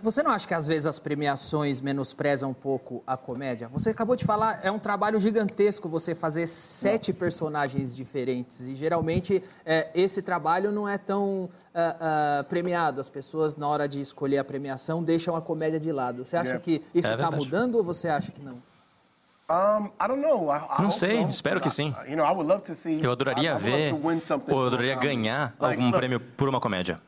Você 0.00 0.22
não 0.22 0.30
acha 0.30 0.46
que 0.46 0.54
às 0.54 0.64
vezes 0.68 0.86
as 0.86 1.00
premiações 1.00 1.80
menosprezam 1.80 2.50
um 2.50 2.54
pouco 2.54 3.02
a 3.04 3.16
comédia? 3.16 3.66
Você 3.72 3.90
acabou 3.90 4.14
de 4.14 4.24
falar, 4.24 4.60
é 4.62 4.70
um 4.70 4.78
trabalho 4.78 5.20
gigantesco 5.20 5.88
você 5.88 6.14
fazer 6.14 6.46
sete 6.46 7.12
personagens 7.12 7.96
diferentes. 7.96 8.60
E 8.68 8.76
geralmente 8.76 9.42
é, 9.66 9.88
esse 9.92 10.22
trabalho 10.22 10.70
não 10.70 10.88
é 10.88 10.98
tão 10.98 11.50
ah, 11.74 11.96
ah, 12.40 12.44
premiado. 12.44 13.00
As 13.00 13.08
pessoas, 13.08 13.56
na 13.56 13.66
hora 13.66 13.88
de 13.88 14.00
escolher 14.00 14.38
a 14.38 14.44
premiação, 14.44 15.02
deixam 15.02 15.34
a 15.34 15.42
comédia 15.42 15.80
de 15.80 15.90
lado. 15.90 16.24
Você 16.24 16.36
acha 16.36 16.52
Yeah. 16.52 16.62
que 16.64 16.72
isso 16.94 17.08
É 17.08 17.12
está 17.14 17.16
verdade. 17.16 17.36
Ou 17.78 17.84
você 17.84 18.08
acha 18.08 18.32
que 18.32 18.40
não? 18.40 18.58
I 20.00 20.08
don't 20.08 20.22
know. 20.22 20.50
I, 20.50 20.58
I 20.78 20.82
Não 20.82 20.90
sei, 20.90 21.22
espero 21.24 21.60
que 21.60 21.68
sim. 21.68 21.94
You 22.08 22.16
know, 22.16 22.24
I 22.24 22.32
would 22.32 22.48
love 22.48 22.62
to 22.64 22.74
see. 22.74 23.02
Eu 23.02 23.12
adoraria 23.12 23.50
I, 23.50 23.52
I 23.52 23.52
would 23.52 23.64
ver, 23.64 23.90
love 23.92 24.02
to 24.02 24.08
win 24.08 24.20
something 24.20 24.52
ou 24.52 24.60
eu 24.62 24.66
adoraria 24.68 24.94
ganhar 24.94 25.54
algum 25.58 25.90
prêmio 25.90 26.18
por 26.20 26.48
uma 26.48 26.60
comédia. 26.60 27.00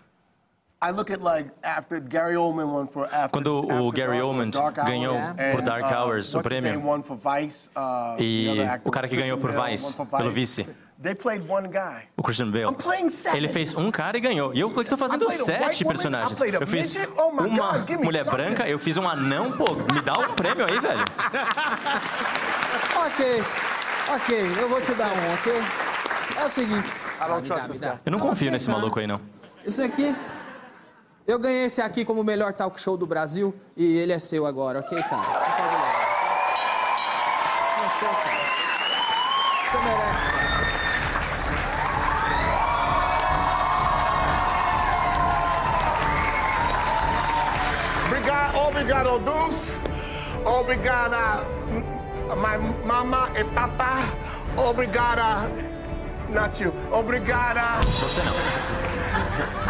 I 0.82 0.90
look 0.90 1.10
at 1.10 1.22
like 1.22 1.50
after 1.62 1.98
Gary 1.98 2.36
Oldman 2.36 2.66
won 2.66 2.86
for 2.86 3.06
after. 3.06 3.30
Quando 3.30 3.66
o 3.66 3.90
Gary 3.90 4.20
Oldman 4.20 4.50
Dark 4.50 4.76
Hours, 4.76 4.88
ganhou 4.90 5.16
por 5.52 5.62
Dark 5.62 5.84
uh, 5.90 5.94
Hours 5.94 6.34
o 6.34 6.42
prêmio. 6.42 6.78
uh, 6.78 8.20
E 8.20 8.48
o 8.84 8.90
cara 8.90 9.08
que 9.08 9.16
ganhou 9.16 9.38
por 9.38 9.50
Vice, 9.50 9.96
pelo 10.06 10.30
vice. 10.30 10.83
They 11.02 11.14
played 11.14 11.46
one 11.48 11.68
guy. 11.68 12.04
O 12.16 12.22
Christian 12.22 12.50
Bale. 12.50 12.68
I'm 12.68 12.74
playing 12.74 13.10
seven. 13.10 13.36
Ele 13.36 13.48
fez 13.48 13.74
um 13.74 13.90
cara 13.90 14.16
e 14.16 14.20
ganhou. 14.20 14.54
E 14.54 14.60
eu 14.60 14.70
que 14.70 14.84
tô 14.84 14.96
fazendo 14.96 15.24
I 15.24 15.26
played 15.26 15.42
a 15.42 15.44
sete 15.44 15.84
personagens. 15.84 16.32
I 16.32 16.36
played 16.36 16.56
a 16.56 16.60
Eu 16.60 16.66
fiz. 16.66 16.96
Oh 17.16 17.28
uma 17.28 17.42
mulher 17.42 18.24
something. 18.24 18.30
branca, 18.30 18.68
eu 18.68 18.78
fiz 18.78 18.96
um 18.96 19.08
anão, 19.08 19.50
pô, 19.52 19.74
me 19.92 20.00
dá 20.00 20.14
um 20.18 20.34
prêmio 20.34 20.64
aí, 20.64 20.78
velho. 20.78 21.04
Ok, 23.06 23.42
ok, 24.14 24.50
eu 24.60 24.68
vou 24.68 24.80
te 24.80 24.94
dar 24.94 25.08
um, 25.08 25.34
ok? 25.34 25.52
É 26.40 26.44
o 26.44 26.48
seguinte. 26.48 26.92
Ah, 27.20 27.28
me 27.40 27.48
dá, 27.48 27.68
me 27.68 27.78
dá. 27.78 27.98
Eu 28.06 28.12
não 28.12 28.18
confio 28.18 28.50
nesse 28.50 28.70
maluco 28.70 28.98
aí, 28.98 29.06
não. 29.06 29.20
Isso 29.64 29.82
aqui. 29.82 30.14
Eu 31.26 31.38
ganhei 31.38 31.64
esse 31.64 31.80
aqui 31.80 32.04
como 32.04 32.20
o 32.20 32.24
melhor 32.24 32.52
talk 32.52 32.78
show 32.80 32.96
do 32.96 33.06
Brasil 33.06 33.54
e 33.76 33.96
ele 33.98 34.12
é 34.12 34.18
seu 34.18 34.46
agora, 34.46 34.80
ok, 34.80 35.02
cara? 35.02 35.22
Você 35.22 35.50
pode 35.50 35.74
levar. 35.74 35.94
É 37.84 37.88
seu, 37.88 38.08
cara. 38.08 38.44
Você 39.70 39.78
merece, 39.78 40.28
cara. 40.28 40.63
Obrigado, 48.66 49.08
obrigado, 49.08 49.18
Deus. 49.18 49.78
Obrigada, 50.44 51.44
my 52.36 52.58
mama 52.84 53.28
e 53.38 53.44
papa. 53.44 54.04
Obrigada, 54.56 55.50
not 56.30 56.62
you. 56.62 56.72
Obrigada. 56.92 57.82
Você 57.82 58.22
não. 58.22 58.74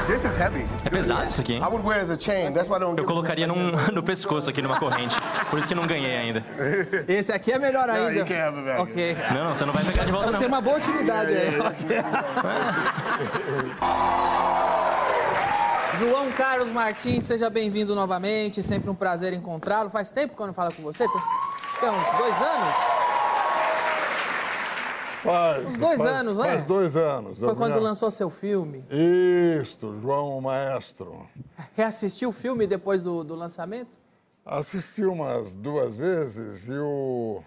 This 0.07 0.25
is 0.25 0.39
heavy. 0.39 0.67
É 0.85 0.91
pesado 0.91 1.25
isso 1.25 1.41
aqui, 1.41 1.55
hein? 1.55 1.63
I 1.63 1.67
would 1.67 1.87
wear 1.87 2.01
as 2.03 2.11
a 2.11 2.19
chain. 2.19 2.53
That's 2.53 2.69
why 2.69 2.77
I 2.77 2.81
don't. 2.81 2.99
Eu 2.99 3.05
colocaria 3.05 3.47
num, 3.47 3.73
no 3.93 4.03
pescoço 4.03 4.51
aqui, 4.51 4.61
numa 4.61 4.79
corrente. 4.79 5.17
Por 5.49 5.59
isso 5.59 5.67
que 5.69 5.75
não 5.75 5.87
ganhei 5.87 6.17
ainda. 6.17 6.45
Esse 7.09 7.33
aqui 7.33 7.53
é 7.53 7.59
melhor 7.59 7.89
ainda. 7.89 8.25
can't 8.25 8.35
have 8.35 8.59
it 8.59 8.67
back. 8.67 8.81
Ok. 8.83 9.17
Não, 9.33 9.45
não, 9.45 9.55
você 9.55 9.65
não 9.65 9.73
vai 9.73 9.85
pegar 9.85 10.05
de 10.05 10.13
volta, 10.13 10.31
não. 10.31 10.39
Tem 10.39 10.49
uma 10.49 10.61
boa 10.61 10.77
utilidade 10.77 11.33
aí. 11.33 11.59
Ok. 11.61 11.97
João 16.05 16.31
Carlos 16.33 16.71
Martins, 16.71 17.25
seja 17.25 17.49
bem-vindo 17.49 17.95
novamente. 17.95 18.63
Sempre 18.63 18.91
um 18.91 18.95
prazer 18.95 19.33
encontrá-lo. 19.33 19.89
Faz 19.89 20.11
tempo 20.11 20.37
que 20.37 20.43
eu 20.43 20.47
não 20.47 20.53
falo 20.53 20.71
com 20.75 20.83
você? 20.83 21.09
Tem, 21.09 21.23
tem 21.81 21.89
uns 21.89 22.11
dois 22.19 22.37
anos? 22.43 22.75
Faz. 25.23 25.67
Uns 25.67 25.77
dois 25.79 26.03
faz- 26.03 26.11
anos, 26.17 26.39
né? 26.39 26.45
Faz 26.45 26.65
dois 26.67 26.95
anos. 26.95 27.39
Foi 27.39 27.55
quando 27.55 27.77
me- 27.77 27.81
lançou 27.81 28.11
seu 28.11 28.29
filme. 28.29 28.85
Isto, 29.63 29.99
João 30.03 30.39
Maestro. 30.43 31.27
Reassistiu 31.75 32.29
o 32.29 32.33
filme 32.33 32.67
depois 32.67 33.01
do, 33.01 33.25
do 33.25 33.35
lançamento? 33.35 33.99
Assisti 34.45 35.07
umas 35.07 35.55
duas 35.55 35.97
vezes 35.97 36.69
e 36.69 36.77
o 36.79 37.43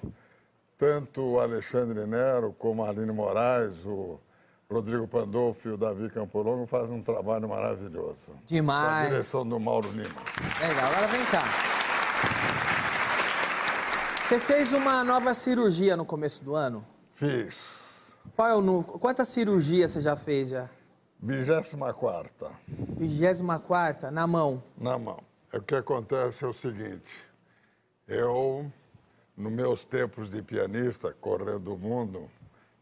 tanto 0.80 1.22
o 1.22 1.40
Alexandre 1.40 2.08
Nero 2.08 2.56
como 2.58 2.84
a 2.84 2.90
Aline 2.90 3.12
Moraes, 3.12 3.76
o 3.86 4.20
Rodrigo 4.72 5.08
Pandolfo 5.08 5.66
e 5.70 5.72
o 5.72 5.78
Davi 5.78 6.10
Campolongo 6.10 6.66
fazem 6.68 6.94
um 6.94 7.02
trabalho 7.02 7.48
maravilhoso. 7.48 8.18
Demais. 8.46 8.86
Com 9.00 9.06
a 9.06 9.10
direção 9.10 9.48
do 9.48 9.58
Mauro 9.60 9.90
Lima. 9.92 10.04
Legal, 10.60 10.92
agora 10.92 11.08
vem 11.08 11.26
cá. 11.28 11.42
Você 14.22 14.40
fez 14.42 14.74
uma 14.74 15.06
nova 15.06 15.34
cirurgia 15.34 15.96
no 15.96 16.04
começo 16.04 16.44
do 16.44 16.54
ano? 16.54 16.86
Fiz. 17.14 17.56
Qual 18.36 18.46
é 18.50 18.56
o 18.56 18.62
nu- 18.62 18.84
Quantas 18.84 19.30
cirurgias 19.30 19.92
você 19.92 20.02
já 20.02 20.18
fez 20.18 20.50
já? 20.50 20.70
24 21.24 22.52
Vigésima 22.68 23.58
quarta, 23.60 24.12
na 24.12 24.28
mão. 24.28 24.62
na 24.78 25.00
mão. 25.00 25.24
O 25.54 25.62
que 25.62 25.76
acontece 25.76 26.44
é 26.44 26.48
o 26.48 26.54
seguinte, 26.54 27.10
eu, 28.06 28.70
nos 29.36 29.52
meus 29.52 29.86
tempos 29.86 30.30
de 30.30 30.42
pianista, 30.42 31.16
correndo 31.22 31.74
o 31.74 31.78
mundo, 31.78 32.30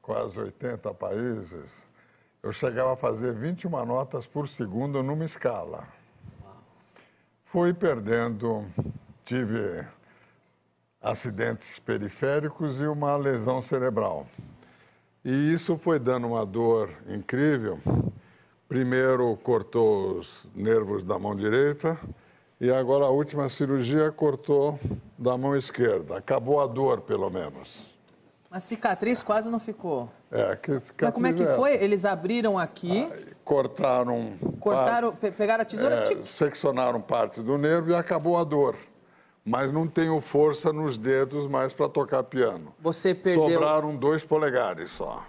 quase 0.05 0.39
80 0.39 0.93
países, 0.93 1.83
eu 2.43 2.51
chegava 2.51 2.93
a 2.93 2.95
fazer 2.95 3.33
21 3.33 3.71
notas 3.87 4.27
por 4.27 4.47
segundo 4.47 5.01
numa 5.01 5.25
escala. 5.25 5.87
Fui 7.45 7.73
perdendo, 7.73 8.63
tive 9.25 9.83
acidentes 11.01 11.79
periféricos 11.79 12.79
e 12.79 12.85
uma 12.85 13.15
lesão 13.15 13.63
cerebral. 13.63 14.27
E 15.23 15.51
isso 15.51 15.75
foi 15.75 15.97
dando 15.97 16.27
uma 16.27 16.45
dor 16.45 16.91
incrível. 17.07 17.79
Primeiro 18.67 19.35
cortou 19.37 20.19
os 20.19 20.47
nervos 20.53 21.03
da 21.03 21.17
mão 21.17 21.35
direita 21.35 21.99
e 22.61 22.69
agora 22.69 23.05
a 23.05 23.09
última 23.09 23.49
cirurgia 23.49 24.11
cortou 24.11 24.79
da 25.17 25.35
mão 25.35 25.55
esquerda. 25.55 26.15
Acabou 26.15 26.61
a 26.61 26.67
dor, 26.67 27.01
pelo 27.01 27.27
menos. 27.31 27.94
Mas 28.49 28.63
cicatriz 28.63 29.21
quase 29.23 29.49
não 29.49 29.59
ficou. 29.59 30.09
É, 30.31 30.55
que 30.55 30.71
Mas 30.71 31.11
como 31.13 31.27
é 31.27 31.31
que 31.33 31.39
cicatriz 31.39 31.49
é- 31.49 31.55
foi? 31.55 31.73
Eles 31.83 32.05
abriram 32.05 32.57
aqui, 32.57 33.09
Cortaram. 33.43 34.33
cortaram, 34.59 35.13
pe- 35.15 35.31
pegaram 35.31 35.61
a 35.61 35.65
tesoura. 35.65 35.95
É, 35.95 36.03
tic, 36.05 36.23
seccionaram 36.25 37.01
parte 37.01 37.41
do 37.41 37.57
nervo 37.57 37.91
e 37.91 37.95
acabou 37.95 38.37
a 38.37 38.43
dor. 38.43 38.75
Mas 39.43 39.71
não 39.71 39.87
tenho 39.87 40.19
força 40.21 40.73
nos 40.73 40.97
dedos 40.97 41.47
mais 41.49 41.71
para 41.71 41.87
tocar 41.87 42.23
piano. 42.23 42.73
Você 42.79 43.13
perdeu. 43.13 43.49
Sobraram 43.49 43.95
dois 43.95 44.23
polegares 44.23 44.89
só. 44.91 45.23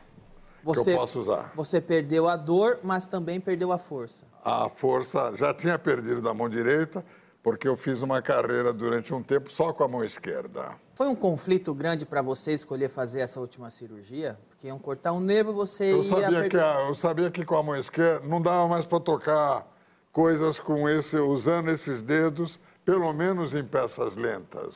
Você, 0.65 0.85
que 0.85 0.91
eu 0.91 0.97
posso 1.01 1.21
usar. 1.21 1.53
Você 1.55 1.81
perdeu 1.81 2.27
a 2.27 2.35
dor, 2.35 2.81
mas 2.83 3.07
também 3.07 3.39
perdeu 3.39 3.71
a 3.73 3.79
força. 3.79 4.25
A 4.43 4.69
força 4.69 5.33
já 5.37 5.53
tinha 5.53 5.79
perdido 5.79 6.23
da 6.23 6.33
mão 6.33 6.49
direita, 6.49 7.05
porque 7.47 7.69
eu 7.69 7.77
fiz 7.77 8.03
uma 8.03 8.21
carreira 8.21 8.73
durante 8.73 9.15
um 9.15 9.23
tempo 9.23 9.53
só 9.53 9.73
com 9.73 9.85
a 9.85 9.87
mão 9.87 10.03
esquerda. 10.03 10.73
Foi 10.97 11.07
um 11.07 11.15
conflito 11.15 11.73
grande 11.73 12.05
para 12.05 12.21
você 12.21 12.51
escolher 12.53 12.89
fazer 12.89 13.21
essa 13.21 13.39
última 13.39 13.71
cirurgia? 13.71 14.37
Porque 14.49 14.67
iam 14.67 14.81
cortar 14.81 15.13
um 15.13 15.21
nervo 15.21 15.53
você 15.53 15.93
Eu 15.93 15.99
ia 15.99 16.11
sabia, 16.11 16.27
perder... 16.41 16.49
que 16.49 16.57
a- 16.57 16.87
eu 16.89 16.95
sabia 16.97 17.31
que 17.31 17.45
com 17.45 17.55
a 17.57 17.63
mão 17.63 17.77
esquerda 17.77 18.27
não 18.27 18.43
dava 18.43 18.67
mais 18.67 18.85
para 18.85 18.99
tocar 18.99 19.65
coisas 20.11 20.59
com 20.59 20.89
esse, 20.89 21.17
usando 21.21 21.69
esses 21.71 22.03
dedos, 22.03 22.59
pelo 22.85 23.13
menos 23.13 23.55
em 23.55 23.63
peças 23.63 24.17
lentas. 24.17 24.75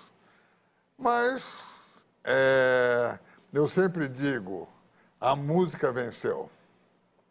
Mas 0.96 1.42
é, 2.22 3.18
eu 3.52 3.66
sempre 3.66 4.06
digo, 4.08 4.68
a 5.20 5.34
música 5.34 5.90
venceu. 5.90 6.48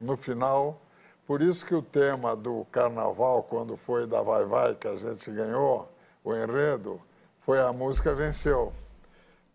No 0.02 0.18
final, 0.18 0.82
por 1.30 1.44
isso 1.44 1.64
que 1.64 1.76
o 1.76 1.82
tema 1.84 2.36
do 2.36 2.66
carnaval, 2.72 3.44
quando 3.44 3.78
foi 3.78 4.08
da 4.08 4.20
Vai 4.20 4.46
Vai 4.46 4.74
que 4.74 4.88
a 4.88 4.96
gente 4.96 5.30
ganhou, 5.30 5.88
o 6.24 6.34
enredo, 6.36 7.00
foi 7.42 7.60
a 7.62 7.72
música 7.72 8.16
venceu, 8.16 8.74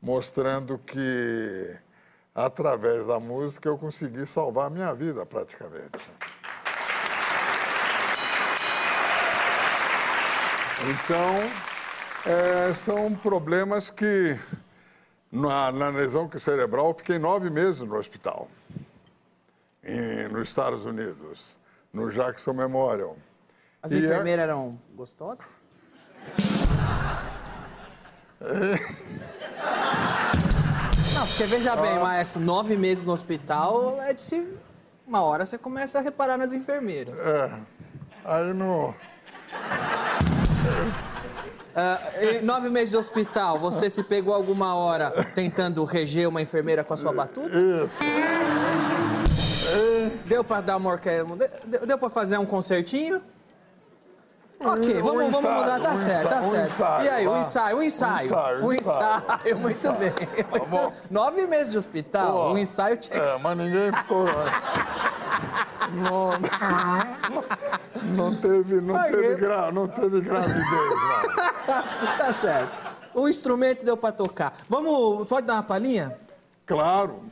mostrando 0.00 0.78
que 0.78 1.76
através 2.32 3.08
da 3.08 3.18
música 3.18 3.68
eu 3.68 3.76
consegui 3.76 4.24
salvar 4.24 4.68
a 4.68 4.70
minha 4.70 4.94
vida 4.94 5.26
praticamente. 5.26 5.98
Então, 10.80 12.32
é, 12.32 12.72
são 12.74 13.16
problemas 13.16 13.90
que, 13.90 14.38
na, 15.28 15.72
na 15.72 15.88
lesão 15.88 16.30
cerebral, 16.38 16.94
fiquei 16.94 17.18
nove 17.18 17.50
meses 17.50 17.80
no 17.80 17.96
hospital, 17.96 18.48
em- 19.82 20.28
nos 20.28 20.46
Estados 20.46 20.86
Unidos, 20.86 21.56
no 21.94 22.10
Jackson 22.10 22.52
Memorial. 22.52 23.16
As 23.82 23.92
E 23.92 23.96
é- 23.96 23.98
enfermeiras 24.00 24.42
eram 24.42 24.72
gostosas? 24.94 25.46
Não, 31.14 31.26
porque 31.26 31.44
veja 31.44 31.72
Ah. 31.72 31.76
bem, 31.76 31.98
maestro, 31.98 32.40
nove 32.42 32.76
meses 32.76 33.04
no 33.04 33.12
hospital 33.12 34.00
é 34.02 34.12
de 34.12 34.20
se... 34.20 34.46
Uma 35.06 35.22
hora 35.22 35.44
você 35.46 35.56
começa 35.58 35.98
a 35.98 36.02
reparar 36.02 36.36
nas 36.36 36.52
enfermeiras. 36.52 37.20
É, 37.20 37.50
aí 38.24 38.52
no... 38.52 38.94
Em 42.32 42.40
nove 42.42 42.68
meses 42.68 42.90
de 42.90 42.96
hospital, 42.96 43.58
você 43.58 43.90
se 43.90 44.04
pegou 44.04 44.32
alguma 44.32 44.76
hora 44.76 45.10
tentando 45.34 45.82
reger 45.84 46.28
uma 46.28 46.40
enfermeira 46.40 46.84
com 46.84 46.94
a 46.94 46.96
sua 46.96 47.12
batuta? 47.12 47.48
Isso. 47.48 47.96
Deu 50.24 50.42
pra 50.44 50.60
dar 50.60 50.76
uma 50.76 50.90
orquestra? 50.90 51.36
Deu, 51.66 51.86
deu 51.86 51.98
pra 51.98 52.08
fazer 52.10 52.38
um 52.38 52.46
concertinho? 52.46 53.20
Ok, 54.60 55.00
Um 55.00 55.02
vamos, 55.04 55.30
vamos 55.30 55.40
ensaio, 55.40 55.54
mudar, 55.60 55.80
tá 55.80 55.92
um 55.92 55.96
certo, 55.96 56.28
tá 56.28 56.38
ensaio, 56.38 56.46
um 56.46 56.54
certo. 56.54 56.72
ensaio, 56.72 57.04
e 57.04 57.08
aí, 57.10 57.28
o 57.28 57.36
ensaio, 57.36 57.76
o 57.76 57.82
ensaio. 57.82 58.26
Ensaio, 58.26 58.64
O 58.64 58.72
ensaio, 58.72 59.22
ensaio. 59.24 59.58
muito 59.58 59.92
bem. 59.92 60.12
Muito... 60.50 60.92
Nove 61.10 61.46
meses 61.46 61.70
de 61.72 61.76
hospital, 61.78 62.32
Pô, 62.32 62.52
o 62.54 62.58
ensaio 62.58 62.96
tinha 62.96 63.20
que 63.20 63.28
É, 63.28 63.38
mas 63.38 63.58
ninguém 63.58 63.92
ficou. 63.92 64.24
Não, 65.92 66.30
não 68.16 68.34
teve, 68.34 68.80
não 68.80 69.00
teve, 69.02 69.36
gra, 69.36 69.70
não 69.70 69.86
teve 69.86 70.20
gravidez, 70.22 70.64
não. 70.66 72.16
tá 72.18 72.32
certo. 72.32 72.72
O 73.14 73.28
instrumento 73.28 73.84
deu 73.84 73.96
pra 73.96 74.10
tocar. 74.10 74.54
Vamos, 74.68 75.26
pode 75.28 75.46
dar 75.46 75.54
uma 75.54 75.62
palhinha? 75.62 76.18
Claro. 76.66 77.22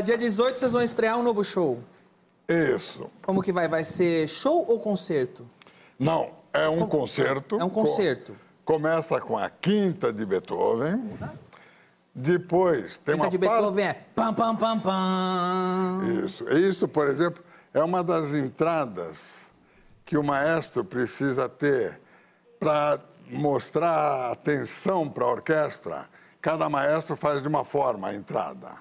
Dia 0.00 0.16
18 0.18 0.58
vocês 0.58 0.72
vão 0.72 0.82
estrear 0.82 1.18
um 1.18 1.22
novo 1.22 1.42
show. 1.44 1.82
Isso. 2.48 3.10
Como 3.22 3.42
que 3.42 3.52
vai? 3.52 3.68
Vai 3.68 3.84
ser 3.84 4.26
show 4.28 4.64
ou 4.68 4.78
concerto? 4.80 5.48
Não, 5.98 6.30
é 6.52 6.68
um 6.68 6.86
concerto. 6.86 7.58
É 7.60 7.64
um 7.64 7.70
concerto. 7.70 8.32
Co- 8.64 8.74
começa 8.74 9.20
com 9.20 9.36
a 9.38 9.48
quinta 9.48 10.12
de 10.12 10.24
Beethoven. 10.26 11.16
Depois 12.14 12.98
tem 12.98 13.14
Quinta 13.14 13.26
uma 13.26 13.30
de 13.30 13.38
parte- 13.38 13.52
Beethoven 13.60 13.84
é 13.86 13.92
pam, 14.14 14.34
pam, 14.34 14.56
pam, 14.56 14.80
pam. 14.80 16.24
Isso. 16.24 16.44
Isso, 16.48 16.88
por 16.88 17.06
exemplo, 17.08 17.42
é 17.72 17.82
uma 17.82 18.02
das 18.02 18.32
entradas 18.32 19.36
que 20.04 20.18
o 20.18 20.24
maestro 20.24 20.84
precisa 20.84 21.48
ter 21.48 22.00
para 22.58 22.98
mostrar 23.30 24.32
atenção 24.32 25.08
para 25.08 25.24
a 25.24 25.28
orquestra. 25.28 26.08
Cada 26.40 26.68
maestro 26.68 27.16
faz 27.16 27.40
de 27.42 27.46
uma 27.48 27.64
forma 27.64 28.08
a 28.08 28.14
entrada. 28.14 28.72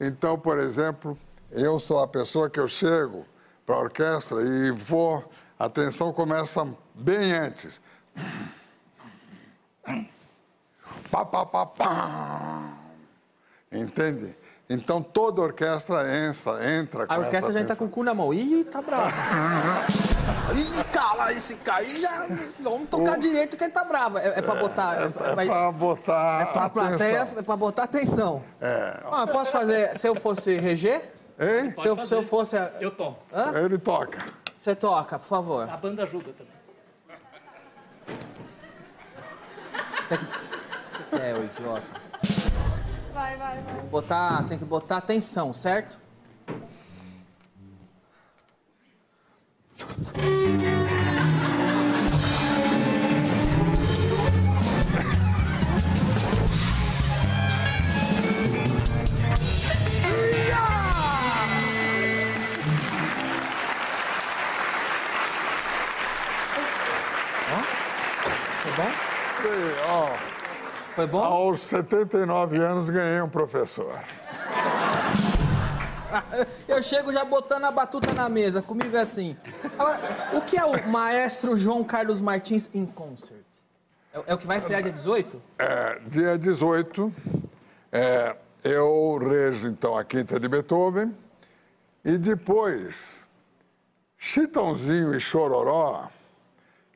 Então, 0.00 0.38
por 0.38 0.58
exemplo, 0.58 1.16
eu 1.50 1.78
sou 1.78 1.98
a 2.00 2.08
pessoa 2.08 2.48
que 2.48 2.58
eu 2.58 2.66
chego 2.66 3.26
para 3.66 3.74
a 3.74 3.80
orquestra 3.80 4.40
e 4.42 4.70
vou. 4.70 5.30
A 5.58 5.66
atenção 5.66 6.10
começa 6.12 6.66
bem 6.94 7.32
antes. 7.32 7.80
Pá, 11.10 11.24
pá, 11.24 11.44
pá, 11.44 11.66
pá. 11.66 12.62
Entende? 13.70 14.34
Então 14.70 15.02
toda 15.02 15.42
orquestra 15.42 16.02
entra, 16.26 16.78
entra 16.78 17.06
com 17.06 17.12
A 17.12 17.18
orquestra 17.18 17.52
já 17.52 17.64
tá 17.64 17.76
com 17.76 17.84
o 17.84 17.90
cu 17.90 18.02
na 18.02 18.14
mão. 18.14 18.32
Ih, 18.32 18.64
tá 18.64 18.80
bravo. 18.80 19.10
Ih, 20.54 20.84
cala 20.92 21.32
esse 21.32 21.54
cara. 21.56 21.82
Ih, 21.82 22.00
já... 22.02 22.26
Vamos 22.60 22.88
tocar 22.88 23.18
direito 23.18 23.56
que 23.56 23.64
ele 23.64 23.72
tá 23.72 23.84
bravo. 23.84 24.18
É, 24.18 24.38
é 24.38 24.42
pra 24.42 24.54
botar... 24.54 24.96
É, 25.02 25.04
É 25.06 25.34
vai- 25.34 25.46
pra 25.46 25.72
botar 25.72 26.42
é 26.42 26.44
pra 26.52 26.68
plateia, 26.68 27.28
é 27.38 27.42
pra 27.42 27.56
botar 27.56 27.82
atenção. 27.84 28.42
É. 28.60 29.00
Ah, 29.12 29.20
eu 29.22 29.28
posso 29.28 29.50
fazer... 29.52 29.96
Se 29.98 30.06
eu 30.08 30.14
fosse 30.14 30.58
reger? 30.58 31.12
Hein? 31.38 31.74
Se 31.78 31.86
eu, 31.86 32.06
se 32.06 32.14
eu 32.14 32.22
fosse... 32.24 32.56
a- 32.56 32.72
Eu 32.80 32.90
tomo. 32.90 33.18
Hã? 33.32 33.52
Ele 33.64 33.78
toca. 33.78 34.24
Você 34.58 34.74
toca, 34.74 35.18
por 35.18 35.26
favor. 35.26 35.68
A 35.70 35.76
banda 35.76 36.02
ajuda 36.02 36.32
também. 36.32 36.50
É, 41.12 41.34
o 41.34 41.44
idiota. 41.44 42.00
Vai, 43.12 43.36
vai, 43.36 43.60
vai. 43.62 43.74
Botar, 43.90 44.44
tem 44.48 44.58
que 44.58 44.64
botar 44.64 44.96
atenção, 44.98 45.52
certo? 45.52 45.98
Foi 71.00 71.06
bom? 71.06 71.24
Aos 71.24 71.62
79 71.62 72.58
anos 72.58 72.90
ganhei 72.90 73.22
um 73.22 73.28
professor. 73.28 73.98
Eu 76.68 76.82
chego 76.82 77.12
já 77.12 77.24
botando 77.24 77.64
a 77.64 77.70
batuta 77.70 78.12
na 78.12 78.28
mesa, 78.28 78.62
comigo 78.62 78.96
é 78.96 79.00
assim. 79.00 79.36
Agora, 79.78 80.00
o 80.34 80.40
que 80.42 80.56
é 80.56 80.64
o 80.64 80.88
maestro 80.88 81.56
João 81.56 81.84
Carlos 81.84 82.20
Martins 82.20 82.70
in 82.74 82.86
concert? 82.86 83.44
É, 84.12 84.22
é 84.26 84.34
o 84.34 84.38
que 84.38 84.46
vai 84.46 84.58
estrear 84.58 84.82
dia 84.82 84.92
18? 84.92 85.42
É, 85.58 86.00
dia 86.06 86.38
18, 86.38 87.12
é, 87.92 88.36
eu 88.64 89.18
rejo 89.18 89.68
então 89.68 89.96
a 89.96 90.04
quinta 90.04 90.38
de 90.38 90.48
Beethoven 90.48 91.14
e 92.04 92.18
depois 92.18 93.20
Chitãozinho 94.16 95.14
e 95.14 95.20
Chororó 95.20 96.08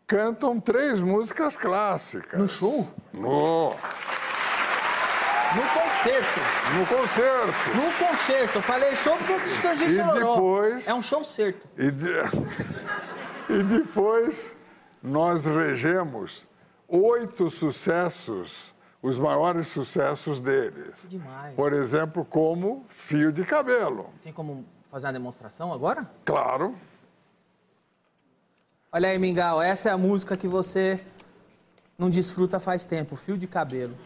cantam 0.07 0.61
três 0.61 1.01
músicas 1.01 1.57
clássicas. 1.57 2.39
No 2.39 2.49
show? 2.49 2.89
No, 3.13 3.75
No 5.55 5.63
concerto. 5.63 6.41
no 6.79 6.87
concerto. 6.87 7.77
No 7.77 8.07
concerto. 8.09 8.59
Eu 8.59 8.63
falei 8.63 8.97
show 8.97 9.17
porque 9.17 9.39
de 9.39 9.49
Chitãozinho 9.49 9.91
e 9.91 9.95
E 9.95 9.99
Chororó. 10.01 10.35
depois- 10.35 10.89
É 10.89 10.95
um 10.95 11.03
show 11.03 11.25
certo. 11.25 11.69
E, 11.77 11.91
de- 11.91 12.09
e 13.49 13.63
depois 13.63 14.57
nós 15.03 15.45
regemos 15.45 16.49
oito 16.89 17.51
sucessos, 17.51 18.75
os 19.03 19.19
maiores 19.19 19.69
sucessos 19.69 20.41
deles. 20.41 21.07
Demais. 21.09 21.55
Por 21.55 21.73
exemplo, 21.73 22.25
como 22.25 22.85
Fio 22.89 23.31
de 23.33 23.45
Cabelo. 23.45 24.11
Tem 24.23 24.33
como 24.33 24.65
fazer 24.91 25.07
uma 25.07 25.13
demonstração 25.13 25.73
agora? 25.73 26.11
Claro. 26.25 26.75
Olha 28.91 29.09
aí, 29.09 29.19
Mingau, 29.19 29.61
essa 29.61 29.89
é 29.89 29.93
a 29.93 29.97
música 29.99 30.37
que 30.37 30.47
você 30.49 31.01
não 31.99 32.09
desfruta 32.11 32.59
faz 32.61 32.85
tempo, 32.85 33.17
Fio 33.17 33.37
de 33.37 33.47
Cabelo. 33.47 33.97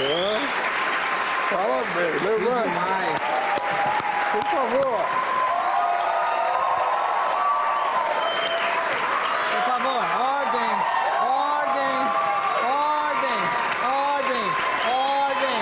É. 0.00 0.38
Parabéns, 1.50 2.22
Levante. 2.22 2.68
Demais. 2.68 3.20
Por 4.32 4.44
favor. 4.44 5.04
Por 9.50 9.62
favor, 9.68 10.02
ordem, 10.18 10.72
ordem, 11.20 11.94
ordem, 12.64 13.42
ordem, 13.84 14.44
ordem, 14.46 14.46
ordem, 14.88 15.60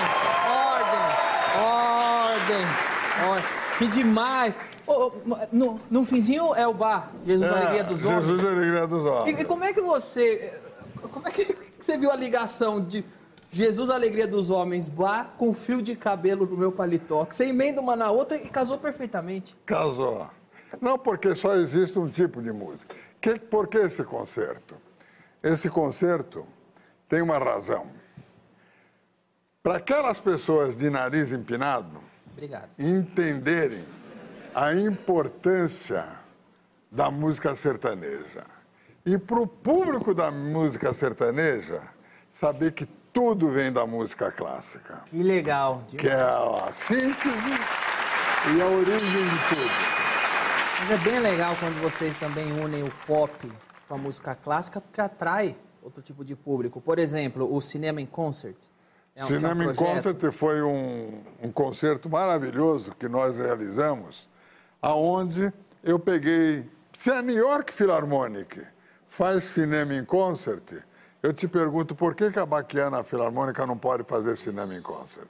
ordem, 2.07 2.65
ordem. 3.27 3.45
Que 3.77 3.87
demais. 3.87 4.55
Oh, 4.87 5.11
no, 5.51 5.79
no 5.89 6.05
finzinho 6.05 6.55
é 6.55 6.67
o 6.67 6.73
bar, 6.73 7.11
Jesus 7.25 7.49
é, 7.49 7.53
Alegria 7.53 7.83
dos 7.83 8.03
Homens. 8.05 8.25
Jesus 8.25 8.47
Alegria 8.47 8.87
dos 8.87 9.05
Homens. 9.05 9.39
E, 9.39 9.41
e 9.41 9.45
como 9.45 9.63
é 9.63 9.73
que 9.73 9.81
você... 9.81 10.33
Eh, 10.33 10.61
como 11.09 11.27
é 11.27 11.31
que 11.31 11.55
você 11.79 11.97
viu 11.97 12.11
a 12.11 12.15
ligação 12.15 12.81
de 12.81 13.03
Jesus 13.53 13.89
Alegria 13.89 14.25
dos 14.25 14.49
Homens, 14.49 14.87
bar, 14.87 15.35
com 15.37 15.53
fio 15.53 15.81
de 15.81 15.93
cabelo 15.93 16.45
no 16.45 16.55
meu 16.55 16.71
paletó? 16.71 17.25
Você 17.29 17.47
emenda 17.47 17.81
uma 17.81 17.97
na 17.97 18.09
outra 18.09 18.37
e 18.37 18.47
casou 18.47 18.77
perfeitamente. 18.77 19.57
Casou. 19.65 20.29
Não, 20.79 20.97
porque 20.97 21.35
só 21.35 21.55
existe 21.55 21.99
um 21.99 22.07
tipo 22.07 22.41
de 22.41 22.49
música. 22.53 22.95
Que, 23.19 23.37
por 23.37 23.67
que 23.67 23.77
esse 23.77 24.05
concerto? 24.05 24.77
Esse 25.43 25.69
concerto 25.69 26.45
tem 27.09 27.21
uma 27.21 27.37
razão. 27.37 27.87
Para 29.61 29.75
aquelas 29.77 30.17
pessoas 30.17 30.75
de 30.77 30.89
nariz 30.89 31.33
empinado 31.33 31.99
Obrigado. 32.31 32.69
entenderem 32.79 33.83
a 34.55 34.73
importância 34.73 36.05
da 36.89 37.11
música 37.11 37.53
sertaneja. 37.53 38.45
E 39.05 39.17
para 39.17 39.41
o 39.41 39.47
público 39.47 40.13
da 40.13 40.31
música 40.31 40.93
sertaneja, 40.93 41.81
saber 42.29 42.71
que 42.71 42.87
tudo 43.13 43.49
vem 43.49 43.71
da 43.71 43.85
música 43.85 44.31
clássica, 44.31 45.01
Que 45.09 45.21
legal. 45.23 45.83
que 45.87 46.07
é 46.07 46.13
a 46.13 46.69
síntese 46.71 47.53
e 48.55 48.61
a 48.61 48.65
origem 48.65 48.99
de 48.99 49.49
tudo. 49.49 50.01
Mas 50.79 50.91
é 50.91 50.97
bem 50.97 51.19
legal 51.19 51.55
quando 51.59 51.81
vocês 51.81 52.15
também 52.15 52.51
unem 52.59 52.83
o 52.83 52.91
pop 53.05 53.51
com 53.87 53.95
a 53.95 53.97
música 53.97 54.33
clássica, 54.33 54.81
porque 54.81 54.99
atrai 54.99 55.55
outro 55.81 56.01
tipo 56.01 56.23
de 56.23 56.35
público. 56.35 56.79
Por 56.81 56.97
exemplo, 56.97 57.53
o 57.53 57.61
Cinema 57.61 58.01
em 58.01 58.05
Concert. 58.05 58.55
É 59.15 59.23
um, 59.23 59.27
que 59.27 59.33
é 59.33 59.37
um 59.37 59.39
Cinema 59.39 59.65
em 59.65 59.75
Concert 59.75 60.31
foi 60.31 60.61
um, 60.61 61.21
um 61.41 61.51
concerto 61.51 62.09
maravilhoso 62.09 62.95
que 62.97 63.07
nós 63.07 63.35
realizamos, 63.35 64.29
aonde 64.81 65.53
eu 65.83 65.99
peguei... 65.99 66.69
Se 66.97 67.09
a 67.09 67.21
New 67.21 67.37
York 67.37 67.73
Philharmonic 67.73 68.61
faz 69.07 69.43
cinema 69.43 69.93
em 69.93 70.05
concert, 70.05 70.83
eu 71.21 71.33
te 71.33 71.47
pergunto 71.47 71.95
por 71.95 72.15
que, 72.15 72.31
que 72.31 72.39
a 72.39 72.45
Baquiana 72.45 73.03
Filarmônica 73.03 73.65
não 73.65 73.77
pode 73.77 74.03
fazer 74.03 74.35
cinema 74.35 74.73
em 74.73 74.81
concert? 74.81 75.29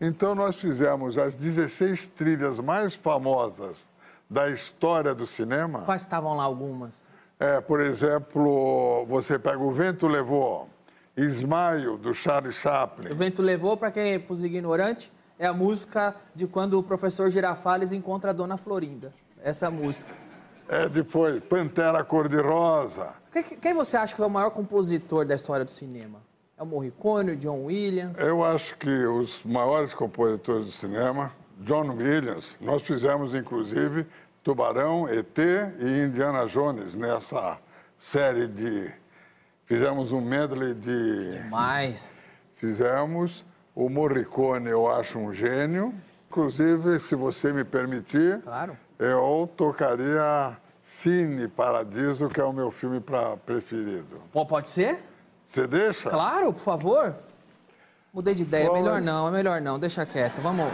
Então 0.00 0.34
nós 0.34 0.56
fizemos 0.56 1.16
as 1.16 1.34
16 1.34 2.08
trilhas 2.08 2.58
mais 2.58 2.94
famosas 2.94 3.90
da 4.28 4.50
história 4.50 5.14
do 5.14 5.26
cinema. 5.26 5.82
Quais 5.82 6.02
estavam 6.02 6.34
lá 6.36 6.44
algumas? 6.44 7.10
É, 7.38 7.60
por 7.60 7.80
exemplo, 7.80 9.06
você 9.06 9.38
pega 9.38 9.58
O 9.58 9.70
Vento 9.70 10.06
Levou, 10.06 10.68
Ismael, 11.16 11.96
do 11.96 12.12
Charlie 12.12 12.52
Chaplin. 12.52 13.10
O 13.10 13.14
Vento 13.14 13.40
Levou, 13.40 13.76
para 13.76 13.90
quem 13.90 14.18
para 14.20 14.32
os 14.32 14.42
ignorantes, 14.42 15.10
é 15.38 15.46
a 15.46 15.52
música 15.52 16.14
de 16.34 16.46
quando 16.46 16.78
o 16.78 16.82
professor 16.82 17.30
Girafales 17.30 17.92
encontra 17.92 18.30
a 18.30 18.32
Dona 18.32 18.56
Florinda. 18.56 19.14
Essa 19.42 19.66
é 19.66 19.70
música. 19.70 20.25
É, 20.68 20.88
depois, 20.88 21.42
Pantera 21.44 22.02
Cor-de-Rosa. 22.04 23.14
Quem, 23.32 23.42
quem 23.42 23.74
você 23.74 23.96
acha 23.96 24.14
que 24.14 24.22
é 24.22 24.26
o 24.26 24.30
maior 24.30 24.50
compositor 24.50 25.24
da 25.24 25.34
história 25.34 25.64
do 25.64 25.70
cinema? 25.70 26.18
É 26.58 26.62
o 26.62 26.66
Morricone, 26.66 27.32
o 27.32 27.36
John 27.36 27.64
Williams? 27.64 28.18
Eu 28.18 28.42
acho 28.42 28.76
que 28.76 28.88
os 29.06 29.42
maiores 29.44 29.92
compositores 29.94 30.66
do 30.66 30.72
cinema, 30.72 31.32
John 31.60 31.90
Williams, 31.96 32.56
nós 32.60 32.82
fizemos 32.82 33.34
inclusive 33.34 34.06
Tubarão, 34.42 35.06
ET 35.08 35.36
e 35.38 36.04
Indiana 36.06 36.46
Jones 36.46 36.94
nessa 36.94 37.58
série 37.98 38.46
de. 38.48 38.90
Fizemos 39.66 40.12
um 40.12 40.20
medley 40.20 40.74
de. 40.74 41.30
Demais. 41.30 42.18
Fizemos. 42.56 43.44
O 43.74 43.90
Morricone 43.90 44.70
eu 44.70 44.90
acho 44.90 45.18
um 45.18 45.34
gênio. 45.34 45.92
Inclusive, 46.28 46.98
se 47.00 47.14
você 47.14 47.52
me 47.52 47.64
permitir, 47.64 48.40
Claro. 48.42 48.76
Eu 48.98 49.48
tocaria 49.56 50.56
Cine 50.82 51.48
Paradiso, 51.48 52.28
que 52.28 52.40
é 52.40 52.44
o 52.44 52.52
meu 52.52 52.70
filme 52.70 53.00
pra, 53.00 53.36
preferido. 53.36 54.20
Pô, 54.32 54.46
pode 54.46 54.68
ser? 54.68 54.98
Você 55.44 55.66
deixa? 55.66 56.08
Claro, 56.10 56.52
por 56.52 56.60
favor. 56.60 57.14
Mudei 58.12 58.34
de 58.34 58.42
ideia, 58.42 58.64
é 58.64 58.68
Qual 58.68 58.76
melhor 58.76 58.98
é? 58.98 59.00
não, 59.00 59.28
é 59.28 59.30
melhor 59.30 59.60
não, 59.60 59.78
deixa 59.78 60.06
quieto, 60.06 60.40
vamos. 60.40 60.66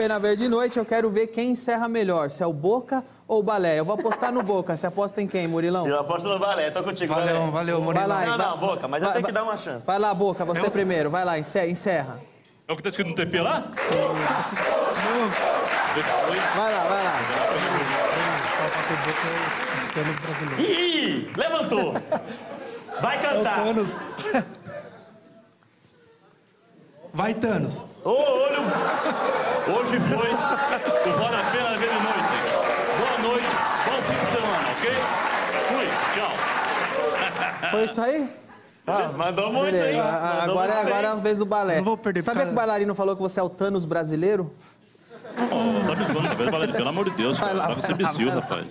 Pena 0.00 0.18
Ver 0.18 0.34
de 0.34 0.48
Noite. 0.48 0.78
Eu 0.78 0.86
quero 0.86 1.10
ver 1.10 1.26
quem 1.26 1.50
encerra 1.50 1.86
melhor, 1.86 2.30
se 2.30 2.42
é 2.42 2.46
o 2.46 2.54
Boca 2.54 3.04
ou 3.28 3.40
o 3.40 3.42
Balé. 3.42 3.78
Eu 3.78 3.84
vou 3.84 3.94
apostar 3.96 4.32
no 4.32 4.42
Boca. 4.42 4.74
Você 4.74 4.86
aposta 4.86 5.20
em 5.20 5.26
quem, 5.26 5.46
Murilão? 5.46 5.86
Eu 5.86 6.00
aposto 6.00 6.26
no 6.26 6.38
balé, 6.38 6.70
tô 6.70 6.82
contigo, 6.82 7.12
Valeu, 7.12 7.34
balé. 7.38 7.50
valeu, 7.50 7.82
Vai 7.82 8.06
lá, 8.06 8.20
Não, 8.24 8.38
vai- 8.38 8.46
não, 8.46 8.56
Boca, 8.56 8.88
mas 8.88 9.02
eu 9.02 9.08
vai- 9.08 9.12
tenho 9.16 9.26
que 9.26 9.32
dar 9.32 9.42
uma 9.42 9.58
chance. 9.58 9.86
Vai 9.86 9.98
lá, 9.98 10.14
Boca, 10.14 10.42
você 10.42 10.64
Eu? 10.64 10.70
primeiro. 10.70 11.10
Vai 11.10 11.22
lá, 11.22 11.38
encerra. 11.38 11.66
encerra. 11.66 12.18
É 12.66 12.72
o 12.72 12.76
que 12.76 12.82
tá 12.82 12.88
escrito 12.88 13.08
no 13.10 13.14
TP 13.14 13.42
lá? 13.42 13.64
Vai 16.56 16.72
lá, 16.72 16.82
vai 16.84 17.04
lá. 17.04 17.20
Ih, 20.58 21.30
levantou. 21.36 21.94
Vai 23.02 23.20
cantar. 23.20 23.64
Vai, 27.12 27.34
Thanos. 27.34 27.84
Ô, 28.04 28.10
olho! 28.10 28.62
Hoje 29.78 29.98
foi 30.00 30.16
o 30.16 30.36
Vale 31.18 31.36
a 31.36 31.50
Pena 31.50 31.76
Ver 31.76 31.88
de 31.88 31.94
Noite. 31.94 32.36
Boa 32.98 33.18
noite, 33.28 33.46
bom 33.86 34.02
fim 34.02 34.18
de 34.20 34.26
semana, 34.30 34.68
ok? 34.70 34.90
Fui, 35.68 35.86
tchau. 36.14 37.70
Foi 37.70 37.84
isso 37.84 38.00
aí? 38.00 38.30
Beleza, 38.86 39.18
mandou 39.18 39.52
muito, 39.52 39.66
Beleza. 39.72 39.90
hein? 39.92 40.00
a- 40.00 40.04
Mandou 40.04 40.50
Agora, 40.52 40.74
muito, 40.74 40.86
agora 40.88 41.06
é 41.08 41.10
a 41.10 41.14
vez 41.16 41.38
do 41.38 41.46
balé. 41.46 41.76
Não 41.76 41.84
vou 41.84 41.96
perder 41.96 42.22
Sabia 42.22 42.44
que 42.46 42.52
o 42.52 42.54
bailarino 42.54 42.94
falou 42.94 43.14
que 43.14 43.22
você 43.22 43.38
é 43.38 43.42
o 43.42 43.48
Thanos 43.48 43.84
brasileiro? 43.84 44.50
Oh, 45.36 45.86
tá 45.86 45.94
me 45.96 46.04
zoando, 46.12 46.36
velho, 46.36 46.50
Valério, 46.50 46.74
pelo 46.74 46.88
amor 46.88 47.04
de 47.10 47.16
Deus, 47.16 47.38
Vai 47.38 47.48
cara. 47.54 47.58
lá, 47.68 47.74
ser 47.74 47.94
vai 47.94 48.02
lá, 48.02 48.12
vai 48.12 48.24
lá. 48.26 48.34
rapaz. 48.34 48.66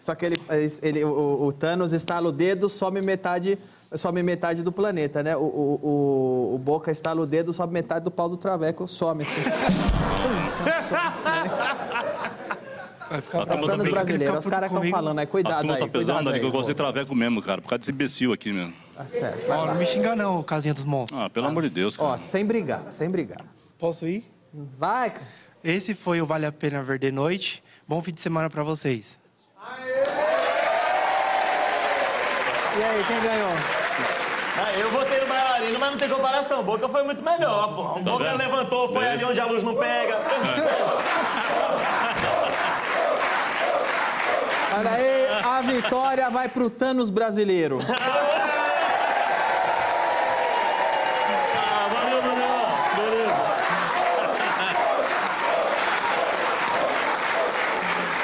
Só 0.00 0.14
que 0.14 0.26
ele, 0.26 0.40
ele- 0.82 1.04
o, 1.04 1.46
o 1.46 1.52
Thanos 1.52 1.92
estala 1.92 2.28
o 2.28 2.32
dedo, 2.32 2.68
some 2.68 3.00
metade, 3.00 3.58
some 3.94 4.22
metade 4.22 4.62
do 4.62 4.72
planeta, 4.72 5.22
né? 5.22 5.36
O, 5.36 5.40
o, 5.40 5.80
o, 5.82 6.54
o 6.54 6.58
Boca 6.58 6.90
estala 6.90 7.20
o 7.20 7.26
dedo, 7.26 7.52
sobe 7.52 7.72
metade 7.72 8.04
do 8.04 8.10
pau 8.10 8.28
do 8.28 8.36
Traveco, 8.36 8.86
some 8.88 9.22
assim. 9.22 9.40
Vai 13.08 13.20
ficar 13.20 13.42
A 13.42 13.46
turma 13.46 13.60
tá 13.62 13.66
Thanos 13.68 13.84
pe- 13.86 13.90
brasileiro, 13.92 14.36
os 14.38 14.46
caras 14.48 14.68
estão 14.72 14.84
falando 14.90 15.18
aí, 15.20 15.24
A 15.24 15.28
cuidado 15.28 15.58
turma 15.60 15.74
aí, 15.74 15.80
tá 15.80 15.86
pesando 15.88 16.28
aí. 16.30 16.40
que 16.40 16.46
eu 16.46 16.50
gosto 16.50 16.66
de 16.68 16.74
traveco 16.74 17.14
mesmo, 17.14 17.40
cara. 17.40 17.62
Por 17.62 17.68
causa 17.68 17.78
desse 17.80 17.92
imbecil 17.92 18.32
aqui 18.32 18.52
mesmo. 18.52 18.74
Tá 18.96 19.06
certo, 19.06 19.48
Ó, 19.48 19.66
não 19.66 19.74
me 19.76 19.86
xinga 19.86 20.16
não, 20.16 20.42
casinha 20.42 20.74
dos 20.74 20.82
monstros. 20.84 21.20
Ah, 21.20 21.30
pelo 21.30 21.46
amor 21.46 21.62
de 21.62 21.70
Deus, 21.70 21.96
cara. 21.96 22.08
Ó, 22.10 22.16
sem 22.18 22.44
brigar, 22.44 22.82
sem 22.90 23.08
brigar. 23.08 23.44
Posso 23.78 24.08
ir? 24.08 24.24
Vai, 24.76 25.10
cara. 25.10 25.26
Esse 25.62 25.94
foi 25.94 26.20
o 26.20 26.26
Vale 26.26 26.46
a 26.46 26.52
Pena 26.52 26.82
Ver 26.82 26.98
de 26.98 27.12
Noite. 27.12 27.62
Bom 27.86 28.02
fim 28.02 28.12
de 28.12 28.20
semana 28.20 28.50
pra 28.50 28.64
vocês. 28.64 29.18
E 32.78 32.82
aí, 32.84 33.02
quem 33.04 33.18
ganhou? 33.20 33.52
Ah, 34.58 34.72
eu 34.78 34.90
votei 34.90 35.18
no 35.20 35.26
bailarino, 35.26 35.78
mas 35.78 35.90
não 35.92 35.98
tem 35.98 36.08
comparação. 36.10 36.62
Boca 36.62 36.86
foi 36.88 37.02
muito 37.04 37.22
melhor, 37.22 37.74
pô. 37.74 37.82
Tá 37.94 38.00
Boca 38.10 38.32
levantou, 38.32 38.92
foi 38.92 39.08
ali 39.08 39.24
onde 39.24 39.40
a 39.40 39.46
luz 39.46 39.62
não 39.62 39.74
pega. 39.76 40.18
Olha 44.78 44.90
aí, 44.90 45.26
a 45.42 45.62
vitória 45.62 46.28
vai 46.28 46.50
pro 46.50 46.68
Thanos 46.68 47.08
brasileiro. 47.08 47.78
Ah, 51.58 51.88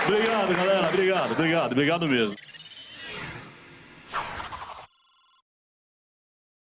obrigado, 0.07 0.55
galera. 0.55 0.89
Obrigado, 0.89 1.33
obrigado, 1.33 1.73
obrigado 1.73 2.07
mesmo. 2.09 2.52